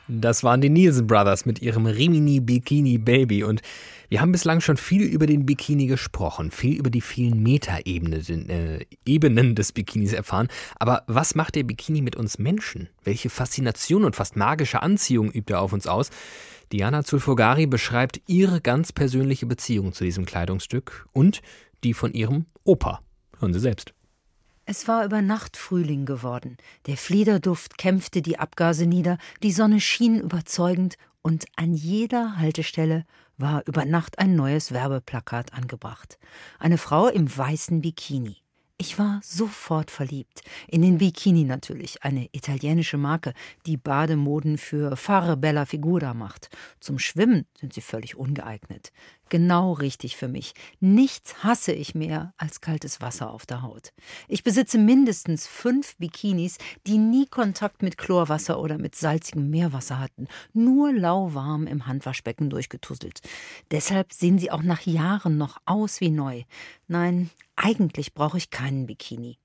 Das 0.07 0.43
waren 0.43 0.59
die 0.59 0.69
Nielsen 0.69 1.07
Brothers 1.07 1.45
mit 1.45 1.61
ihrem 1.61 1.85
Rimini 1.85 2.39
Bikini 2.39 2.97
Baby 2.97 3.43
und 3.43 3.61
wir 4.09 4.21
haben 4.21 4.31
bislang 4.31 4.59
schon 4.59 4.77
viel 4.77 5.03
über 5.03 5.27
den 5.27 5.45
Bikini 5.45 5.85
gesprochen, 5.85 6.49
viel 6.51 6.77
über 6.77 6.89
die 6.89 7.01
vielen 7.01 7.41
Metaebenen 7.43 8.49
äh, 8.49 8.85
Ebenen 9.05 9.55
des 9.55 9.71
Bikinis 9.71 10.13
erfahren. 10.13 10.47
Aber 10.77 11.03
was 11.07 11.35
macht 11.35 11.55
der 11.55 11.63
Bikini 11.63 12.01
mit 12.01 12.15
uns 12.15 12.39
Menschen? 12.39 12.89
Welche 13.03 13.29
Faszination 13.29 14.03
und 14.03 14.15
fast 14.15 14.35
magische 14.35 14.81
Anziehung 14.81 15.31
übt 15.31 15.53
er 15.53 15.61
auf 15.61 15.73
uns 15.73 15.85
aus? 15.85 16.09
Diana 16.71 17.03
Zulfogari 17.03 17.67
beschreibt 17.67 18.21
ihre 18.27 18.61
ganz 18.61 18.91
persönliche 18.91 19.45
Beziehung 19.45 19.93
zu 19.93 20.03
diesem 20.03 20.25
Kleidungsstück 20.25 21.07
und 21.13 21.41
die 21.83 21.93
von 21.93 22.13
ihrem 22.13 22.45
Opa. 22.63 23.01
Hören 23.39 23.53
Sie 23.53 23.59
selbst. 23.59 23.93
Es 24.65 24.87
war 24.87 25.03
über 25.03 25.21
Nacht 25.21 25.57
Frühling 25.57 26.05
geworden. 26.05 26.57
Der 26.85 26.95
Fliederduft 26.97 27.79
kämpfte 27.79 28.21
die 28.21 28.37
Abgase 28.37 28.85
nieder, 28.85 29.17
die 29.41 29.51
Sonne 29.51 29.81
schien 29.81 30.19
überzeugend 30.19 30.95
und 31.23 31.45
an 31.55 31.73
jeder 31.73 32.37
Haltestelle 32.37 33.05
war 33.39 33.63
über 33.65 33.85
Nacht 33.85 34.19
ein 34.19 34.35
neues 34.35 34.71
Werbeplakat 34.71 35.53
angebracht. 35.53 36.19
Eine 36.59 36.77
Frau 36.77 37.07
im 37.07 37.35
weißen 37.35 37.81
Bikini. 37.81 38.37
Ich 38.81 38.97
war 38.97 39.19
sofort 39.21 39.91
verliebt. 39.91 40.41
In 40.69 40.81
den 40.81 40.99
Bikini 40.99 41.43
natürlich, 41.43 42.03
eine 42.03 42.29
italienische 42.31 42.97
Marke, 42.97 43.33
die 43.65 43.75
Bademoden 43.75 44.57
für 44.57 44.95
Fare 44.95 45.35
Bella 45.35 45.65
Figura 45.65 46.13
macht. 46.13 46.49
Zum 46.79 46.97
Schwimmen 46.97 47.45
sind 47.59 47.73
sie 47.73 47.81
völlig 47.81 48.15
ungeeignet. 48.15 48.93
Genau 49.29 49.73
richtig 49.73 50.17
für 50.17 50.27
mich. 50.27 50.53
Nichts 50.79 51.43
hasse 51.43 51.71
ich 51.71 51.93
mehr 51.93 52.33
als 52.37 52.61
kaltes 52.61 52.99
Wasser 52.99 53.31
auf 53.31 53.45
der 53.45 53.61
Haut. 53.61 53.93
Ich 54.27 54.43
besitze 54.43 54.79
mindestens 54.79 55.45
fünf 55.45 55.95
Bikinis, 55.97 56.57
die 56.87 56.97
nie 56.97 57.27
Kontakt 57.27 57.83
mit 57.83 57.97
Chlorwasser 57.97 58.59
oder 58.59 58.79
mit 58.79 58.95
salzigem 58.95 59.49
Meerwasser 59.51 59.99
hatten, 59.99 60.27
nur 60.53 60.91
lauwarm 60.91 61.67
im 61.67 61.85
Handwaschbecken 61.85 62.49
durchgetusselt. 62.49 63.21
Deshalb 63.69 64.13
sehen 64.13 64.39
sie 64.39 64.51
auch 64.51 64.63
nach 64.63 64.81
Jahren 64.81 65.37
noch 65.37 65.57
aus 65.65 66.01
wie 66.01 66.09
neu. 66.09 66.43
Nein, 66.87 67.29
eigentlich 67.55 68.15
brauche 68.15 68.39
ich 68.39 68.49
keinen 68.49 68.87
Bikini. 68.87 69.37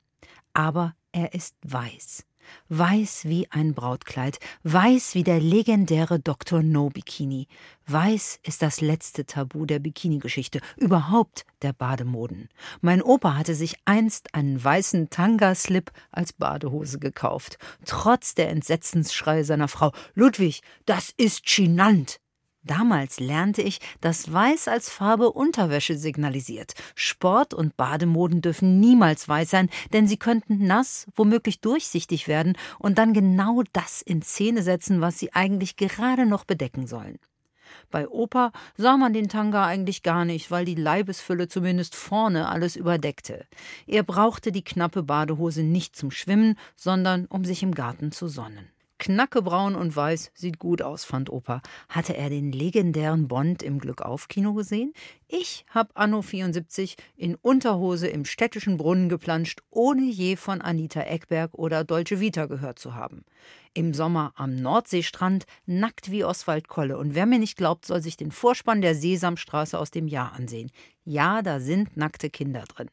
Aber 0.55 0.95
er 1.13 1.35
ist 1.35 1.57
weiß. 1.63 2.25
Weiß 2.69 3.25
wie 3.25 3.51
ein 3.51 3.75
Brautkleid, 3.75 4.39
weiß 4.63 5.15
wie 5.15 5.25
der 5.25 5.41
legendäre 5.41 6.19
Dr. 6.19 6.63
No 6.63 6.89
Bikini. 6.89 7.49
Weiß 7.87 8.39
ist 8.43 8.63
das 8.63 8.81
letzte 8.81 9.27
Tabu 9.27 9.67
der 9.67 9.79
Bikini-Geschichte, 9.79 10.61
überhaupt 10.77 11.45
der 11.63 11.73
Bademoden. 11.73 12.49
Mein 12.81 13.03
Opa 13.03 13.37
hatte 13.37 13.55
sich 13.55 13.77
einst 13.85 14.35
einen 14.35 14.63
weißen 14.63 15.11
Tanga-Slip 15.11 15.91
als 16.11 16.33
Badehose 16.33 16.99
gekauft, 16.99 17.59
trotz 17.85 18.35
der 18.35 18.51
Entsetzensschreie 18.51 19.45
seiner 19.45 19.69
Frau. 19.69 19.93
Ludwig, 20.15 20.63
das 20.87 21.13
ist 21.17 21.45
chinant! 21.45 22.21
Damals 22.65 23.21
lernte 23.21 23.61
ich, 23.61 23.79
dass 24.01 24.33
Weiß 24.33 24.69
als 24.69 24.89
Farbe 24.89 25.33
Unterwäsche 25.33 25.99
signalisiert. 25.99 26.73
Sport- 26.95 27.53
und 27.53 27.77
Bademoden 27.77 28.41
dürfen 28.41 28.81
niemals 28.81 29.29
weiß 29.29 29.51
sein, 29.51 29.69
denn 29.93 30.09
sie 30.09 30.17
könnten 30.17 30.67
nass, 30.67 31.07
womöglich 31.15 31.61
durchsichtig 31.61 32.27
werden 32.27 32.57
und 32.79 32.97
dann 32.97 33.13
genau 33.13 33.63
das 33.75 34.01
in 34.01 34.23
Szene 34.23 34.63
setzen, 34.63 35.03
was 35.03 35.19
sie 35.19 35.35
eigentlich 35.35 35.77
gerade 35.77 36.25
noch 36.25 36.45
bedecken 36.45 36.87
sollen. 36.87 37.19
Bei 37.91 38.09
Opa 38.09 38.51
sah 38.77 38.97
man 38.97 39.13
den 39.13 39.29
Tanga 39.29 39.67
eigentlich 39.67 40.03
gar 40.03 40.25
nicht, 40.25 40.51
weil 40.51 40.65
die 40.65 40.75
Leibesfülle 40.75 41.49
zumindest 41.49 41.95
vorne 41.95 42.49
alles 42.49 42.77
überdeckte. 42.77 43.47
Er 43.87 44.03
brauchte 44.03 44.53
die 44.53 44.65
knappe 44.65 45.03
Badehose 45.03 45.63
nicht 45.63 45.97
zum 45.97 46.11
Schwimmen, 46.11 46.59
sondern 46.77 47.27
um 47.27 47.45
sich 47.45 47.63
im 47.63 47.75
Garten 47.75 48.11
zu 48.11 48.29
sonnen. 48.29 48.74
Knackebraun 48.99 49.75
und 49.75 49.95
weiß 49.95 50.31
sieht 50.35 50.59
gut 50.59 50.81
aus, 50.81 51.05
fand 51.05 51.31
Opa. 51.31 51.61
Hatte 51.89 52.17
er 52.17 52.31
den 52.31 52.53
legendären 52.53 53.29
Bond 53.29 53.63
im 53.63 53.79
Glückauf-Kino 53.79 54.55
gesehen? 54.55 54.93
Ich 55.29 55.67
hab 55.69 55.91
Anno 55.95 56.23
74 56.23 56.97
in 57.17 57.35
Unterhose 57.35 58.09
im 58.09 58.25
städtischen 58.25 58.77
Brunnen 58.77 59.09
geplanscht, 59.09 59.61
ohne 59.71 60.03
je 60.03 60.37
von 60.37 60.61
Anita 60.61 61.01
Eckberg 61.01 61.55
oder 61.55 61.85
Dolce 61.85 62.21
Vita 62.21 62.47
gehört 62.47 62.79
zu 62.79 62.95
haben. 62.95 63.25
Im 63.75 63.93
Sommer 63.93 64.33
am 64.37 64.55
Nordseestrand, 64.55 65.47
nackt 65.67 66.11
wie 66.11 66.25
Oswald 66.25 66.69
Kolle. 66.69 66.97
Und 66.97 67.15
wer 67.15 67.27
mir 67.27 67.41
nicht 67.41 67.57
glaubt, 67.57 67.87
soll 67.87 68.01
sich 68.01 68.17
den 68.17 68.31
Vorspann 68.31 68.81
der 68.81 68.95
Sesamstraße 68.95 69.79
aus 69.79 69.91
dem 69.91 70.07
Jahr 70.07 70.33
ansehen. 70.33 70.71
Ja, 71.05 71.43
da 71.43 71.59
sind 71.59 71.97
nackte 71.97 72.31
Kinder 72.31 72.65
drin. 72.69 72.89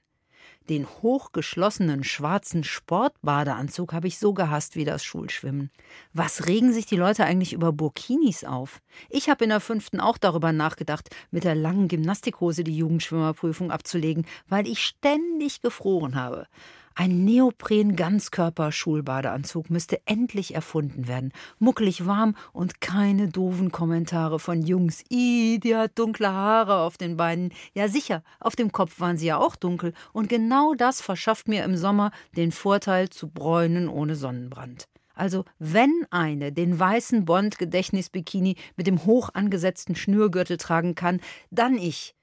Den 0.72 0.88
hochgeschlossenen 0.88 2.06
schwarzen 2.06 2.64
Sportbadeanzug 2.64 3.92
habe 3.92 4.08
ich 4.08 4.18
so 4.18 4.34
gehasst 4.34 4.78
wie 4.78 4.86
das 4.86 5.04
Schulschwimmen. 5.04 5.70
Was 6.14 6.48
regen 6.48 6.72
sich 6.72 6.86
die 6.86 6.96
Leute 6.96 7.26
eigentlich 7.26 7.52
über 7.52 7.74
Burkinis 7.74 8.46
auf? 8.46 8.80
Ich 9.10 9.30
habe 9.30 9.44
in 9.44 9.50
der 9.50 9.60
fünften 9.60 10.00
auch 10.00 10.18
darüber 10.18 10.54
nachgedacht, 10.54 11.10
mit 11.30 11.44
der 11.44 11.56
langen 11.56 11.90
Gymnastikhose 11.90 12.64
die 12.64 12.78
Jugendschwimmerprüfung 12.78 13.70
abzulegen, 13.70 14.26
weil 14.48 14.66
ich 14.66 14.82
ständig 14.82 15.60
gefroren 15.60 16.16
habe. 16.16 16.48
Ein 16.96 17.26
Neopren-Ganzkörper-Schulbadeanzug 17.26 19.70
müsste 19.70 20.02
endlich 20.06 20.56
erfunden 20.56 21.08
werden. 21.08 21.32
Muckelig 21.60 22.06
warm 22.06 22.36
und 22.52 22.82
keine 22.82 23.30
doofen 23.30 23.72
Kommentare 23.72 24.40
von 24.40 24.62
Jungs. 24.62 25.04
Ih, 25.10 25.60
die 25.60 25.76
hat 25.76 25.98
dunkle 25.98 26.32
Haare 26.32 26.82
auf 26.82 26.98
den 26.98 27.18
Beinen. 27.18 27.54
Ja, 27.74 27.88
sicher, 27.88 28.24
auf 28.40 28.56
dem 28.56 28.72
Kopf 28.72 29.00
waren 29.00 29.18
sie 29.18 29.28
ja 29.28 29.38
auch 29.38 29.56
dunkel. 29.56 29.94
Und 30.12 30.30
genau 30.30 30.74
das 30.74 31.02
verschafft 31.02 31.48
mir 31.48 31.64
im 31.64 31.78
Sommer 31.78 32.12
den 32.36 32.52
Vorteil 32.52 33.10
zu 33.10 33.30
bräunen 33.30 33.88
ohne 33.88 34.16
Sonnenbrand. 34.16 34.88
Also, 35.14 35.46
wenn 35.60 36.08
eine 36.10 36.52
den 36.52 36.80
weißen 36.80 37.26
Bond-Gedächtnis-Bikini 37.26 38.56
mit 38.76 38.88
dem 38.88 39.06
hoch 39.06 39.30
angesetzten 39.34 39.96
Schnürgürtel 39.96 40.58
tragen 40.58 40.96
kann, 40.96 41.20
dann 41.52 41.76
ich. 41.76 42.16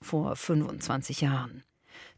Vor 0.00 0.36
25 0.36 1.20
Jahren. 1.20 1.64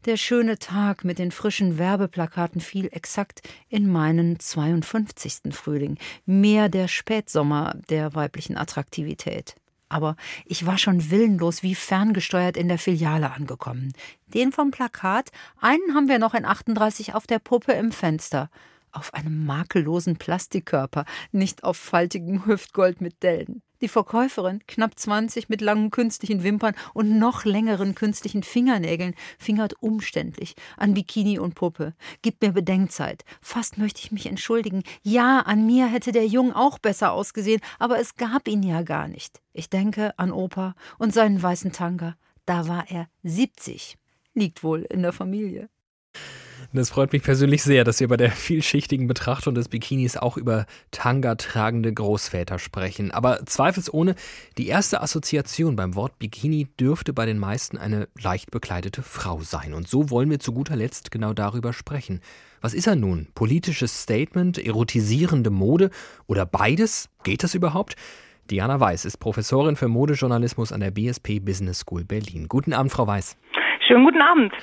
Der 0.05 0.17
schöne 0.17 0.57
Tag 0.57 1.03
mit 1.03 1.19
den 1.19 1.31
frischen 1.31 1.77
Werbeplakaten 1.77 2.61
fiel 2.61 2.89
exakt 2.91 3.41
in 3.69 3.91
meinen 3.91 4.39
52. 4.39 5.53
Frühling, 5.53 5.97
mehr 6.25 6.69
der 6.69 6.87
Spätsommer 6.87 7.75
der 7.89 8.15
weiblichen 8.15 8.57
Attraktivität. 8.57 9.55
Aber 9.89 10.15
ich 10.45 10.65
war 10.65 10.77
schon 10.77 11.11
willenlos 11.11 11.63
wie 11.63 11.75
ferngesteuert 11.75 12.55
in 12.55 12.69
der 12.69 12.79
Filiale 12.79 13.31
angekommen. 13.31 13.93
Den 14.27 14.51
vom 14.51 14.71
Plakat, 14.71 15.31
einen 15.59 15.93
haben 15.93 16.07
wir 16.07 16.17
noch 16.17 16.33
in 16.33 16.45
38 16.45 17.13
auf 17.13 17.27
der 17.27 17.39
Puppe 17.39 17.73
im 17.73 17.91
Fenster 17.91 18.49
auf 18.91 19.13
einem 19.13 19.45
makellosen 19.45 20.17
Plastikkörper, 20.17 21.05
nicht 21.31 21.63
auf 21.63 21.77
faltigem 21.77 22.45
Hüftgold 22.45 23.01
mit 23.01 23.23
Dellen. 23.23 23.61
Die 23.81 23.87
Verkäuferin, 23.87 24.61
knapp 24.67 24.97
20, 24.97 25.49
mit 25.49 25.59
langen 25.59 25.89
künstlichen 25.89 26.43
Wimpern 26.43 26.75
und 26.93 27.17
noch 27.17 27.45
längeren 27.45 27.95
künstlichen 27.95 28.43
Fingernägeln, 28.43 29.15
fingert 29.39 29.73
umständlich 29.79 30.53
an 30.77 30.93
Bikini 30.93 31.39
und 31.39 31.55
Puppe. 31.55 31.95
Gib 32.21 32.43
mir 32.43 32.51
Bedenkzeit. 32.51 33.25
Fast 33.41 33.79
möchte 33.79 34.01
ich 34.01 34.11
mich 34.11 34.27
entschuldigen. 34.27 34.83
Ja, 35.01 35.39
an 35.39 35.65
mir 35.65 35.87
hätte 35.87 36.11
der 36.11 36.27
Jung 36.27 36.53
auch 36.53 36.77
besser 36.77 37.11
ausgesehen, 37.11 37.59
aber 37.79 37.99
es 37.99 38.15
gab 38.17 38.47
ihn 38.47 38.61
ja 38.61 38.83
gar 38.83 39.07
nicht. 39.07 39.41
Ich 39.51 39.71
denke 39.71 40.17
an 40.19 40.31
Opa 40.31 40.75
und 40.99 41.11
seinen 41.11 41.41
weißen 41.41 41.71
Tanga. 41.71 42.15
Da 42.45 42.67
war 42.67 42.85
er 42.89 43.07
70. 43.23 43.97
Liegt 44.35 44.63
wohl 44.63 44.83
in 44.83 45.01
der 45.01 45.11
Familie. 45.11 45.69
Das 46.73 46.89
freut 46.89 47.11
mich 47.11 47.23
persönlich 47.23 47.63
sehr, 47.63 47.83
dass 47.83 47.99
wir 47.99 48.07
bei 48.07 48.17
der 48.17 48.31
vielschichtigen 48.31 49.07
Betrachtung 49.07 49.55
des 49.55 49.67
Bikinis 49.67 50.17
auch 50.17 50.37
über 50.37 50.65
Tanga 50.91 51.35
tragende 51.35 51.93
Großväter 51.93 52.59
sprechen. 52.59 53.11
Aber 53.11 53.45
zweifelsohne, 53.45 54.15
die 54.57 54.67
erste 54.67 55.01
Assoziation 55.01 55.75
beim 55.75 55.95
Wort 55.95 56.17
Bikini 56.19 56.67
dürfte 56.79 57.13
bei 57.13 57.25
den 57.25 57.39
meisten 57.39 57.77
eine 57.77 58.07
leicht 58.21 58.51
bekleidete 58.51 59.03
Frau 59.03 59.41
sein. 59.41 59.73
Und 59.73 59.87
so 59.87 60.09
wollen 60.09 60.29
wir 60.29 60.39
zu 60.39 60.53
guter 60.53 60.75
Letzt 60.75 61.11
genau 61.11 61.33
darüber 61.33 61.73
sprechen. 61.73 62.21
Was 62.61 62.73
ist 62.73 62.87
er 62.87 62.95
nun? 62.95 63.27
Politisches 63.35 64.03
Statement, 64.03 64.57
erotisierende 64.57 65.49
Mode 65.49 65.89
oder 66.27 66.45
beides? 66.45 67.09
Geht 67.23 67.43
das 67.43 67.55
überhaupt? 67.55 67.95
Diana 68.49 68.79
Weiß 68.79 69.05
ist 69.05 69.17
Professorin 69.17 69.75
für 69.75 69.87
Modejournalismus 69.87 70.71
an 70.71 70.81
der 70.81 70.91
BSP 70.91 71.39
Business 71.39 71.79
School 71.79 72.03
Berlin. 72.03 72.47
Guten 72.47 72.73
Abend, 72.73 72.91
Frau 72.91 73.07
Weiß. 73.07 73.37
Schönen 73.87 74.05
guten 74.05 74.21
Abend. 74.21 74.53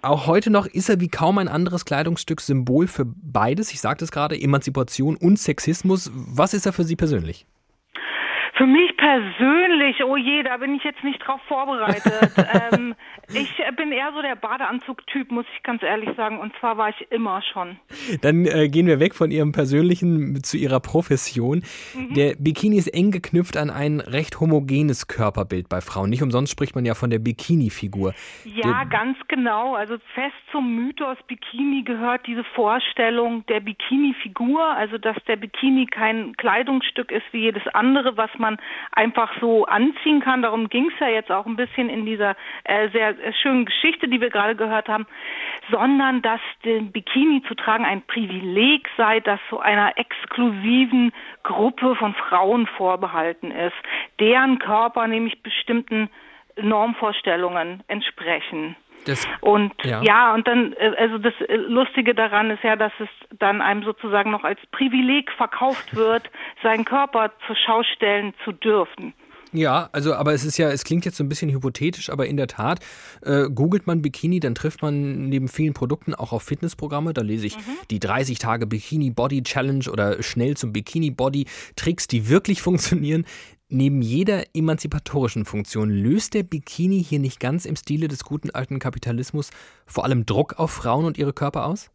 Auch 0.00 0.26
heute 0.26 0.50
noch 0.50 0.66
ist 0.66 0.88
er 0.88 1.00
wie 1.00 1.08
kaum 1.08 1.38
ein 1.38 1.48
anderes 1.48 1.84
Kleidungsstück 1.84 2.40
Symbol 2.40 2.86
für 2.86 3.04
beides. 3.04 3.72
Ich 3.72 3.80
sagte 3.80 4.04
es 4.04 4.12
gerade, 4.12 4.40
Emanzipation 4.40 5.16
und 5.16 5.38
Sexismus. 5.38 6.10
Was 6.14 6.54
ist 6.54 6.66
er 6.66 6.72
für 6.72 6.84
Sie 6.84 6.94
persönlich? 6.94 7.46
Für 8.58 8.66
mich 8.66 8.96
persönlich, 8.96 10.02
oh 10.02 10.16
je, 10.16 10.42
da 10.42 10.56
bin 10.56 10.74
ich 10.74 10.82
jetzt 10.82 11.04
nicht 11.04 11.20
drauf 11.20 11.40
vorbereitet. 11.46 12.32
ähm, 12.72 12.96
ich 13.28 13.54
bin 13.76 13.92
eher 13.92 14.10
so 14.12 14.20
der 14.20 14.34
Badeanzug-Typ, 14.34 15.30
muss 15.30 15.46
ich 15.54 15.62
ganz 15.62 15.80
ehrlich 15.84 16.10
sagen. 16.16 16.40
Und 16.40 16.52
zwar 16.58 16.76
war 16.76 16.88
ich 16.88 17.06
immer 17.12 17.40
schon. 17.40 17.76
Dann 18.20 18.46
äh, 18.46 18.68
gehen 18.68 18.88
wir 18.88 18.98
weg 18.98 19.14
von 19.14 19.30
Ihrem 19.30 19.52
persönlichen 19.52 20.42
zu 20.42 20.56
Ihrer 20.56 20.80
Profession. 20.80 21.62
Mhm. 21.94 22.14
Der 22.14 22.34
Bikini 22.36 22.78
ist 22.78 22.88
eng 22.88 23.12
geknüpft 23.12 23.56
an 23.56 23.70
ein 23.70 24.00
recht 24.00 24.40
homogenes 24.40 25.06
Körperbild 25.06 25.68
bei 25.68 25.80
Frauen. 25.80 26.10
Nicht 26.10 26.24
umsonst 26.24 26.50
spricht 26.50 26.74
man 26.74 26.84
ja 26.84 26.94
von 26.94 27.10
der 27.10 27.20
Bikini-Figur. 27.20 28.12
Ja, 28.44 28.62
der, 28.62 28.86
ganz 28.86 29.18
genau. 29.28 29.76
Also 29.76 29.98
fest 30.14 30.34
zum 30.50 30.74
Mythos 30.74 31.18
Bikini 31.28 31.84
gehört 31.84 32.26
diese 32.26 32.42
Vorstellung 32.42 33.46
der 33.46 33.60
Bikini-Figur. 33.60 34.64
Also 34.64 34.98
dass 34.98 35.16
der 35.28 35.36
Bikini 35.36 35.86
kein 35.86 36.36
Kleidungsstück 36.36 37.12
ist 37.12 37.24
wie 37.30 37.42
jedes 37.42 37.62
andere, 37.68 38.16
was 38.16 38.30
man 38.36 38.47
man 38.48 38.58
einfach 38.92 39.30
so 39.40 39.66
anziehen 39.66 40.20
kann. 40.20 40.42
Darum 40.42 40.68
ging 40.68 40.90
es 40.92 40.98
ja 41.00 41.08
jetzt 41.08 41.30
auch 41.30 41.46
ein 41.46 41.56
bisschen 41.56 41.88
in 41.88 42.06
dieser 42.06 42.36
äh, 42.64 42.88
sehr 42.90 43.14
schönen 43.42 43.66
Geschichte, 43.66 44.08
die 44.08 44.20
wir 44.20 44.30
gerade 44.30 44.56
gehört 44.56 44.88
haben, 44.88 45.06
sondern 45.70 46.22
dass 46.22 46.40
den 46.64 46.92
Bikini 46.92 47.42
zu 47.46 47.54
tragen 47.54 47.84
ein 47.84 48.02
Privileg 48.02 48.88
sei, 48.96 49.20
das 49.20 49.40
so 49.50 49.60
einer 49.60 49.98
exklusiven 49.98 51.12
Gruppe 51.42 51.94
von 51.96 52.14
Frauen 52.14 52.66
vorbehalten 52.66 53.50
ist, 53.50 53.76
deren 54.20 54.58
Körper 54.58 55.06
nämlich 55.06 55.42
bestimmten 55.42 56.10
Normvorstellungen 56.60 57.82
entsprechen. 57.88 58.76
Das, 59.08 59.26
und 59.40 59.72
ja. 59.84 60.02
ja. 60.02 60.34
und 60.34 60.46
dann, 60.46 60.74
äh, 60.74 60.92
also 60.98 61.18
das 61.18 61.32
äh, 61.48 61.56
Lustige 61.56 62.14
daran 62.14 62.50
ist 62.50 62.62
ja, 62.62 62.76
dass 62.76 62.92
es 62.98 63.08
dann 63.38 63.62
einem 63.62 63.82
sozusagen 63.82 64.30
noch 64.30 64.44
als 64.44 64.60
Privileg 64.70 65.32
verkauft 65.32 65.96
wird, 65.96 66.30
seinen 66.62 66.84
Körper 66.84 67.32
zur 67.46 67.56
Schau 67.56 67.82
stellen 67.82 68.34
zu 68.44 68.52
dürfen. 68.52 69.14
Ja, 69.52 69.88
also, 69.92 70.14
aber 70.14 70.34
es 70.34 70.44
ist 70.44 70.58
ja, 70.58 70.70
es 70.70 70.84
klingt 70.84 71.04
jetzt 71.06 71.16
so 71.16 71.24
ein 71.24 71.28
bisschen 71.28 71.50
hypothetisch, 71.50 72.10
aber 72.10 72.26
in 72.26 72.36
der 72.36 72.48
Tat, 72.48 72.80
äh, 73.22 73.48
googelt 73.48 73.86
man 73.86 74.02
Bikini, 74.02 74.40
dann 74.40 74.54
trifft 74.54 74.82
man 74.82 75.28
neben 75.28 75.48
vielen 75.48 75.72
Produkten 75.72 76.14
auch 76.14 76.32
auf 76.32 76.42
Fitnessprogramme. 76.42 77.14
Da 77.14 77.22
lese 77.22 77.46
ich 77.46 77.56
mhm. 77.56 77.78
die 77.90 77.98
30 77.98 78.38
Tage 78.38 78.66
Bikini 78.66 79.10
Body 79.10 79.42
Challenge 79.42 79.90
oder 79.90 80.22
schnell 80.22 80.56
zum 80.56 80.72
Bikini 80.72 81.10
Body 81.10 81.46
Tricks, 81.76 82.08
die 82.08 82.28
wirklich 82.28 82.60
funktionieren. 82.68 83.24
Neben 83.70 84.00
jeder 84.00 84.44
emanzipatorischen 84.54 85.44
Funktion 85.44 85.90
löst 85.90 86.32
der 86.32 86.42
Bikini 86.42 87.04
hier 87.04 87.18
nicht 87.18 87.38
ganz 87.38 87.66
im 87.66 87.76
Stile 87.76 88.08
des 88.08 88.24
guten 88.24 88.48
alten 88.50 88.78
Kapitalismus 88.78 89.50
vor 89.86 90.04
allem 90.04 90.24
Druck 90.24 90.58
auf 90.58 90.70
Frauen 90.70 91.04
und 91.04 91.18
ihre 91.18 91.34
Körper 91.34 91.66
aus? 91.66 91.90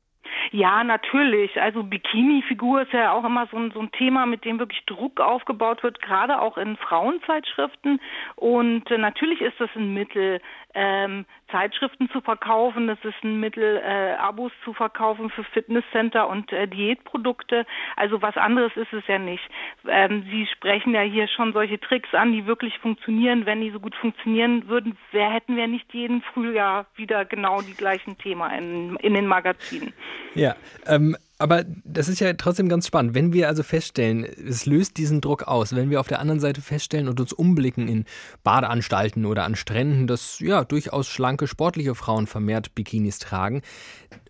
Ja, 0.51 0.83
natürlich. 0.83 1.59
Also 1.59 1.81
Bikini-Figur 1.81 2.83
ist 2.83 2.93
ja 2.93 3.11
auch 3.11 3.23
immer 3.23 3.47
so 3.49 3.57
ein, 3.57 3.71
so 3.71 3.79
ein 3.79 3.91
Thema, 3.91 4.27
mit 4.27 4.45
dem 4.45 4.59
wirklich 4.59 4.85
Druck 4.85 5.19
aufgebaut 5.19 5.81
wird, 5.81 5.99
gerade 5.99 6.39
auch 6.39 6.59
in 6.59 6.77
Frauenzeitschriften. 6.77 7.99
Und 8.35 8.91
äh, 8.91 8.99
natürlich 8.99 9.41
ist 9.41 9.59
das 9.59 9.71
ein 9.75 9.95
Mittel, 9.95 10.41
ähm, 10.73 11.25
Zeitschriften 11.51 12.09
zu 12.09 12.21
verkaufen, 12.21 12.87
das 12.87 12.97
ist 13.03 13.23
ein 13.23 13.39
Mittel, 13.39 13.77
äh, 13.77 14.13
Abos 14.13 14.51
zu 14.63 14.73
verkaufen 14.73 15.29
für 15.29 15.43
Fitnesscenter 15.43 16.27
und 16.27 16.51
äh, 16.51 16.67
Diätprodukte. 16.67 17.65
Also 17.95 18.21
was 18.21 18.35
anderes 18.37 18.71
ist 18.75 18.91
es 18.91 19.03
ja 19.07 19.19
nicht. 19.19 19.43
Ähm, 19.87 20.25
Sie 20.31 20.47
sprechen 20.47 20.93
ja 20.93 21.01
hier 21.01 21.27
schon 21.27 21.53
solche 21.53 21.79
Tricks 21.79 22.13
an, 22.13 22.31
die 22.31 22.47
wirklich 22.47 22.79
funktionieren. 22.79 23.45
Wenn 23.45 23.61
die 23.61 23.71
so 23.71 23.79
gut 23.79 23.95
funktionieren 23.95 24.67
würden, 24.67 24.97
wer 25.11 25.31
hätten 25.31 25.55
wir 25.55 25.67
nicht 25.67 25.93
jeden 25.93 26.21
Frühjahr 26.21 26.87
wieder 26.95 27.25
genau 27.25 27.61
die 27.61 27.75
gleichen 27.75 28.17
Themen 28.17 28.51
in, 28.51 28.95
in 28.97 29.13
den 29.13 29.27
Magazinen. 29.27 29.93
Ja, 30.33 30.55
ähm, 30.87 31.15
aber 31.39 31.65
das 31.83 32.07
ist 32.07 32.19
ja 32.19 32.31
trotzdem 32.33 32.69
ganz 32.69 32.87
spannend. 32.87 33.15
Wenn 33.15 33.33
wir 33.33 33.47
also 33.47 33.63
feststellen, 33.63 34.23
es 34.23 34.65
löst 34.65 34.97
diesen 34.97 35.19
Druck 35.19 35.43
aus, 35.43 35.75
wenn 35.75 35.89
wir 35.89 35.99
auf 35.99 36.07
der 36.07 36.19
anderen 36.19 36.39
Seite 36.39 36.61
feststellen 36.61 37.07
und 37.07 37.19
uns 37.19 37.33
umblicken 37.33 37.87
in 37.87 38.05
Badeanstalten 38.43 39.25
oder 39.25 39.43
an 39.43 39.55
Stränden, 39.55 40.07
dass 40.07 40.39
ja 40.39 40.63
durchaus 40.63 41.07
schlanke, 41.07 41.47
sportliche 41.47 41.95
Frauen 41.95 42.27
vermehrt 42.27 42.75
Bikinis 42.75 43.19
tragen, 43.19 43.61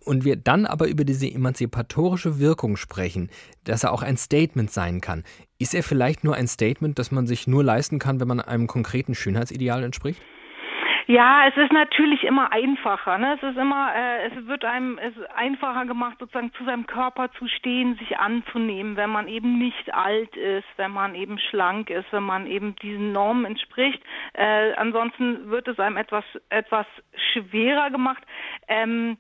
und 0.06 0.26
wir 0.26 0.36
dann 0.36 0.66
aber 0.66 0.88
über 0.88 1.06
diese 1.06 1.32
emanzipatorische 1.32 2.39
Wirkung 2.39 2.76
sprechen, 2.76 3.30
dass 3.64 3.84
er 3.84 3.93
auch 3.93 4.01
ein 4.01 4.18
Statement 4.18 4.70
sein 4.70 4.99
kann, 4.99 5.24
Ist 5.64 5.74
er 5.74 5.82
vielleicht 5.82 6.26
nur 6.26 6.36
ein 6.36 6.49
Statement, 6.49 6.99
das 6.99 7.12
man 7.12 7.26
sich 7.26 7.47
nur 7.47 7.64
leisten 7.64 7.97
kann, 7.97 8.20
wenn 8.20 8.28
man 8.28 8.41
einem 8.41 8.68
konkreten 8.68 9.16
Schönheitsideal 9.16 9.82
entspricht? 9.82 10.20
Ja, 11.08 11.47
es 11.47 11.58
ist 11.58 11.74
natürlich 11.74 12.24
immer 12.24 12.51
einfacher. 12.54 13.18
Ne? 13.18 13.36
Es 13.36 13.43
ist 13.43 13.58
immer, 13.58 13.93
äh, 13.93 14.28
es 14.28 14.47
wird 14.47 14.64
einem 14.64 14.97
es 14.97 15.16
ist 15.18 15.30
einfacher 15.36 15.86
gemacht, 15.86 16.18
sozusagen 16.20 16.54
zu 16.54 16.64
seinem 16.64 16.88
Körper 16.88 17.30
zu 17.34 17.47
stehen, 17.47 17.95
sich 17.95 18.18
anzunehmen, 18.18 18.95
wenn 18.95 19.10
man 19.10 19.28
eben 19.28 19.58
nicht 19.58 19.93
alt 19.93 20.36
ist, 20.38 20.68
wenn 20.78 20.91
man 20.91 21.16
eben 21.16 21.39
schlank 21.39 21.89
ist, 21.89 22.06
wenn 22.12 22.24
man 22.24 22.47
eben 22.47 22.76
diesen 22.78 23.12
Normen 23.12 23.45
entspricht. 23.45 24.01
Äh, 24.34 24.74
ansonsten 24.76 25.49
wird 25.49 25.68
es 25.68 25.80
einem 25.80 25.97
etwas 25.97 26.24
etwas 26.49 26.86
schwerer 27.34 27.89
gemacht. 27.89 28.24
Ähm, 28.70 29.18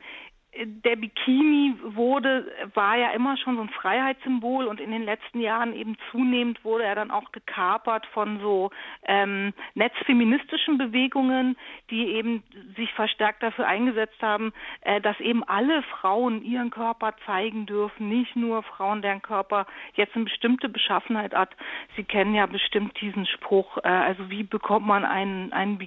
der 0.65 0.95
Bikini 0.95 1.75
wurde, 1.83 2.45
war 2.75 2.95
ja 2.95 3.09
immer 3.11 3.37
schon 3.37 3.55
so 3.55 3.61
ein 3.61 3.69
Freiheitssymbol 3.69 4.67
und 4.67 4.79
in 4.79 4.91
den 4.91 5.03
letzten 5.03 5.39
Jahren 5.39 5.73
eben 5.73 5.97
zunehmend 6.11 6.63
wurde 6.63 6.83
er 6.83 6.95
dann 6.95 7.09
auch 7.09 7.31
gekapert 7.31 8.05
von 8.07 8.39
so 8.39 8.69
ähm, 9.05 9.53
netzfeministischen 9.73 10.77
Bewegungen, 10.77 11.57
die 11.89 12.07
eben 12.09 12.43
sich 12.75 12.91
verstärkt 12.93 13.41
dafür 13.41 13.67
eingesetzt 13.67 14.21
haben, 14.21 14.53
äh, 14.81 15.01
dass 15.01 15.19
eben 15.19 15.43
alle 15.43 15.81
Frauen 15.83 16.43
ihren 16.43 16.69
Körper 16.69 17.15
zeigen 17.25 17.65
dürfen, 17.65 18.09
nicht 18.09 18.35
nur 18.35 18.61
Frauen, 18.61 19.01
deren 19.01 19.23
Körper 19.23 19.65
jetzt 19.95 20.15
eine 20.15 20.25
bestimmte 20.25 20.69
Beschaffenheit 20.69 21.33
hat. 21.33 21.49
Sie 21.95 22.03
kennen 22.03 22.35
ja 22.35 22.45
bestimmt 22.45 22.99
diesen 23.01 23.25
Spruch, 23.25 23.77
äh, 23.77 23.87
also 23.87 24.29
wie 24.29 24.43
bekommt 24.43 24.85
man 24.85 25.03
einen, 25.03 25.51
einen 25.51 25.79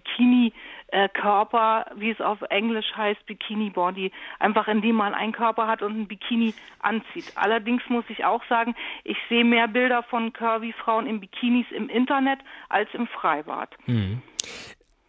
Bikini-Körper, 0.93 1.87
wie 1.97 2.11
es 2.11 2.21
auf 2.21 2.41
Englisch 2.51 2.93
heißt, 2.97 3.25
Bikini 3.27 3.71
Body, 3.71 4.13
einfach 4.39 4.69
indem 4.69 4.97
man 4.97 5.15
einen 5.15 5.33
Körper 5.33 5.67
hat 5.67 5.83
und 5.83 5.99
ein 5.99 6.09
Bikini 6.09 6.55
anzieht. 6.81 7.33
Allerdings 7.35 7.83
muss 7.89 8.05
ich 8.09 8.25
auch 8.25 8.43
sagen, 8.49 8.75
ich 9.05 9.17
sehe 9.29 9.45
mehr 9.45 9.69
Bilder 9.69 10.03
von 10.05 10.33
Curvy-Frauen 10.33 11.07
in 11.07 11.21
Bikinis 11.21 11.67
im 11.71 11.89
Internet 11.89 12.41
als 12.69 12.89
im 12.95 13.07
Freibad. 13.07 13.71
Hm. 13.85 14.23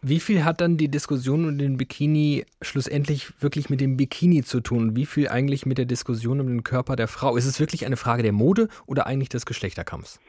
Wie 0.00 0.20
viel 0.20 0.44
hat 0.44 0.60
dann 0.60 0.76
die 0.76 0.88
Diskussion 0.88 1.44
um 1.44 1.58
den 1.58 1.76
Bikini 1.76 2.46
schlussendlich 2.62 3.32
wirklich 3.42 3.68
mit 3.68 3.80
dem 3.80 3.96
Bikini 3.96 4.44
zu 4.44 4.60
tun? 4.60 4.94
Wie 4.94 5.06
viel 5.06 5.28
eigentlich 5.28 5.66
mit 5.66 5.76
der 5.76 5.86
Diskussion 5.86 6.40
um 6.40 6.46
den 6.46 6.62
Körper 6.62 6.94
der 6.94 7.08
Frau? 7.08 7.36
Ist 7.36 7.46
es 7.46 7.58
wirklich 7.58 7.84
eine 7.84 7.96
Frage 7.96 8.22
der 8.22 8.32
Mode 8.32 8.68
oder 8.86 9.08
eigentlich 9.08 9.28
des 9.28 9.44
Geschlechterkampfs? 9.44 10.20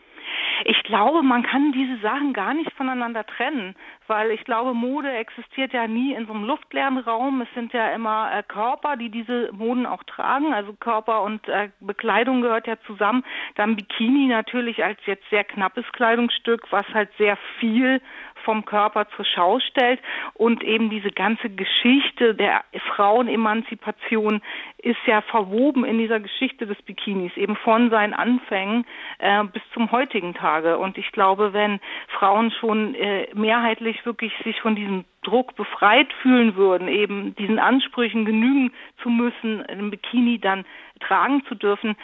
Ich 0.90 0.96
glaube, 0.96 1.22
man 1.22 1.44
kann 1.44 1.72
diese 1.72 1.98
Sachen 1.98 2.34
gar 2.34 2.56
nicht 2.56 2.74
voneinander 2.74 3.24
trennen, 3.24 3.76
weil 4.08 4.32
ich 4.32 4.44
glaube, 4.44 4.74
Mode 4.74 5.12
existiert 5.12 5.72
ja 5.72 5.86
nie 5.86 6.16
in 6.16 6.26
so 6.26 6.34
einem 6.34 6.46
luftleeren 6.46 6.98
Raum. 6.98 7.42
Es 7.42 7.48
sind 7.54 7.74
ja 7.74 7.92
immer 7.92 8.32
äh, 8.34 8.42
Körper, 8.42 8.98
die 8.98 9.12
diese 9.12 9.52
Moden 9.52 9.86
auch 9.86 10.02
tragen. 10.06 10.52
Also 10.52 10.74
Körper 10.74 11.22
und 11.22 11.48
äh, 11.48 11.70
Bekleidung 11.80 12.42
gehört 12.42 12.66
ja 12.66 12.76
zusammen. 12.88 13.24
Dann 13.54 13.76
Bikini 13.76 14.26
natürlich 14.26 14.84
als 14.84 14.98
jetzt 15.06 15.30
sehr 15.30 15.44
knappes 15.44 15.86
Kleidungsstück, 15.92 16.72
was 16.72 16.88
halt 16.92 17.12
sehr 17.20 17.38
viel 17.60 18.02
vom 18.44 18.66
Körper 18.66 19.08
zur 19.16 19.26
Schau 19.26 19.60
stellt 19.60 20.00
und 20.34 20.64
eben 20.64 20.90
diese 20.90 21.12
ganze 21.12 21.50
Geschichte 21.50 22.36
der 22.36 22.64
Frauenemanzipation 22.96 24.42
ist 24.78 25.00
ja 25.06 25.22
verwoben 25.22 25.84
in 25.86 25.98
dieser 25.98 26.20
Geschichte 26.20 26.66
des 26.66 26.82
Bikinis, 26.84 27.36
eben 27.36 27.56
von 27.58 27.90
seinen 27.90 28.14
Anfängen 28.14 28.86
äh, 29.20 29.44
bis 29.44 29.62
zum 29.74 29.92
heutigen 29.92 30.34
Tage. 30.34 30.78
Und 30.78 30.98
ich 30.98 31.12
glaube, 31.12 31.54
wenn 31.54 31.80
Frauen 32.08 32.52
schon 32.52 32.96
äh, 32.96 33.28
mehrheitlich 33.34 34.06
wirklich 34.06 34.34
sich 34.44 34.62
von 34.62 34.76
diesem 34.76 35.06
Druck 35.24 35.56
befreit 35.56 36.12
fühlen 36.22 36.56
würden, 36.56 36.88
eben 36.88 37.36
diesen 37.36 37.60
Ansprüchen 37.60 38.24
genügen 38.24 38.72
zu 39.04 39.10
müssen, 39.10 39.66
ein 39.66 39.92
Bikini 39.92 40.40
dann 40.40 40.66
tragen 41.02 41.44
zu 41.46 41.56
dürfen, 41.56 41.96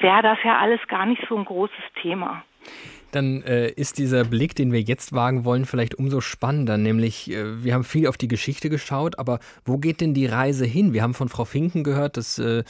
wäre 0.00 0.22
das 0.22 0.38
ja 0.44 0.58
alles 0.58 0.80
gar 0.86 1.06
nicht 1.06 1.22
so 1.28 1.36
ein 1.36 1.44
großes 1.44 1.84
Thema 2.00 2.44
dann 3.14 3.42
äh, 3.42 3.68
ist 3.70 3.98
dieser 3.98 4.24
Blick, 4.24 4.54
den 4.54 4.72
wir 4.72 4.80
jetzt 4.80 5.12
wagen 5.12 5.44
wollen, 5.44 5.64
vielleicht 5.64 5.94
umso 5.94 6.20
spannender. 6.20 6.76
Nämlich, 6.76 7.30
äh, 7.30 7.62
wir 7.62 7.74
haben 7.74 7.84
viel 7.84 8.06
auf 8.06 8.16
die 8.16 8.28
Geschichte 8.28 8.70
geschaut, 8.70 9.18
aber 9.18 9.38
wo 9.64 9.78
geht 9.78 10.00
denn 10.00 10.14
die 10.14 10.26
Reise 10.26 10.64
hin? 10.64 10.92
Wir 10.92 11.02
haben 11.02 11.14
von 11.14 11.28
Frau 11.28 11.44
Finken 11.44 11.84
gehört, 11.84 12.16
dass 12.16 12.38
äh, 12.38 12.64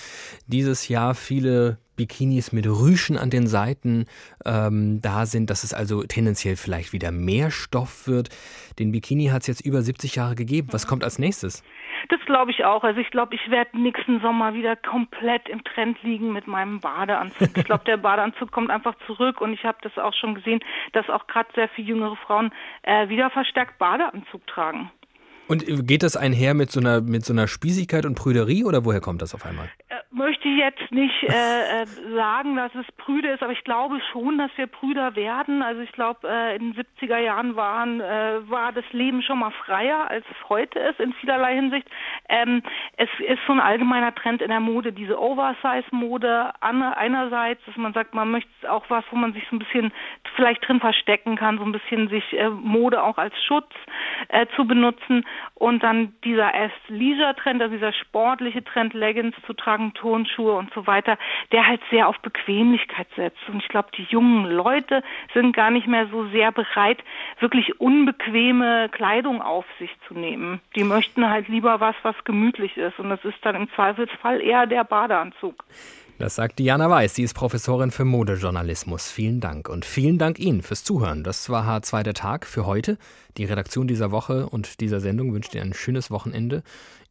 dieses 0.47 0.89
Jahr 0.89 1.15
viele 1.15 1.79
Bikinis 1.97 2.53
mit 2.53 2.67
Rüschen 2.67 3.19
an 3.19 3.31
den 3.31 3.47
Seiten 3.47 4.07
ähm, 4.45 5.01
da 5.01 5.27
sind, 5.27 5.51
dass 5.51 5.63
es 5.63 5.75
also 5.75 6.03
tendenziell 6.03 6.57
vielleicht 6.57 6.93
wieder 6.93 7.13
mehr 7.13 7.51
Stoff 7.51 8.07
wird. 8.07 8.31
Den 8.79 8.93
Bikini 8.93 9.27
hat 9.27 9.43
es 9.43 9.47
jetzt 9.47 9.61
über 9.61 9.83
70 9.83 10.15
Jahre 10.15 10.35
gegeben. 10.35 10.69
Was 10.73 10.87
kommt 10.87 11.05
als 11.05 11.19
nächstes? 11.19 11.63
Das 12.13 12.21
glaube 12.27 12.51
ich 12.51 12.67
auch. 12.67 12.85
Also 12.85 13.01
ich 13.01 13.11
glaube, 13.11 13.35
ich 13.35 13.51
werde 13.51 13.81
nächsten 13.81 14.21
Sommer 14.21 14.53
wieder 14.53 14.77
komplett 14.77 15.49
im 15.49 15.65
Trend 15.65 16.03
liegen 16.03 16.31
mit 16.35 16.47
meinem 16.47 16.79
Badeanzug. 16.79 17.57
Ich 17.57 17.65
glaube, 17.65 17.85
der 17.85 17.97
Badeanzug 17.97 18.53
kommt 18.53 18.71
einfach 18.71 18.95
zurück 19.07 19.41
und 19.41 19.55
ich 19.55 19.65
habe 19.65 19.79
das 19.81 19.97
auch 19.97 20.13
schon 20.13 20.35
gesehen, 20.35 20.61
dass 20.93 21.09
auch 21.09 21.27
gerade 21.27 21.49
sehr 21.55 21.71
viele 21.71 21.89
jüngere 21.89 22.17
Frauen 22.17 22.53
äh, 22.83 23.09
wieder 23.09 23.31
verstärkt 23.31 23.79
Badeanzug 23.79 24.47
tragen. 24.47 24.91
Und 25.53 25.87
geht 25.87 26.03
das 26.03 26.17
einher 26.17 26.55
mit 26.55 26.71
so 26.71 26.81
einer 26.81 27.03
mit 27.03 27.27
so 27.27 27.35
einer 27.35 27.47
Spießigkeit 27.47 28.07
und 28.07 28.15
Prüderie 28.15 28.65
oder 28.65 28.87
woher 28.87 29.03
kommt 29.03 29.21
das 29.21 29.35
auf 29.35 29.45
einmal? 29.45 29.69
Äh, 29.91 29.97
möchte 30.11 30.49
ich 30.49 30.57
jetzt 30.57 30.91
nicht 30.93 31.25
äh, 31.25 31.83
äh, 31.83 31.87
sagen, 32.15 32.57
dass 32.57 32.75
es 32.75 32.87
prüde 32.97 33.29
ist, 33.29 33.43
aber 33.43 33.53
ich 33.53 33.63
glaube 33.65 33.99
schon, 34.13 34.39
dass 34.39 34.51
wir 34.57 34.67
Brüder 34.67 35.15
werden. 35.15 35.63
Also 35.63 35.83
ich 35.83 35.93
glaube, 35.93 36.27
äh, 36.27 36.57
in 36.57 36.73
den 36.73 36.85
70er 36.85 37.19
Jahren 37.19 37.55
waren, 37.55 38.01
äh, 38.01 38.49
war 38.49 38.73
das 38.73 38.85
Leben 38.93 39.23
schon 39.23 39.41
mal 39.41 39.51
freier, 39.51 40.09
als 40.09 40.25
es 40.31 40.49
heute 40.49 40.79
ist, 40.79 41.01
in 41.01 41.13
vielerlei 41.15 41.55
Hinsicht. 41.55 41.87
Ähm, 42.31 42.63
es 42.97 43.09
ist 43.19 43.41
so 43.47 43.53
ein 43.53 43.61
allgemeiner 43.61 44.15
Trend 44.15 44.41
in 44.41 44.49
der 44.49 44.61
Mode, 44.61 44.93
diese 44.93 45.21
Oversize-Mode 45.21 46.53
einerseits, 46.61 47.61
dass 47.67 47.77
man 47.77 47.93
sagt, 47.93 48.15
man 48.15 48.31
möchte 48.31 48.51
auch 48.71 48.85
was, 48.89 49.05
wo 49.11 49.17
man 49.17 49.35
sich 49.35 49.45
so 49.51 49.57
ein 49.57 49.59
bisschen 49.59 49.93
vielleicht 50.35 50.67
drin 50.67 50.81
verstecken 50.81 51.37
kann, 51.37 51.59
so 51.59 51.65
ein 51.65 51.73
bisschen 51.73 52.09
sich 52.09 52.25
äh, 52.33 52.49
Mode 52.49 53.03
auch 53.03 53.19
als 53.19 53.35
Schutz 53.45 53.71
zu 54.57 54.65
benutzen 54.65 55.25
und 55.55 55.83
dann 55.83 56.15
dieser 56.25 56.53
Leisure-Trend, 56.89 57.63
also 57.63 57.75
dieser 57.75 57.93
sportliche 57.93 58.65
Trend, 58.65 58.95
Leggings 58.95 59.35
zu 59.47 59.53
tragen, 59.53 59.95
Turnschuhe 59.95 60.55
und 60.55 60.73
so 60.75 60.87
weiter, 60.87 61.19
der 61.53 61.67
halt 61.67 61.81
sehr 61.91 62.09
auf 62.09 62.19
Bequemlichkeit 62.21 63.07
setzt. 63.17 63.49
Und 63.49 63.63
ich 63.63 63.69
glaube, 63.69 63.89
die 63.97 64.05
jungen 64.05 64.47
Leute 64.47 65.03
sind 65.35 65.55
gar 65.55 65.71
nicht 65.71 65.87
mehr 65.87 66.09
so 66.09 66.27
sehr 66.29 66.53
bereit, 66.53 66.99
wirklich 67.41 67.81
unbequeme 67.81 68.89
Kleidung 68.91 69.41
auf 69.43 69.65
sich 69.79 69.91
zu 70.09 70.15
nehmen. 70.15 70.61
Die 70.77 70.85
möchten 70.85 71.29
halt 71.29 71.49
lieber 71.49 71.81
was, 71.81 71.97
was 72.03 72.17
gemütlich 72.25 72.77
ist. 72.77 72.99
Und 72.99 73.11
das 73.11 73.25
ist 73.25 73.39
dann 73.43 73.55
im 73.55 73.71
Zweifelsfall 73.71 74.41
eher 74.41 74.67
der 74.67 74.85
Badeanzug. 74.85 75.65
Das 76.19 76.37
sagt 76.37 76.59
Diana 76.59 76.89
Weiß. 76.89 77.15
Sie 77.15 77.23
ist 77.23 77.35
Professorin 77.35 77.91
für 77.91 78.05
Modejournalismus. 78.05 79.11
Vielen 79.11 79.41
Dank. 79.41 79.69
Und 79.69 79.85
vielen 79.85 80.19
Dank 80.19 80.39
Ihnen 80.39 80.63
fürs 80.63 80.85
Zuhören. 80.85 81.25
Das 81.25 81.49
war 81.49 81.67
H2 81.67 82.03
der 82.03 82.15
Tag 82.15 82.47
für 82.47 82.67
heute. 82.67 82.99
Die 83.37 83.45
Redaktion 83.45 83.89
dieser 83.89 84.11
Woche 84.11 84.49
und 84.49 84.81
dieser 84.81 85.01
Sendung 85.01 85.33
wünscht 85.33 85.55
Ihnen 85.55 85.71
ein 85.71 85.75
schönes 85.75 86.11
Wochenende. 86.11 86.63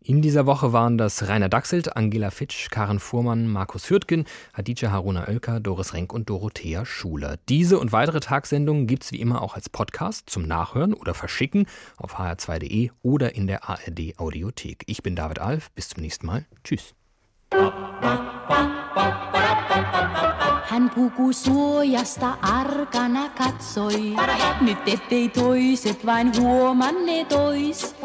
In 0.03 0.21
dieser 0.23 0.47
Woche 0.47 0.73
waren 0.73 0.97
das 0.97 1.27
Rainer 1.27 1.49
Dachselt, 1.49 1.95
Angela 1.95 2.31
Fitsch, 2.31 2.71
Karen 2.71 2.99
Fuhrmann, 2.99 3.47
Markus 3.47 3.89
Hürtgen, 3.89 4.25
Hadija 4.53 4.89
Haruna 4.89 5.27
Oelker, 5.27 5.59
Doris 5.59 5.93
Renk 5.93 6.11
und 6.11 6.27
Dorothea 6.27 6.85
Schuler. 6.85 7.37
Diese 7.49 7.77
und 7.77 7.91
weitere 7.91 8.19
Tagsendungen 8.19 8.87
gibt 8.87 9.03
es 9.03 9.11
wie 9.11 9.19
immer 9.19 9.43
auch 9.43 9.53
als 9.53 9.69
Podcast 9.69 10.29
zum 10.29 10.47
Nachhören 10.47 10.95
oder 10.95 11.13
Verschicken 11.13 11.67
auf 11.97 12.17
hr2.de 12.17 12.89
oder 13.03 13.35
in 13.35 13.45
der 13.45 13.69
ARD 13.69 14.17
Audiothek. 14.17 14.83
Ich 14.87 15.03
bin 15.03 15.15
David 15.15 15.37
Alf. 15.37 15.69
Bis 15.71 15.89
zum 15.89 16.01
nächsten 16.01 16.25
Mal. 16.25 16.45
Tschüss. 16.63 16.95
Hän 20.65 20.89
puku 20.95 21.33
suojasta 21.33 22.37
arkana 22.41 23.29
katsoi, 23.29 24.15
nyt 24.61 24.87
ettei 24.87 25.29
toiset 25.29 26.05
vain 26.05 26.31
huomanne 26.41 27.25
tois. 27.25 27.95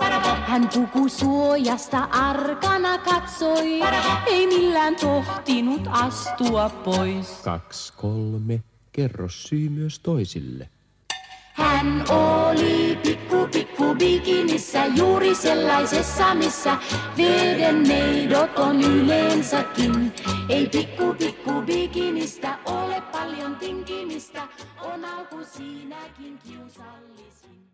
Hän 0.46 0.68
puku 0.74 1.08
suojasta 1.08 1.98
arkana 2.04 2.98
katsoi, 2.98 3.80
ei 4.26 4.46
millään 4.46 4.96
tohtinut 4.96 5.88
astua 5.90 6.68
pois. 6.68 7.40
Kaksi, 7.44 7.92
kolme, 7.96 8.62
kerro 8.92 9.28
syy 9.28 9.68
myös 9.68 9.98
toisille. 9.98 10.68
Hän 11.52 12.04
oli 12.08 12.98
pikku 13.02 13.25
pikku 13.86 13.98
bikinissä, 13.98 14.86
juuri 14.86 15.34
sellaisessa, 15.34 16.34
missä 16.34 16.76
veden 17.16 17.82
neidot 17.82 18.58
on 18.58 18.82
yleensäkin. 18.82 20.12
Ei 20.48 20.66
pikku 20.66 21.14
pikku 21.18 21.62
bikinistä 21.62 22.58
ole 22.64 23.02
paljon 23.12 23.56
tinkimistä, 23.56 24.42
on 24.80 25.04
alku 25.04 25.38
siinäkin 25.44 26.38
kiusallisin. 26.38 27.65